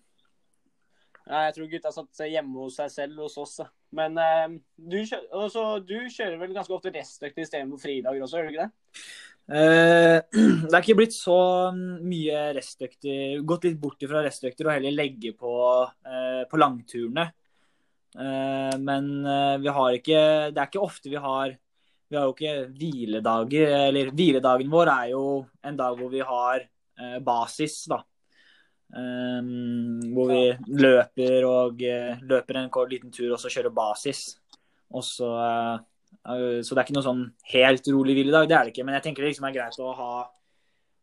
Nei, 1.25 1.47
jeg 1.47 1.55
tror 1.57 1.69
gutta 1.73 1.93
satt 1.95 2.27
hjemme 2.29 2.67
hos 2.67 2.75
seg 2.77 2.91
selv 2.93 3.23
hos 3.25 3.39
oss. 3.41 3.61
Men 3.97 4.19
eh, 4.21 4.57
du, 4.77 4.99
kjører, 5.01 5.29
også, 5.45 5.63
du 5.87 5.97
kjører 6.13 6.37
vel 6.41 6.53
ganske 6.57 6.75
ofte 6.77 6.93
restøkt 6.93 7.41
istedenfor 7.41 7.81
fridager 7.81 8.27
også, 8.27 8.41
gjør 8.41 8.51
du 8.51 8.53
ikke 8.53 8.67
det? 8.67 9.07
Uh, 9.45 10.19
Det 10.69 10.73
er 10.73 10.79
ikke 10.81 10.97
blitt 10.97 11.17
så 11.17 11.39
mm, 11.77 11.99
mye 12.09 12.45
restøkter 12.57 13.43
Gått 13.45 13.67
litt 13.69 13.77
bort 13.77 14.01
fra 14.09 14.23
restøkter 14.25 14.71
og 14.71 14.73
heller 14.73 14.95
legge 14.97 15.35
på, 15.37 15.53
uh, 15.85 16.45
på 16.49 16.61
langturene. 16.61 17.27
Uh, 18.15 18.73
men 18.79 19.11
vi 19.59 19.73
har 19.75 19.97
ikke 19.97 20.19
Det 20.55 20.61
er 20.63 20.69
ikke 20.69 20.85
ofte 20.85 21.11
vi 21.11 21.19
har 21.19 21.57
Vi 22.09 22.17
har 22.17 22.29
jo 22.29 22.33
ikke 22.37 22.55
hviledager. 22.73 23.75
Eller 23.89 24.13
hviledagen 24.17 24.73
vår 24.73 24.93
er 24.93 25.13
jo 25.13 25.25
en 25.65 25.81
dag 25.81 25.99
hvor 25.99 26.13
vi 26.13 26.25
har 26.25 26.69
basis, 27.27 27.81
da. 27.91 27.97
Um, 28.95 29.99
hvor 30.15 30.29
vi 30.31 30.43
løper 30.79 31.43
og 31.49 31.81
eh, 31.83 32.21
løper 32.31 32.61
en 32.61 32.69
kort 32.71 32.93
liten 32.93 33.11
tur 33.11 33.33
og 33.35 33.41
så 33.43 33.51
kjører 33.51 33.75
basis. 33.75 34.37
Og 34.95 35.03
så, 35.03 35.31
uh, 35.35 36.61
så 36.63 36.71
det 36.71 36.79
er 36.79 36.85
ikke 36.85 36.95
noe 36.95 37.07
sånn 37.07 37.25
helt 37.51 37.91
rolig 37.91 38.15
hviledag, 38.21 38.47
det 38.47 38.57
er 38.57 38.69
det 38.69 38.75
ikke. 38.75 38.87
Men 38.87 38.99
jeg 38.99 39.07
tenker 39.09 39.25
det 39.25 39.33
liksom 39.33 39.49
er 39.49 39.57
greit 39.57 39.81
å 39.83 39.91
ha, 39.99 40.13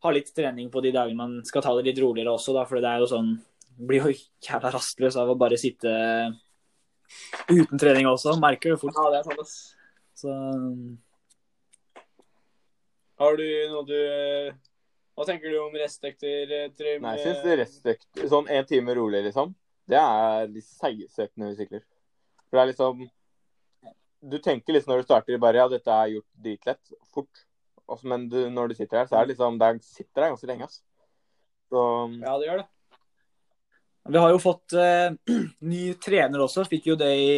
ha 0.05 0.15
litt 0.15 0.31
trening 0.35 0.71
på 0.71 0.85
de 0.85 0.93
dagene 0.95 1.19
man 1.19 1.35
skal 1.47 1.65
ta 1.65 1.75
det 1.75 1.89
litt 1.89 1.99
roligere 1.99 2.31
også, 2.31 2.55
da. 2.55 2.63
For 2.69 2.79
det 2.79 2.93
er 2.93 3.03
jo 3.03 3.11
sånn 3.11 3.33
Blir 3.81 4.03
jo 4.03 4.11
jævla 4.45 4.69
rastløs 4.75 5.15
av 5.17 5.29
å 5.31 5.37
bare 5.39 5.57
sitte 5.57 5.91
uten 7.49 7.79
trening 7.79 8.05
også. 8.05 8.35
Merker 8.39 8.75
det 8.75 8.81
fort. 8.81 8.93
Ja, 8.93 9.07
det 9.09 9.21
er 9.21 9.29
sant, 9.29 9.39
ass. 9.41 9.55
Så 10.21 10.33
Har 13.21 13.39
du 13.39 13.47
noe 13.71 13.85
du 13.87 13.95
Hva 15.17 15.27
tenker 15.27 15.51
du 15.51 15.57
om 15.59 15.73
restøkter, 15.75 16.51
eh, 16.55 16.69
Trym? 16.75 17.03
Nei, 17.03 17.17
jeg 17.19 17.35
syns 17.35 17.57
restøkt 17.59 18.21
Sånn 18.31 18.47
én 18.51 18.67
time 18.67 18.95
rolig, 18.95 19.23
liksom. 19.27 19.53
Det 19.91 19.99
er 19.99 20.51
de 20.51 20.61
seigeste 20.63 21.25
øktene 21.27 21.51
vi 21.51 21.57
sykler. 21.59 21.83
For 22.47 22.57
det 22.57 22.63
er 22.63 22.71
liksom 22.71 23.07
Du 24.31 24.37
tenker 24.37 24.75
liksom 24.75 24.93
når 24.93 25.01
du 25.01 25.09
starter 25.09 25.41
bare 25.41 25.63
ja, 25.63 25.69
dette 25.71 25.91
er 25.91 26.13
gjort 26.15 26.29
dritlett, 26.45 26.93
fort. 27.11 27.45
Også, 27.91 28.07
men 28.07 28.29
du, 28.31 28.45
når 28.53 28.71
du 28.71 28.77
sitter 28.77 29.01
her, 29.01 29.09
så 29.09 29.17
er 29.17 29.25
det 29.25 29.33
liksom 29.35 29.57
Der 29.59 29.79
sitter 29.83 30.23
jeg 30.23 30.35
ganske 30.35 30.51
lenge, 30.51 30.69
ass. 30.69 30.83
Så 31.71 31.81
Ja, 32.21 32.37
det 32.37 32.47
gjør 32.47 32.61
det. 32.63 32.69
Vi 34.09 34.17
har 34.17 34.31
jo 34.33 34.39
fått 34.41 34.73
eh, 34.73 35.11
ny 35.73 35.81
trener 36.01 36.45
også, 36.45 36.65
fikk 36.69 36.87
jo 36.93 36.95
det 36.97 37.11
i, 37.17 37.33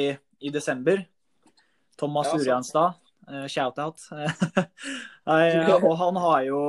i 0.45 0.53
desember. 0.53 1.01
Thomas 1.99 2.29
Ja. 2.31 2.37
Urianstad. 2.39 3.01
Uh, 3.23 3.47
Shout-out. 3.47 4.03
Og 5.87 5.97
han 5.99 6.17
har 6.19 6.45
jo 6.47 6.61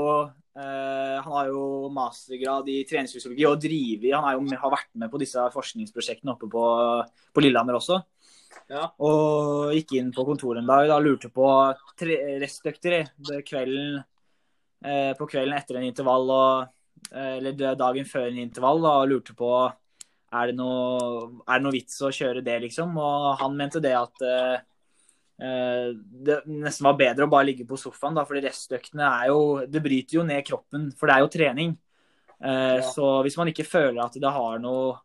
eh, 0.57 1.17
han 1.25 1.33
har 1.37 1.51
jo 1.51 1.91
mastergrad 1.95 2.69
i 2.71 2.81
treningsfysiologi 2.89 3.47
og 3.49 3.61
driver, 3.63 4.17
han 4.17 4.29
er 4.31 4.39
jo, 4.39 4.59
har 4.63 4.75
vært 4.75 4.91
med 5.03 5.13
på 5.13 5.21
disse 5.23 5.45
forskningsprosjektene 5.55 6.35
oppe 6.35 6.51
på, 6.51 6.65
på 7.35 7.45
Lillehammer 7.45 7.79
også. 7.79 8.01
Ja. 8.71 8.89
Og 9.03 9.75
gikk 9.75 9.97
inn 9.99 10.13
på 10.15 10.25
kontoret 10.27 10.63
en 10.63 10.69
dag 10.71 10.87
da 10.89 11.01
lurte 11.03 11.31
på 11.35 11.49
restøkter 12.43 13.11
kvelden, 13.47 14.03
eh, 14.85 15.13
på 15.19 15.29
kvelden 15.31 15.57
etter 15.59 15.81
en 15.81 15.89
intervall 15.89 16.31
og, 16.31 16.77
eh, 17.11 17.39
eller 17.41 17.75
dagen 17.79 18.07
før 18.09 18.31
en 18.31 18.45
intervall 18.45 18.87
og 18.87 19.09
lurte 19.11 19.35
på 19.37 19.51
er 20.35 20.51
det, 20.51 20.55
noe, 20.59 21.43
er 21.47 21.61
det 21.61 21.63
noe 21.63 21.75
vits 21.75 22.01
å 22.03 22.11
kjøre 22.11 22.41
det, 22.43 22.57
liksom. 22.65 22.97
Og 22.99 23.27
han 23.39 23.53
mente 23.55 23.79
det 23.83 23.93
at 23.95 24.25
det 25.39 26.37
nesten 26.47 26.87
var 26.87 26.99
bedre 26.99 27.27
å 27.27 27.31
bare 27.31 27.49
ligge 27.49 27.65
på 27.67 27.79
sofaen, 27.81 28.15
da, 28.15 28.23
fordi 28.27 28.45
restøktene 28.45 29.03
er 29.03 29.33
jo 29.33 29.41
Det 29.67 29.83
bryter 29.83 30.21
jo 30.21 30.23
ned 30.27 30.45
kroppen, 30.47 30.93
for 30.95 31.11
det 31.11 31.17
er 31.17 31.25
jo 31.25 31.33
trening. 31.33 31.73
Eh, 32.39 32.77
Ja. 32.79 32.85
Så 32.87 33.23
hvis 33.27 33.37
man 33.37 33.51
ikke 33.51 33.67
føler 33.67 34.05
at 34.05 34.15
det 34.15 34.31
har 34.31 34.59
noe 34.63 35.01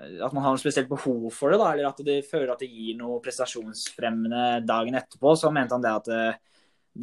at 0.00 0.32
man 0.32 0.42
har 0.42 0.54
noe 0.54 0.60
spesielt 0.60 0.88
behov 0.88 1.26
for 1.36 1.52
det, 1.52 1.58
da, 1.60 1.66
eller 1.74 1.90
at 1.90 1.98
det 2.00 2.22
føler 2.24 2.54
at 2.54 2.62
det 2.64 2.70
gir 2.72 2.96
noe 2.96 3.20
prestasjonsfremmende 3.20 4.64
dagen 4.64 4.96
etterpå, 4.96 5.34
så 5.36 5.50
mente 5.52 5.76
han 5.76 5.82
det 5.84 5.92
at 5.92 6.08
det, 6.08 6.22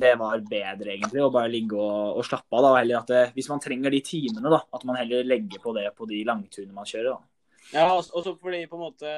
det 0.04 0.16
var 0.18 0.42
bedre 0.42 0.96
egentlig 0.96 1.22
å 1.22 1.30
bare 1.34 1.52
ligge 1.54 1.78
og, 1.78 2.18
og 2.18 2.26
slappe 2.26 2.50
av. 2.58 2.64
Da, 2.66 2.72
og 2.74 2.80
heller 2.80 2.98
at 2.98 3.12
det, 3.14 3.22
hvis 3.36 3.50
man 3.52 3.62
trenger 3.62 3.94
de 3.94 4.02
timene, 4.02 4.50
da, 4.50 4.64
at 4.74 4.88
man 4.90 4.98
heller 4.98 5.24
legger 5.24 5.62
på 5.62 5.74
det 5.78 5.86
på 5.96 6.10
de 6.10 6.24
langturene 6.26 6.74
man 6.74 6.90
kjører. 6.90 7.14
Da. 7.14 7.22
Ja, 7.78 7.86
og 7.94 8.24
så 8.26 8.34
fordi 8.34 8.64
på 8.66 8.80
en 8.80 8.82
måte 8.88 9.10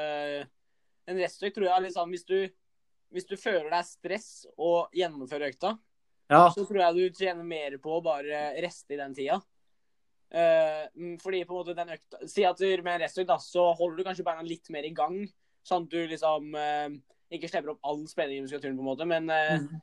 En 1.07 1.17
restøkt 1.17 1.55
tror 1.55 1.69
jeg 1.69 1.73
er 1.73 1.83
litt 1.85 1.95
sånn 1.95 2.11
hvis 2.11 2.27
du, 2.27 2.35
hvis 3.12 3.28
du 3.28 3.36
føler 3.39 3.70
deg 3.72 3.88
stress 3.88 4.30
og 4.57 4.91
gjennomfører 4.95 5.51
økta, 5.51 5.76
Ja, 6.32 6.45
så 6.55 6.64
tror 6.64 6.80
jeg 6.80 6.95
du 6.95 7.18
tjener 7.18 7.43
mer 7.43 7.76
på 7.84 7.97
å 7.97 8.03
bare 8.03 8.53
reste 8.64 8.95
i 8.95 8.99
den 8.99 9.14
tida. 9.18 9.41
Eh, 10.32 10.86
mm, 10.95 11.18
fordi 11.20 11.41
på 11.43 11.51
en 11.51 11.57
måte 11.59 11.74
den 11.76 11.89
økta 11.91 12.22
Si 12.32 12.45
at 12.47 12.55
du 12.55 12.64
med 12.86 12.93
en 12.93 13.01
restøkt 13.03 13.28
da, 13.28 13.36
så 13.36 13.66
holder 13.76 13.97
du 13.99 14.05
kanskje 14.07 14.24
beina 14.24 14.45
litt 14.47 14.70
mer 14.72 14.88
i 14.88 14.93
gang, 14.95 15.18
sånn 15.68 15.84
at 15.84 15.91
du 15.91 16.05
liksom 16.07 16.55
uh, 16.55 16.88
ikke 17.36 17.49
slipper 17.51 17.74
opp 17.74 17.84
all 17.84 18.05
spenning 18.07 18.39
i 18.39 18.45
muskulaturen, 18.45 18.78
på 18.80 18.86
en 18.86 18.91
måte. 18.93 19.07
Men 19.07 19.28
Mhm. 19.28 19.82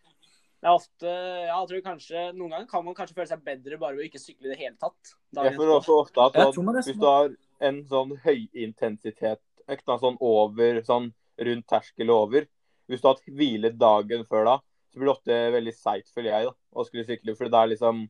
det 0.58 0.66
er 0.66 0.72
ofte 0.72 1.12
ja, 1.12 1.58
jeg 1.60 1.68
tror 1.68 1.84
kanskje, 1.84 2.24
Noen 2.34 2.50
ganger 2.50 2.66
kan 2.66 2.84
man 2.84 2.96
kanskje 2.96 3.14
føle 3.14 3.28
seg 3.30 3.44
bedre 3.44 3.78
bare 3.78 3.94
ved 3.96 4.06
å 4.06 4.08
ikke 4.08 4.24
sykle 4.24 4.48
i 4.48 4.54
det 4.54 4.58
hele 4.58 4.76
tatt. 4.80 5.12
jeg 5.36 5.54
føler 5.54 5.76
også 5.76 6.00
ofte 6.00 6.24
at 6.24 6.32
sånn, 6.56 6.72
hvis 6.80 6.98
du 6.98 7.06
har 7.06 7.30
en 7.60 7.84
sånn 7.84 8.16
høyintensitetsøkt, 8.24 9.84
sånn 10.00 10.16
over, 10.20 10.80
sånn 10.82 11.12
rundt 11.38 11.68
terskel 11.68 12.10
og 12.10 12.28
over. 12.28 12.48
Hvis 12.88 13.02
du 13.02 13.08
har 13.08 13.16
hatt 13.16 13.34
hvile 13.38 13.70
dagen 13.76 14.24
før 14.28 14.46
da, 14.48 14.56
så 14.88 14.98
blir 15.00 15.10
det 15.10 15.14
ofte 15.14 15.38
veldig 15.54 15.74
seigt, 15.76 16.12
føler 16.14 16.32
jeg, 16.32 16.48
da, 16.48 16.54
å 16.72 16.84
skulle 16.88 17.06
sykle. 17.08 17.36
For 17.36 17.52
er 17.52 17.74
liksom 17.74 18.06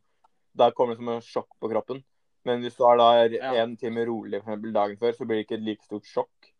Da 0.58 0.70
kommer 0.74 0.94
det 0.94 1.02
som 1.02 1.10
en 1.12 1.22
sjokk 1.22 1.50
på 1.60 1.70
kroppen. 1.70 2.02
Men 2.46 2.62
hvis 2.64 2.76
du 2.78 2.84
har 2.86 2.98
da 2.98 3.08
en 3.60 3.76
time 3.76 4.04
rolig 4.08 4.40
for 4.40 4.54
eksempel, 4.54 4.72
dagen 4.74 4.98
før, 4.98 5.12
så 5.14 5.26
blir 5.26 5.40
det 5.40 5.46
ikke 5.46 5.58
et 5.58 5.66
like 5.66 5.84
stort 5.86 6.06
sjokk. 6.08 6.52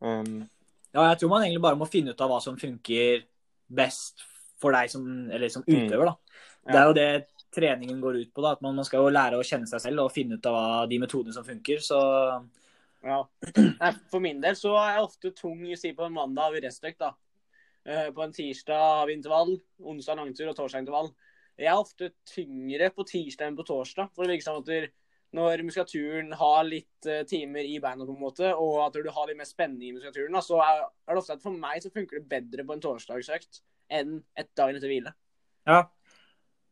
Um, 0.00 0.48
Ja, 0.92 1.04
jeg 1.08 1.20
tror 1.20 1.30
man 1.30 1.44
egentlig 1.44 1.62
bare 1.62 1.78
må 1.78 1.86
finne 1.86 2.12
ut 2.12 2.20
av 2.20 2.30
hva 2.32 2.40
som 2.42 2.58
funker 2.58 3.22
best 3.70 4.24
for 4.60 4.74
deg 4.74 4.90
som, 4.90 5.04
eller 5.30 5.48
som 5.48 5.64
utøver. 5.66 6.10
da. 6.10 6.14
Det 6.66 6.78
er 6.78 6.88
jo 6.88 6.96
det 6.98 7.10
treningen 7.54 8.00
går 8.02 8.18
ut 8.20 8.32
på. 8.34 8.42
da, 8.42 8.52
at 8.52 8.62
Man 8.62 8.76
man 8.76 8.84
skal 8.84 9.04
jo 9.04 9.14
lære 9.14 9.38
å 9.38 9.46
kjenne 9.46 9.70
seg 9.70 9.80
selv 9.80 10.04
og 10.04 10.12
finne 10.12 10.38
ut 10.38 10.46
av 10.46 10.88
de 10.90 10.98
metodene 10.98 11.34
som 11.34 11.46
funker. 11.46 11.80
Så 11.82 11.98
Ja. 13.06 13.24
Nei, 13.56 13.90
For 14.12 14.20
min 14.22 14.40
del 14.42 14.56
så 14.58 14.74
er 14.76 14.96
jeg 14.96 15.06
ofte 15.06 15.32
tung 15.36 15.64
si 15.78 15.92
på 15.96 16.06
en 16.06 16.16
mandag 16.16 16.48
har 16.48 16.56
vi 16.56 16.62
restøkt. 16.66 17.00
da. 17.00 17.14
Eh, 17.86 18.10
På 18.12 18.24
en 18.24 18.32
tirsdag 18.32 18.76
har 18.76 19.06
vi 19.08 19.16
intervall, 19.16 19.56
onsdag 19.80 20.20
langtur 20.20 20.50
og 20.50 20.56
torsdag 20.58 20.84
intervall. 20.84 21.12
Jeg 21.60 21.68
er 21.68 21.80
ofte 21.80 22.10
tyngre 22.28 22.90
på 22.94 23.04
tirsdag 23.08 23.48
enn 23.48 23.56
på 23.58 23.66
torsdag. 23.68 24.10
For 24.14 24.24
det 24.24 24.36
virker 24.36 24.48
som 24.48 24.60
at 24.60 24.92
når 25.36 25.62
muskulaturen 25.62 26.32
har 26.34 26.64
litt 26.66 27.06
eh, 27.06 27.22
timer 27.28 27.62
i 27.62 27.78
beina, 27.82 28.04
på 28.04 28.16
en 28.16 28.22
måte, 28.24 28.50
og 28.50 28.80
at 28.88 28.98
du 28.98 29.10
har 29.14 29.28
litt 29.28 29.38
mer 29.38 29.48
spenning 29.48 29.90
i 29.90 29.94
muskulaturen, 29.94 30.40
så 30.42 30.58
er 30.64 30.80
det 31.06 31.20
ofte 31.20 31.36
at 31.36 31.44
for 31.44 31.54
meg 31.54 31.82
så 31.84 31.92
funker 31.94 32.18
det 32.18 32.30
bedre 32.32 32.66
på 32.66 32.74
en 32.74 32.82
torsdagsøkt 32.82 33.62
enn 33.90 34.18
et 34.38 34.50
dagen 34.58 34.78
etter 34.78 34.90
hvile. 34.90 35.14
ja. 35.70 35.84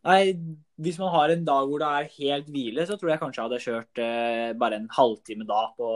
Nei, 0.08 0.32
hvis 0.80 0.96
man 1.00 1.10
har 1.12 1.32
en 1.34 1.44
dag 1.44 1.68
hvor 1.68 1.82
det 1.82 1.88
er 1.88 2.12
helt 2.16 2.46
hvile, 2.54 2.84
så 2.88 2.96
tror 2.96 3.10
jeg 3.12 3.20
kanskje 3.20 3.42
jeg 3.42 3.48
hadde 3.48 3.64
kjørt 3.64 4.00
eh, 4.04 4.52
bare 4.58 4.78
en 4.80 4.88
halvtime 4.94 5.44
da 5.48 5.66
på 5.76 5.88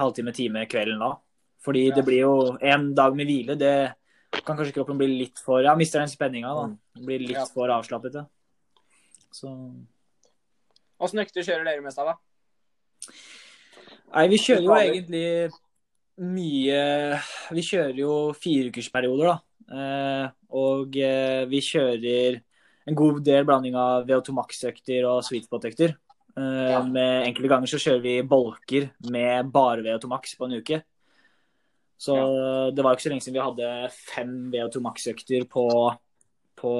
halvtime, 0.00 0.32
time 0.34 0.64
kvelden 0.70 0.98
da. 1.02 1.12
Fordi 1.62 1.88
Ja. 1.90 1.94
det 1.94 2.04
blir 2.06 2.20
jo 2.24 2.56
en 2.60 2.94
dag 2.96 3.14
med 3.14 3.28
hvile, 3.28 3.56
det 3.60 3.92
kan 4.46 4.56
kanskje 4.56 4.74
kroppen 4.78 4.98
bli 4.98 5.06
litt 5.18 5.38
for 5.38 5.62
Ja, 5.62 5.74
mister 5.76 6.00
den 6.00 6.08
spenninga, 6.08 6.54
da. 6.56 7.02
Blir 7.04 7.20
litt 7.20 7.36
Ja. 7.36 7.44
for 7.46 7.68
avslappet. 7.68 8.14
Ja. 8.14 8.24
Så 9.32 9.46
Åssen 11.00 11.20
økter 11.22 11.40
kjører 11.42 11.64
dere 11.64 11.80
mest 11.82 11.98
av, 11.98 12.06
da? 12.06 13.12
Nei, 14.14 14.26
vi 14.28 14.36
kjører 14.36 14.64
jo 14.66 14.74
egentlig 14.74 15.52
mye 16.20 17.20
Vi 17.52 17.62
kjører 17.62 17.96
jo 17.96 18.32
fireukersperioder, 18.36 19.26
da. 19.30 19.38
Eh, 19.70 20.30
og 20.50 20.96
eh, 20.96 21.44
vi 21.46 21.60
kjører 21.60 22.40
en 22.90 22.98
god 22.98 23.22
del 23.24 23.46
blanding 23.48 23.76
av 23.78 24.06
VO2 24.08 24.34
Max-økter 24.36 25.06
og 25.08 25.22
sweet 25.26 25.46
spot-økter. 25.48 25.96
Eh, 26.36 26.70
Ja. 26.70 26.82
Med 26.86 27.26
enkelte 27.28 27.50
ganger 27.50 27.70
så 27.70 27.78
kjører 27.80 28.02
vi 28.02 28.14
bolker 28.22 28.90
med 29.10 29.50
bare 29.52 29.82
VO2 29.86 30.08
Max 30.10 30.34
på 30.38 30.46
en 30.46 30.58
uke. 30.60 30.82
Så 32.00 32.14
det 32.72 32.80
var 32.82 32.94
jo 32.94 32.96
ikke 32.96 33.04
så 33.04 33.10
lenge 33.12 33.24
siden 33.26 33.36
vi 33.36 33.44
hadde 33.44 33.90
fem 33.92 34.30
VO2 34.52 34.80
Max-økter 34.80 35.44
på, 35.52 35.66
på, 36.56 36.72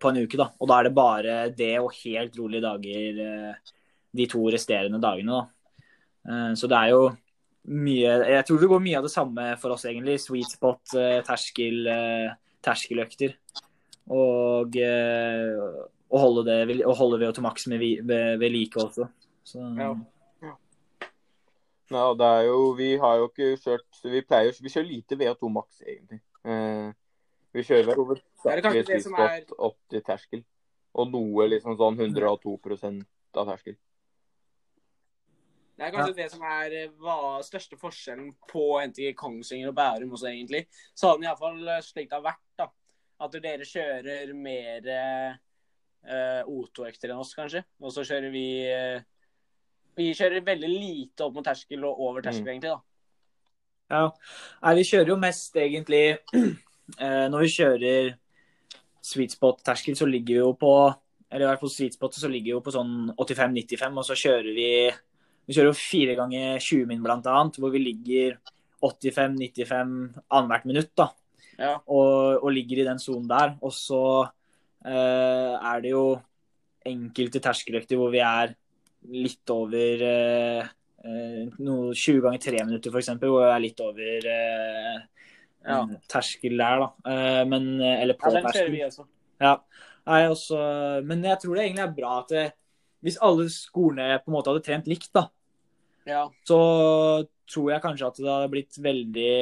på 0.00 0.08
en 0.12 0.22
uke, 0.22 0.38
da. 0.40 0.48
Og 0.60 0.68
da 0.70 0.78
er 0.78 0.88
det 0.88 0.94
bare 0.96 1.34
det 1.52 1.74
og 1.80 1.92
helt 2.04 2.38
rolige 2.40 2.64
dager 2.64 3.20
eh, 3.26 3.74
de 4.16 4.26
to 4.28 4.46
resterende 4.52 5.00
dagene, 5.02 5.42
da. 5.42 5.44
Eh, 6.28 6.54
Så 6.54 6.68
det 6.70 6.78
er 6.78 6.94
jo 6.94 7.02
mye 7.62 8.14
Jeg 8.26 8.44
tror 8.46 8.58
det 8.58 8.68
går 8.72 8.80
mye 8.82 8.98
av 8.98 9.04
det 9.06 9.12
samme 9.12 9.44
for 9.60 9.70
oss, 9.76 9.84
egentlig. 9.86 10.16
Sweet 10.18 10.50
spot, 10.56 10.82
terskel, 11.28 11.86
terskeløkter. 12.62 13.36
Og 14.10 14.74
og 16.12 16.20
holde 16.20 16.44
det 16.44 16.68
ved- 16.68 16.84
å 16.86 16.94
holde 16.96 17.18
VO2 17.22 17.40
Max 17.40 17.66
med 17.66 17.78
vi- 17.80 18.00
ved 18.02 18.38
ved 18.38 18.50
like 18.52 18.74
også. 18.76 19.08
Så, 19.44 19.58
Ja. 19.78 19.94
ja, 21.90 22.14
det 22.14 22.26
er 22.26 22.42
jo 22.46 22.72
Vi 22.74 22.96
har 22.96 23.16
jo 23.18 23.28
ikke 23.28 23.56
kjørt 23.58 24.02
Vi 24.04 24.22
pleier 24.22 24.52
Vi 24.60 24.68
kjører 24.68 24.88
lite 24.88 25.16
VO2 25.16 25.50
maks, 25.52 25.82
egentlig. 25.82 26.20
Eh, 26.44 26.92
vi 27.54 27.62
kjører 27.62 27.86
vel 27.86 27.94
Det 27.94 27.96
hovedsakelig 27.96 28.72
det 28.86 29.06
er- 29.06 29.54
opp 29.58 29.76
til 29.88 30.00
terskel. 30.02 30.44
Og 30.94 31.10
noe 31.10 31.48
liksom 31.48 31.76
sånn 31.76 31.96
102 31.96 32.58
av 33.34 33.46
terskel. 33.46 33.76
Det 35.78 35.86
er 35.86 35.90
kanskje 35.96 36.14
det 36.16 36.30
som 36.30 36.42
er 36.42 36.70
eh, 36.72 36.88
hva, 37.00 37.40
største 37.42 37.78
forskjellen 37.80 38.34
på 38.46 38.78
NTG 38.86 39.14
Kongsvinger 39.16 39.68
og 39.68 39.74
Bærum 39.74 40.10
også, 40.12 40.28
egentlig. 40.28 40.66
Sånn 40.94 41.22
iallfall 41.24 41.58
slik 41.82 42.10
det 42.10 42.12
har 42.12 42.22
vært, 42.22 42.44
da. 42.58 42.66
At 43.22 43.34
dere 43.44 43.66
kjører 43.68 44.32
mer 44.34 44.86
uh, 44.90 46.40
O2-økter 46.50 47.12
enn 47.12 47.20
oss, 47.22 47.34
kanskje. 47.38 47.62
Og 47.82 47.92
så 47.94 48.02
kjører 48.08 48.32
vi 48.34 48.46
uh, 48.66 49.02
Vi 49.98 50.08
kjører 50.16 50.42
veldig 50.46 50.70
lite 50.72 51.26
opp 51.26 51.36
mot 51.36 51.46
terskel 51.46 51.84
og 51.84 52.00
over 52.00 52.24
terskel, 52.24 52.48
Mm. 52.48 52.54
egentlig, 52.56 52.72
da. 52.72 52.80
Ja. 53.92 54.08
Nei, 54.62 54.74
vi 54.78 54.86
kjører 54.88 55.12
jo 55.12 55.18
mest 55.20 55.56
egentlig 55.60 56.02
uh, 56.32 57.28
Når 57.32 57.44
vi 57.44 57.50
kjører 57.52 58.12
sweet 59.02 59.34
spot-terskel, 59.36 59.96
så 59.98 60.06
ligger 60.08 60.32
vi 60.34 60.40
jo 60.40 60.52
på 60.56 60.72
Eller 61.30 61.44
i 61.46 61.48
hvert 61.50 61.60
fall 61.60 61.72
sweet 61.74 61.94
spot, 61.98 62.14
så 62.16 62.28
ligger 62.30 62.50
vi 62.50 62.56
jo 62.56 62.62
på 62.64 62.72
sånn 62.74 63.12
85-95, 63.16 63.98
og 63.98 64.04
så 64.08 64.16
kjører 64.18 64.50
vi 64.56 64.68
Vi 65.46 65.54
kjører 65.56 65.70
jo 65.70 65.78
fire 65.78 66.14
ganger 66.18 66.58
20 66.58 66.86
min, 66.90 67.02
blant 67.02 67.26
annet, 67.26 67.56
hvor 67.58 67.72
vi 67.74 67.80
ligger 67.82 68.36
85-95 68.82 70.22
annethvert 70.30 70.64
minutt, 70.70 70.90
da. 70.98 71.08
Ja. 71.58 71.76
Og, 71.86 72.42
og 72.42 72.50
ligger 72.54 72.82
i 72.82 72.86
den 72.88 73.00
sonen 73.02 73.28
der. 73.30 73.56
Og 73.62 73.72
så 73.76 74.02
eh, 74.86 75.54
er 75.58 75.82
det 75.84 75.92
jo 75.94 76.04
enkelte 76.88 77.42
terskeløkter 77.44 77.98
hvor 78.00 78.10
vi 78.14 78.22
er 78.24 78.54
litt 79.12 79.50
over 79.52 80.02
eh, 80.06 80.70
eh, 81.04 81.42
noe 81.62 81.92
20 81.94 82.22
ganger 82.24 82.42
3 82.42 82.64
minutter, 82.68 82.90
f.eks., 82.94 83.12
hvor 83.22 83.42
jeg 83.44 83.54
er 83.56 83.64
litt 83.66 83.82
over 83.84 84.28
eh, 84.36 85.00
Ja. 85.62 85.80
terskel 86.10 86.56
der, 86.58 86.80
da. 86.82 86.88
Eh, 87.12 87.42
men, 87.46 87.68
eller 87.86 88.16
på 88.18 88.32
ja, 88.34 88.40
terskel. 88.48 88.72
vi 88.74 88.80
også. 88.86 89.06
Ja. 89.42 89.56
Nei, 90.10 90.24
også, 90.26 90.58
men 91.06 91.22
jeg 91.22 91.38
tror 91.38 91.54
det 91.54 91.64
egentlig 91.68 91.84
er 91.84 91.94
bra 91.94 92.16
at 92.24 92.32
det, 92.34 92.46
hvis 93.06 93.20
alle 93.22 93.44
skolene 93.50 94.16
på 94.22 94.30
en 94.30 94.34
måte 94.34 94.50
hadde 94.50 94.64
trent 94.66 94.88
likt, 94.90 95.12
da, 95.14 95.28
Ja. 96.06 96.24
så 96.46 96.58
tror 97.46 97.68
jeg 97.70 97.82
kanskje 97.84 98.08
at 98.08 98.18
det 98.18 98.26
hadde 98.32 98.50
blitt 98.50 98.78
veldig, 98.82 99.34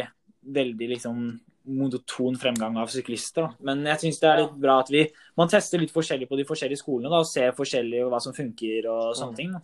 veldig 0.57 0.89
liksom 0.93 1.23
monoton 1.65 2.37
fremgang 2.41 2.77
av 2.81 2.89
syklister. 2.93 3.43
Da. 3.51 3.55
Men 3.61 3.85
jeg 3.85 4.01
syns 4.05 4.21
det 4.23 4.29
er 4.31 4.41
litt 4.45 4.55
bra 4.61 4.79
at 4.81 4.91
vi 4.91 5.05
man 5.37 5.49
tester 5.49 5.79
litt 5.83 5.93
forskjellig 5.93 6.29
på 6.31 6.39
de 6.41 6.47
forskjellige 6.49 6.81
skolene 6.81 7.11
da, 7.13 7.21
og 7.21 7.29
ser 7.29 7.53
forskjellig 7.57 8.07
hva 8.09 8.21
som 8.23 8.33
funker 8.37 8.89
og 8.91 9.15
sånne 9.19 9.33
Mm. 9.33 9.37
ting. 9.37 9.53
Da. 9.53 9.61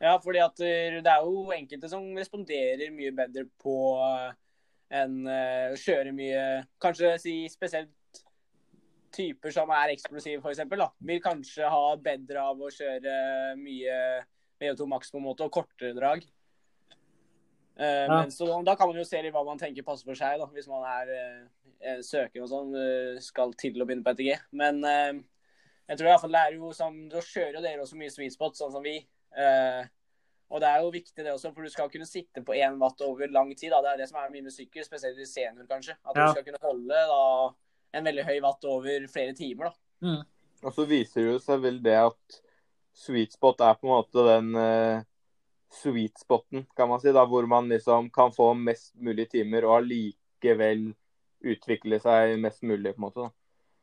Ja, 0.00 0.18
fordi 0.18 0.40
at 0.42 0.60
eh, 0.60 1.00
det 1.00 1.06
er 1.10 1.22
jo 1.22 1.50
enkelte 1.54 1.88
som 1.88 2.02
responderer 2.16 2.90
mye 2.92 3.12
bedre 3.14 3.44
på 3.62 3.76
eh, 4.02 4.32
enn 4.90 5.26
eh, 5.26 5.72
å 5.72 5.76
kjøre 5.80 6.12
mye 6.12 6.64
Kanskje 6.82 7.18
si 7.22 7.48
spesielt 7.48 7.90
typer 9.14 9.52
som 9.54 9.70
er 9.70 9.92
eksplosive, 9.94 10.42
f.eks. 10.42 10.64
Vil 11.06 11.20
kanskje 11.22 11.68
ha 11.70 11.96
bedre 11.96 12.42
av 12.42 12.58
å 12.58 12.70
kjøre 12.74 13.54
mye 13.56 14.24
VO2 14.60 14.88
maks 14.90 15.12
på 15.12 15.20
en 15.20 15.26
måte, 15.28 15.44
og 15.46 15.52
kortere 15.54 15.94
drag. 15.94 16.24
Eh, 17.76 18.06
Ja. 18.06 18.20
men 18.20 18.30
så 18.30 18.62
Da 18.64 18.76
kan 18.76 18.86
man 18.88 18.96
jo 18.96 19.04
se 19.04 19.20
litt 19.22 19.32
hva 19.34 19.44
man 19.44 19.58
tenker 19.58 19.82
passer 19.84 20.04
for 20.04 20.14
seg, 20.14 20.38
da, 20.38 20.46
hvis 20.46 20.68
man 20.68 20.84
er 20.84 21.48
eh, 21.82 22.00
søker 22.02 22.42
og 22.42 22.48
sånn, 22.48 23.20
skal 23.20 23.52
til 23.58 23.74
å 23.82 23.86
begynne 23.86 24.04
på 24.04 24.14
ETG. 24.14 24.38
Men 24.52 24.84
eh, 24.84 25.12
jeg 25.88 25.98
tror 25.98 26.06
i 26.06 26.10
hvert 26.12 26.20
fall 26.22 26.30
det 26.32 26.44
er 26.46 26.54
jo 26.54 26.70
sånn, 26.72 27.08
Da 27.10 27.18
kjører 27.20 27.54
jo 27.58 27.60
dere 27.62 27.82
også 27.82 27.96
mye 27.98 28.10
sweet 28.14 28.32
spot, 28.32 28.54
sånn 28.56 28.72
som 28.72 28.82
vi. 28.82 28.98
Eh, 29.36 29.84
og 30.50 30.60
det 30.60 30.68
er 30.70 30.80
jo 30.84 30.90
viktig 30.94 31.24
det 31.24 31.32
også, 31.34 31.52
for 31.54 31.62
du 31.66 31.68
skal 31.72 31.88
kunne 31.90 32.06
sitte 32.06 32.44
på 32.44 32.54
én 32.54 32.78
watt 32.78 33.00
over 33.02 33.26
lang 33.32 33.50
tid. 33.56 33.70
Da. 33.72 33.80
Det 33.82 33.90
er 33.92 33.96
det 34.04 34.08
som 34.08 34.20
er 34.22 34.30
mye 34.30 34.42
med 34.46 34.52
sykkel, 34.54 34.84
spesielt 34.86 35.18
i 35.18 35.26
senior, 35.26 35.66
kanskje. 35.66 35.96
At 36.06 36.14
Ja. 36.14 36.26
du 36.26 36.32
skal 36.32 36.44
kunne 36.44 36.62
holde 36.62 36.88
da, 37.10 37.54
en 37.94 38.04
veldig 38.04 38.24
høy 38.24 38.40
watt 38.44 38.64
over 38.64 39.06
flere 39.08 39.34
timer. 39.34 39.72
da. 40.00 40.22
Og 40.62 40.72
så 40.72 40.86
viser 40.86 41.14
det 41.24 41.32
jo 41.32 41.38
seg 41.40 41.60
vel 41.60 41.80
det 41.82 41.96
at 41.98 42.40
sweet 42.94 43.32
spot 43.32 43.60
er 43.60 43.74
på 43.74 43.84
en 43.88 43.96
måte 43.98 44.24
den 44.24 44.54
eh, 44.54 45.02
sweet 45.74 46.18
spoten, 46.22 46.66
kan 46.76 46.88
man 46.88 47.00
si, 47.02 47.12
da, 47.12 47.24
hvor 47.26 47.46
man 47.50 47.68
liksom 47.68 48.10
kan 48.14 48.32
få 48.32 48.52
mest 48.54 48.94
mulig 48.94 49.28
timer 49.32 49.66
og 49.66 49.80
allikevel 49.82 50.92
utvikle 51.44 51.98
seg 52.00 52.38
mest 52.40 52.62
mulig, 52.64 52.94
på 52.94 53.00
en 53.02 53.06
måte. 53.08 53.26
da. 53.26 53.30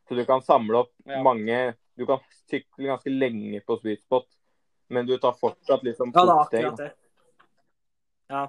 Så 0.10 0.18
du 0.18 0.26
kan 0.26 0.42
samle 0.42 0.82
opp 0.86 0.94
Ja. 1.06 1.22
mange 1.24 1.76
Du 1.98 2.06
kan 2.08 2.20
sykle 2.50 2.88
ganske 2.88 3.12
lenge 3.12 3.60
på 3.68 3.76
sweet 3.82 4.02
spot, 4.02 4.26
men 4.90 5.06
du 5.06 5.18
tar 5.18 5.34
fortsatt 5.38 5.84
liksom 5.84 6.12
Ja, 6.16 6.24
det 6.24 6.32
er 6.32 6.66
akkurat 6.72 6.78
det. 6.78 6.92
Ja. 8.32 8.48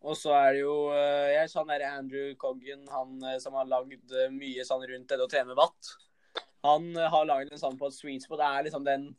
Og 0.00 0.16
så 0.16 0.30
er 0.32 0.52
det 0.54 0.60
jo 0.62 0.74
eh, 0.94 1.34
jeg 1.34 1.50
sånn 1.50 1.68
der 1.72 1.82
Andrew 1.90 2.34
Coggan, 2.38 2.84
han 2.88 3.16
eh, 3.26 3.38
som 3.42 3.56
har 3.58 3.66
lagd 3.68 4.12
eh, 4.14 4.30
mye 4.30 4.64
sånn 4.64 4.86
rundt 4.88 5.08
det 5.10 5.18
å 5.20 5.28
trene 5.30 5.56
watt. 5.58 5.90
Han 6.62 6.94
har 6.96 7.26
lagd 7.28 7.52
en 7.52 7.60
sånn 7.60 7.76
på 7.78 7.90
at 7.90 7.96
sweet 7.98 8.22
spot 8.24 8.40
er 8.40 8.62
liksom 8.68 8.86
den 8.86 9.10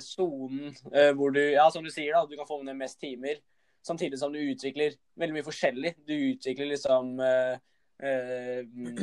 sonen 0.00 0.70
eh, 0.92 1.10
hvor 1.16 1.34
du 1.34 1.40
Ja, 1.40 1.70
som 1.70 1.84
du 1.84 1.90
sier, 1.92 2.14
da, 2.14 2.24
du 2.26 2.36
kan 2.36 2.48
få 2.48 2.62
ned 2.62 2.76
mest 2.76 3.00
timer. 3.00 3.42
Samtidig 3.84 4.18
som 4.18 4.32
du 4.32 4.40
utvikler 4.40 4.96
veldig 5.20 5.36
mye 5.36 5.46
forskjellig. 5.46 5.94
Du 6.08 6.14
utvikler 6.14 6.70
liksom 6.72 7.18
eh, 7.20 7.56
eh, 8.00 8.62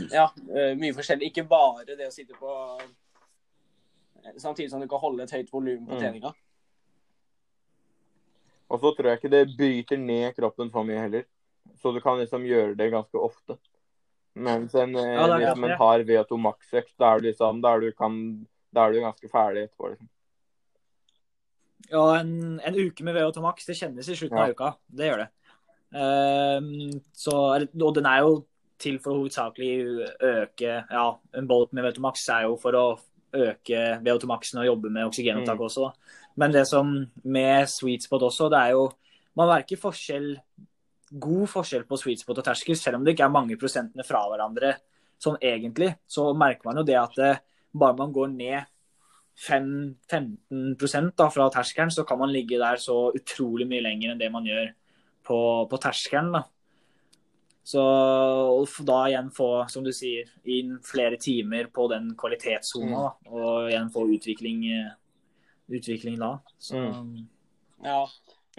Ja, 0.09 0.31
eh, 0.55 0.73
mye 0.77 0.95
forskjellig. 0.97 1.29
Ikke 1.29 1.45
bare 1.49 1.93
det 1.93 2.07
å 2.09 2.13
sitte 2.13 2.37
på 2.39 2.55
Samtidig 4.37 4.69
som 4.69 4.81
du 4.81 4.87
kan 4.89 5.01
holde 5.01 5.25
et 5.25 5.33
høyt 5.33 5.51
volum 5.53 5.87
på 5.89 5.97
Mm. 5.97 6.33
Og 8.71 8.79
så 8.79 8.91
tror 8.95 9.09
jeg 9.09 9.19
ikke 9.19 9.31
det 9.33 9.57
bryter 9.57 9.97
ned 9.97 10.35
kroppen 10.35 10.69
for 10.71 10.83
mye 10.87 11.01
heller. 11.01 11.23
Så 11.81 11.91
du 11.91 11.99
kan 11.99 12.19
liksom 12.19 12.45
gjøre 12.47 12.77
det 12.77 12.91
ganske 12.93 13.17
ofte. 13.19 13.57
Mens 14.33 14.73
en, 14.75 14.95
eh, 14.95 15.13
Ja, 15.13 15.27
det. 15.37 15.47
en 15.49 15.77
hard 15.77 16.05
VO2 16.07 16.37
max-økt, 16.37 16.93
da 16.97 17.15
er 17.15 17.19
du 17.19 17.27
liksom, 17.27 17.61
da 17.61 17.73
er 17.75 17.79
du, 17.81 17.91
kan, 17.91 18.47
da 18.73 18.85
er 18.85 18.93
du 18.93 19.01
ganske 19.01 19.29
ferdig 19.29 19.67
etterpå. 19.67 19.89
liksom. 19.89 20.09
Ja, 21.91 22.03
en, 22.21 22.59
en 22.63 22.75
uke 22.79 23.03
med 23.03 23.15
VO2 23.17 23.41
max, 23.43 23.65
det 23.67 23.75
kjennes 23.75 24.07
i 24.07 24.15
slutten 24.15 24.37
Ja. 24.37 24.45
av 24.47 24.53
uka. 24.55 24.69
Det 24.87 25.09
gjør 25.09 25.23
det. 25.25 25.29
Um, 25.91 27.01
så, 27.13 27.33
og 27.67 27.95
den 27.97 28.05
er 28.07 28.21
jo 28.23 28.45
til 28.81 28.95
for 29.03 29.11
å 29.13 29.17
hovedsakelig 29.19 29.73
øke 30.23 30.69
Ja, 30.89 31.05
en 31.37 31.47
bolt 31.49 31.73
med 31.75 31.83
VO2 31.83 31.99
max 32.05 32.23
er 32.31 32.45
jo 32.47 32.55
for 32.61 32.77
å 32.79 32.85
øke 33.35 33.81
VO2 34.03 34.27
maxen 34.31 34.61
og 34.61 34.69
jobbe 34.69 34.89
med 34.91 35.05
oksygenopptak 35.09 35.59
Mm. 35.59 35.65
også. 35.67 35.91
Men 36.37 36.51
det 36.51 36.65
som 36.67 37.07
med 37.23 37.67
sweet 37.69 38.03
spot 38.07 38.21
også, 38.23 38.49
det 38.49 38.59
er 38.59 38.71
jo 38.71 38.89
Man 39.35 39.47
merker 39.47 39.77
forskjell 39.79 40.33
god 41.19 41.47
forskjell 41.47 41.83
på 41.87 41.97
sweet 41.99 42.19
spot 42.19 42.37
og 42.39 42.43
terskel, 42.45 42.75
selv 42.75 42.95
om 42.97 43.03
det 43.05 43.13
ikke 43.15 43.23
er 43.25 43.31
mange 43.31 43.55
prosentene 43.59 44.03
fra 44.03 44.25
hverandre 44.27 44.73
sånn 45.23 45.37
egentlig. 45.39 45.95
Så 46.07 46.33
merker 46.35 46.65
man 46.65 46.75
jo 46.77 46.83
det 46.83 46.97
at 46.99 47.15
det, 47.15 47.39
bare 47.73 47.95
man 47.95 48.11
går 48.11 48.27
ned 48.33 48.65
5-15% 49.39 51.15
da, 51.17 51.29
fra 51.33 51.49
terskelen, 51.53 51.91
så 51.91 52.03
kan 52.07 52.19
man 52.19 52.31
ligge 52.33 52.59
der 52.61 52.77
så 52.81 53.09
utrolig 53.15 53.67
mye 53.69 53.83
lenger 53.85 54.13
enn 54.13 54.21
det 54.21 54.31
man 54.33 54.45
gjør 54.45 54.73
på, 55.25 55.37
på 55.71 55.79
terskelen. 55.81 56.33
Da. 56.35 56.43
Så 57.63 57.81
da 58.85 58.99
igjen 59.07 59.31
få, 59.33 59.49
som 59.69 59.85
du 59.85 59.91
sier, 59.95 60.29
inn 60.49 60.77
flere 60.85 61.17
timer 61.21 61.69
på 61.73 61.87
den 61.91 62.11
kvalitetssona, 62.19 63.05
da, 63.05 63.31
og 63.31 63.69
igjen 63.69 63.91
få 63.93 64.05
utvikling, 64.15 64.65
eh, 64.73 64.93
utvikling 65.79 66.19
da. 66.21 66.35
Så, 66.57 66.81
Ja. 67.85 68.05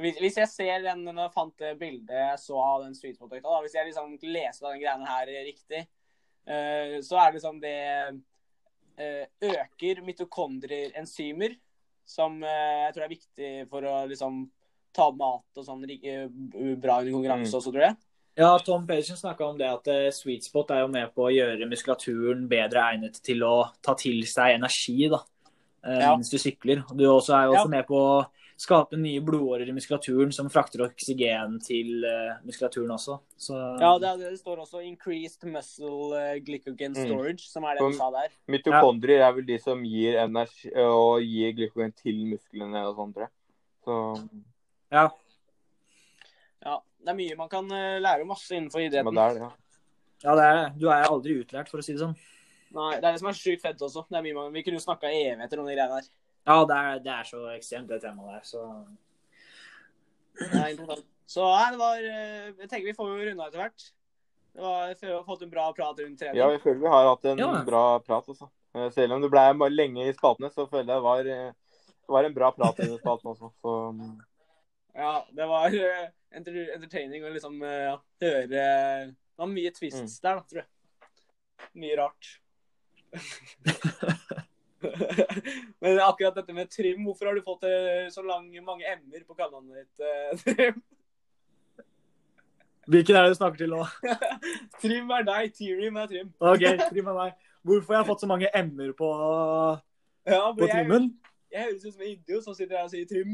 Hvis, 0.00 0.38
jeg 0.40 0.48
ser 0.48 0.78
den 0.86 1.02
når 1.04 1.26
jeg 1.26 1.32
fant 1.34 1.58
det 1.60 1.74
bildet 1.76 2.16
jeg 2.16 2.38
så 2.40 2.56
av 2.56 2.86
den 2.86 2.94
sweet 2.96 3.18
da, 3.20 3.58
hvis 3.60 3.74
jeg 3.76 3.90
liksom 3.90 4.14
leser 4.24 4.70
den 4.70 4.80
greiene 4.80 5.06
her 5.06 5.28
riktig, 5.44 5.82
eh, 6.48 6.96
så 7.04 7.18
er 7.20 7.26
det 7.28 7.36
liksom 7.36 7.60
det 7.60 7.74
øker 8.99 10.03
mitokondrienzymer, 10.05 11.55
som 12.07 12.43
eh, 12.43 12.86
jeg 12.86 12.95
tror 12.95 13.05
er 13.05 13.12
viktig 13.12 13.51
for 13.70 13.86
å 13.88 14.07
liksom 14.11 14.43
ta 14.93 15.07
opp 15.09 15.16
mat 15.16 15.61
og 15.61 15.64
sånn 15.66 15.84
eh, 15.88 16.26
bra 16.76 16.99
under 17.01 17.12
konkurranse 17.12 17.53
Mm. 17.53 17.59
også, 17.61 17.72
tror 17.72 17.86
jeg. 17.86 17.97
Ja, 18.36 18.59
Tom 18.64 18.86
Pagen 18.86 19.16
snakka 19.16 19.45
om 19.45 19.59
det 19.59 19.68
at 19.68 19.88
eh, 19.88 20.11
sweet 20.11 20.45
spot 20.45 20.70
er 20.70 20.80
jo 20.80 20.88
med 20.88 21.11
på 21.14 21.26
å 21.28 21.32
gjøre 21.32 21.68
muskulaturen 21.68 22.47
bedre 22.49 22.80
egnet 22.93 23.20
til 23.22 23.43
å 23.45 23.70
ta 23.82 23.95
til 23.95 24.22
seg 24.24 24.55
energi 24.57 25.09
da, 25.12 25.20
eh, 25.84 26.01
Ja. 26.01 26.16
mens 26.16 26.30
du 26.30 26.38
sykler. 26.38 26.82
Du 26.97 27.05
også 27.05 27.34
er 27.36 27.45
jo 27.47 27.53
også 27.57 27.68
Ja. 27.68 27.76
med 27.76 27.86
på 27.86 27.95
å 27.95 28.26
skape 28.57 28.96
nye 28.98 29.20
blodårer 29.24 29.68
i 29.68 29.72
muskulaturen 29.74 30.32
som 30.32 30.48
frakter 30.50 30.84
oksygen 30.86 31.59
til 31.64 32.05
eh, 32.05 32.36
muskulaturen 32.46 32.90
også. 32.94 33.18
Så, 33.36 33.55
Ja, 33.80 33.98
det, 33.98 34.12
det 34.20 34.38
står 34.40 34.59
også 34.64 34.82
'increased 34.82 35.44
muscle 35.50 36.40
glycogen 36.44 36.62
glycogen 36.62 36.92
Mm. 36.96 37.07
storage', 37.09 37.48
som 37.50 37.64
er 37.64 37.74
det 37.74 37.78
Som- 37.78 37.92
du 37.92 37.96
sa 37.98 38.11
der. 38.11 38.28
Mitokondrier 38.48 39.20
er 39.28 39.32
vel 39.32 39.46
de 39.46 39.59
som 39.59 39.82
gir 39.82 40.18
energi 40.22 40.70
og 40.76 41.20
gir 41.22 41.53
glykogen 41.53 41.92
til 41.94 42.14
musklene 42.26 42.84
og 42.86 42.96
sånn, 42.96 43.12
tror 43.14 43.22
jeg. 43.22 43.30
Så 43.84 44.28
ja. 44.92 45.09
Ja, 46.64 46.78
det 47.03 47.09
er 47.09 47.14
mye 47.18 47.36
man 47.36 47.48
kan 47.48 47.64
eh, 47.72 47.98
lære 48.00 48.24
masse 48.26 48.50
innenfor 48.55 48.78
men 48.78 48.90
idretten. 48.92 49.14
det 49.14 49.22
er 49.22 49.34
det, 49.34 49.40
ja. 49.40 49.50
ja, 50.24 50.34
det 50.36 50.44
er 50.44 50.78
Du 50.78 50.86
er 50.88 51.09
aldri 51.09 51.40
utlært, 51.44 51.68
for 51.68 51.78
å 51.78 51.82
si 51.84 51.92
det 51.94 52.00
sånn. 52.05 52.16
Nei, 52.72 52.94
det 53.00 53.05
er 53.05 53.12
det 53.12 53.18
som 53.20 53.28
er 53.28 53.32
sjukt 53.36 53.61
fett 53.61 53.82
også. 53.84 54.07
Det 54.09 54.16
er 54.16 54.22
mye 54.22 54.34
man, 54.34 54.53
vi 54.53 54.62
kunne 54.62 54.78
jo 54.78 54.84
snakka 54.86 55.11
evigheter 55.11 55.59
om 55.61 55.66
de 55.66 55.74
greiene 55.74 55.98
der. 56.00 56.09
Ja, 56.47 56.64
det 56.66 56.76
er, 56.76 57.01
det 57.05 57.12
er 57.14 57.26
så 57.28 57.40
ekstremt, 57.55 57.88
det 57.93 58.01
temaet 58.03 58.34
der. 58.34 58.47
Så 58.47 58.62
Det 60.40 60.49
er 60.59 60.70
interessant. 60.72 61.09
Så 61.32 61.45
nei, 61.47 61.68
det 61.72 61.78
var 61.80 62.01
eh, 62.03 62.49
Jeg 62.59 62.68
tenker 62.68 62.88
vi 62.90 62.95
får 62.97 63.11
jo 63.12 63.28
runda 63.28 63.47
etter 63.49 63.62
hvert. 63.62 63.84
Det 64.53 64.61
var, 64.64 64.88
jeg 64.90 64.99
føler 65.01 65.12
vi 65.12 65.18
har 65.20 65.28
fått 65.28 65.45
en 65.47 65.53
bra 65.53 65.66
prat 65.76 66.01
rundt 66.03 66.18
trening. 66.20 66.40
ja, 66.40 66.49
vi 66.53 66.59
føler 66.61 66.80
vi 66.82 66.90
har 66.93 67.07
hatt 67.09 67.24
en 67.30 67.38
Ja. 67.40 67.53
bra 67.64 67.84
prat, 68.05 68.28
altså. 68.28 68.51
Eh, 68.74 68.90
Selv 68.93 69.14
om 69.16 69.22
det 69.22 69.30
ble 69.32 69.45
bare 69.62 69.72
lenge 69.72 70.09
i 70.09 70.12
spaltene, 70.16 70.51
så 70.53 70.66
føler 70.68 70.93
jeg 70.93 70.99
det 70.99 71.07
var, 71.07 71.30
eh, 71.36 71.53
det 71.86 72.12
var 72.16 72.24
en 72.28 72.34
bra 72.36 72.51
prat 72.53 72.78
i 72.80 72.90
spaten 72.90 73.01
spalten 73.01 73.32
også. 73.32 73.53
Så 73.62 73.76
mm, 73.97 74.12
Ja, 74.99 75.14
det 75.32 75.49
var 75.49 75.78
entertaining 76.36 77.24
å 77.24 77.32
liksom 77.32 77.62
ja, 77.64 77.97
høre 78.20 78.47
Det 78.51 78.66
var 79.38 79.47
mye 79.49 79.70
twists 79.72 80.20
der, 80.20 80.36
da, 80.36 80.43
tror 80.43 80.64
jeg. 80.64 80.68
Mye 81.80 81.97
rart. 81.97 82.38
Men 85.82 86.00
akkurat 86.02 86.34
dette 86.38 86.54
med 86.56 86.70
trim, 86.72 87.04
hvorfor 87.06 87.28
har 87.30 87.38
du 87.38 87.42
fått 87.46 87.64
eh, 87.68 88.08
så 88.12 88.24
lang, 88.26 88.48
mange 88.66 88.84
m-er 88.96 89.22
på 89.26 89.36
kallenavnet 89.38 89.82
ditt? 89.84 90.02
eh, 90.02 90.42
Trim? 90.42 90.82
Hvilken 92.90 93.14
er 93.16 93.22
det 93.28 93.34
du 93.34 93.38
snakker 93.38 93.60
til 93.62 93.70
nå? 93.70 93.84
Trim 94.82 95.10
er 95.14 95.26
deg, 95.28 95.52
Tyrim 95.54 95.98
er 96.02 96.08
trim. 96.10 96.30
OK, 96.42 96.64
trim 96.90 97.10
er 97.12 97.18
meg. 97.18 97.34
Hvorfor 97.62 97.94
jeg 97.94 98.00
har 98.02 98.08
fått 98.08 98.24
så 98.24 98.28
mange 98.30 98.48
m-er 98.58 98.90
på, 98.98 99.10
Ja, 100.26 100.40
på 100.50 100.66
jeg, 100.66 100.72
trimmen? 100.72 101.12
jeg 101.52 101.68
høres 101.68 101.84
ut 101.84 101.92
som 101.94 102.02
en 102.02 102.08
idiot 102.10 102.42
som 102.48 102.56
sitter 102.58 102.80
her 102.80 102.88
og 102.88 102.90
sier 102.90 103.06
trim. 103.06 103.30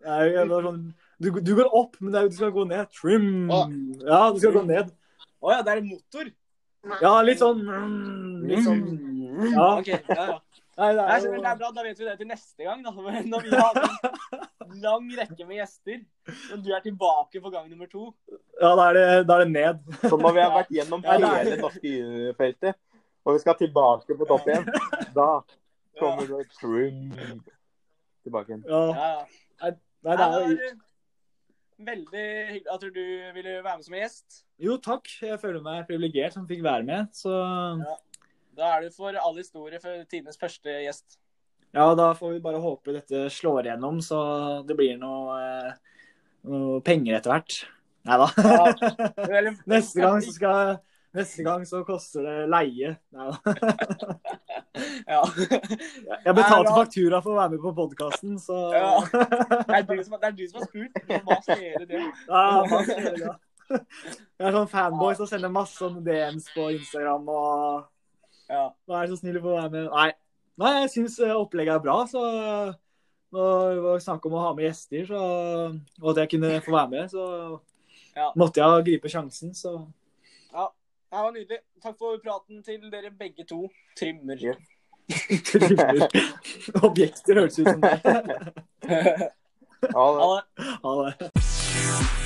Jeg, 0.00 0.30
jeg, 0.32 0.48
sånn, 0.48 0.80
du, 1.20 1.28
du 1.44 1.52
går 1.58 1.68
opp, 1.76 1.98
men 2.00 2.16
er, 2.16 2.30
du 2.32 2.38
skal 2.38 2.54
gå 2.56 2.64
ned. 2.70 2.88
Trim. 2.96 3.28
Ah. 3.52 3.68
Ja, 4.00 4.22
du 4.32 4.40
skal 4.40 4.56
gå 4.56 4.64
ned. 4.70 4.94
Å 5.44 5.52
ja, 5.52 5.60
det 5.66 5.74
er 5.74 5.82
en 5.82 5.90
motor. 5.92 6.32
Ja, 7.00 7.12
litt 7.24 7.40
sånn 7.40 7.62
mm, 7.64 8.40
Litt 8.48 8.64
sånn 8.66 8.82
Ja. 9.54 9.68
Okay, 9.78 10.00
Ja, 10.08 10.24
ja. 10.34 10.40
Nei, 10.74 10.88
det 10.96 11.02
er 11.04 11.20
jo 11.22 11.32
det 11.38 11.46
er 11.50 11.58
bra, 11.60 11.68
Da 11.76 11.82
vet 11.86 11.98
vi 12.00 12.06
det 12.08 12.14
til 12.18 12.28
neste 12.30 12.64
gang. 12.66 12.80
da. 12.82 12.90
Når 13.32 13.44
vi 13.46 13.50
har 13.54 13.78
en 14.64 14.80
lang 14.82 15.10
rekke 15.20 15.46
med 15.46 15.60
gjester, 15.60 16.00
og 16.52 16.62
du 16.64 16.70
er 16.74 16.82
tilbake 16.82 17.42
på 17.44 17.52
gang 17.54 17.68
nummer 17.70 17.90
to. 17.92 18.08
Ja, 18.60 18.72
da 18.74 18.88
er 18.88 18.98
det, 18.98 19.04
da 19.28 19.36
er 19.38 19.44
det 19.44 19.52
ned. 19.54 19.82
Sånn 20.02 20.22
når 20.24 20.34
vi 20.38 20.42
har 20.42 20.54
vært 20.54 20.72
gjennom 20.74 21.04
Ja, 21.04 21.18
det 21.20 21.30
hele 21.34 21.58
norske 21.60 21.92
juniorfeltet, 21.92 22.80
og 23.24 23.36
vi 23.36 23.42
skal 23.44 23.58
tilbake 23.60 24.16
på 24.18 24.28
topp 24.30 24.48
igjen, 24.50 24.66
da 25.14 25.28
kommer 26.00 26.26
det 26.32 26.48
trim 26.56 27.12
tilbake 28.24 28.50
igjen. 28.54 28.64
Ja. 28.66 28.82
Ja, 28.98 29.12
ja. 29.14 29.70
Nei, 30.04 30.16
det 30.16 30.16
Det 30.16 30.24
er 30.24 30.48
jo 30.48 31.84
veldig 31.84 32.24
hyggelig 32.54 32.72
at 32.74 32.82
du 32.94 33.04
ville 33.36 33.54
være 33.64 33.76
med 33.78 33.86
som 33.86 33.96
gjest. 33.98 34.40
Jo, 34.62 34.76
takk. 34.78 35.08
Jeg 35.22 35.38
føler 35.42 35.62
meg 35.64 35.86
privilegert 35.88 36.34
som 36.36 36.48
fikk 36.48 36.62
være 36.66 36.86
med. 36.86 37.08
Så 37.16 37.32
Da 38.54 38.70
er 38.76 38.86
du 38.86 38.94
for 38.94 39.16
all 39.18 39.36
historie 39.40 39.80
for 39.82 40.04
tidenes 40.10 40.38
første 40.40 40.70
gjest. 40.84 41.18
ja, 41.74 41.88
da 41.98 42.12
får 42.14 42.36
vi 42.36 42.40
bare 42.44 42.60
håpe 42.62 42.92
dette 42.94 43.26
slår 43.34 43.66
igjennom, 43.66 44.00
så 44.04 44.18
det 44.66 44.76
blir 44.78 44.96
noe, 45.00 45.38
eh, 45.42 46.00
noe 46.50 46.80
penger 46.86 47.18
etter 47.18 47.34
hvert. 47.34 47.60
Nei 48.04 48.18
da. 48.20 48.26
Ja, 48.36 48.64
Neste 49.72 50.02
gang 50.04 50.20
så 50.22 50.34
skal 50.36 50.76
Neste 51.14 51.44
gang 51.46 51.62
så 51.66 51.84
koster 51.86 52.24
det 52.26 52.48
leie. 52.50 52.96
Nei 53.14 53.30
da. 53.30 53.34
Ja. 55.06 55.20
Jeg 55.30 56.34
betalte 56.34 56.70
Nei, 56.72 56.78
faktura 56.80 57.20
for 57.22 57.34
å 57.34 57.38
være 57.38 57.52
med 57.52 57.60
på 57.62 57.70
podkasten, 57.76 58.34
så 58.42 58.56
Ja. 58.74 58.88
Det 59.06 59.76
er 59.76 59.84
du 59.86 60.00
som, 60.02 60.16
det 60.18 60.26
er 60.26 60.34
du 60.34 60.42
som 60.48 60.58
har 60.58 60.66
spurt. 60.66 60.96
Hva 61.28 61.36
skal 61.44 61.62
gjøre 61.62 61.86
det? 61.92 62.00
Ja, 62.26 62.42
hva 62.66 62.80
skal 62.82 63.04
gjøre 63.04 63.20
det? 63.20 63.34
Jeg 63.70 64.48
er 64.48 64.56
sånn 64.58 64.68
fanboy 64.72 65.14
som 65.20 65.28
sender 65.30 65.52
masse 65.54 65.90
DMs 66.08 66.48
på 66.56 66.66
Instagram 66.74 67.30
og 67.32 67.86
Ja. 68.50 68.68
Vær 68.90 69.08
så 69.10 69.18
snill 69.18 69.38
å 69.40 69.44
få 69.44 69.56
være 69.56 69.70
med. 69.72 69.90
Nei, 69.92 70.10
Nei 70.60 70.72
jeg 70.82 70.90
syns 70.92 71.18
opplegget 71.34 71.74
er 71.74 71.84
bra, 71.84 71.96
så 72.06 72.22
når 73.34 73.74
det 73.74 73.82
var 73.82 74.02
snakk 74.04 74.26
om 74.28 74.36
å 74.38 74.42
ha 74.44 74.52
med 74.54 74.68
gjester, 74.68 75.06
så, 75.08 75.20
og 76.02 76.10
at 76.12 76.22
jeg 76.22 76.34
kunne 76.36 76.60
få 76.62 76.76
være 76.76 76.92
med, 76.92 77.10
så 77.10 77.60
Ja. 78.14 78.28
måtte 78.38 78.62
jeg 78.62 78.84
gripe 78.86 79.10
sjansen, 79.10 79.54
så 79.54 79.74
ja. 80.52 80.68
Det 81.10 81.22
var 81.22 81.32
nydelig. 81.34 81.58
Takk 81.82 81.98
for 81.98 82.18
praten 82.22 82.62
til 82.62 82.90
dere 82.90 83.10
begge 83.10 83.44
to. 83.46 83.68
Trimmer. 83.98 84.38
Ja. 84.38 84.54
Objekter 86.86 87.34
høres 87.42 87.58
ut 87.58 87.68
som 87.68 87.80
det. 87.80 87.98
ha 89.94 90.06
det. 90.14 90.20
Ha 90.22 90.28
det. 90.34 90.44
Ha 90.84 90.94
det. 91.04 92.23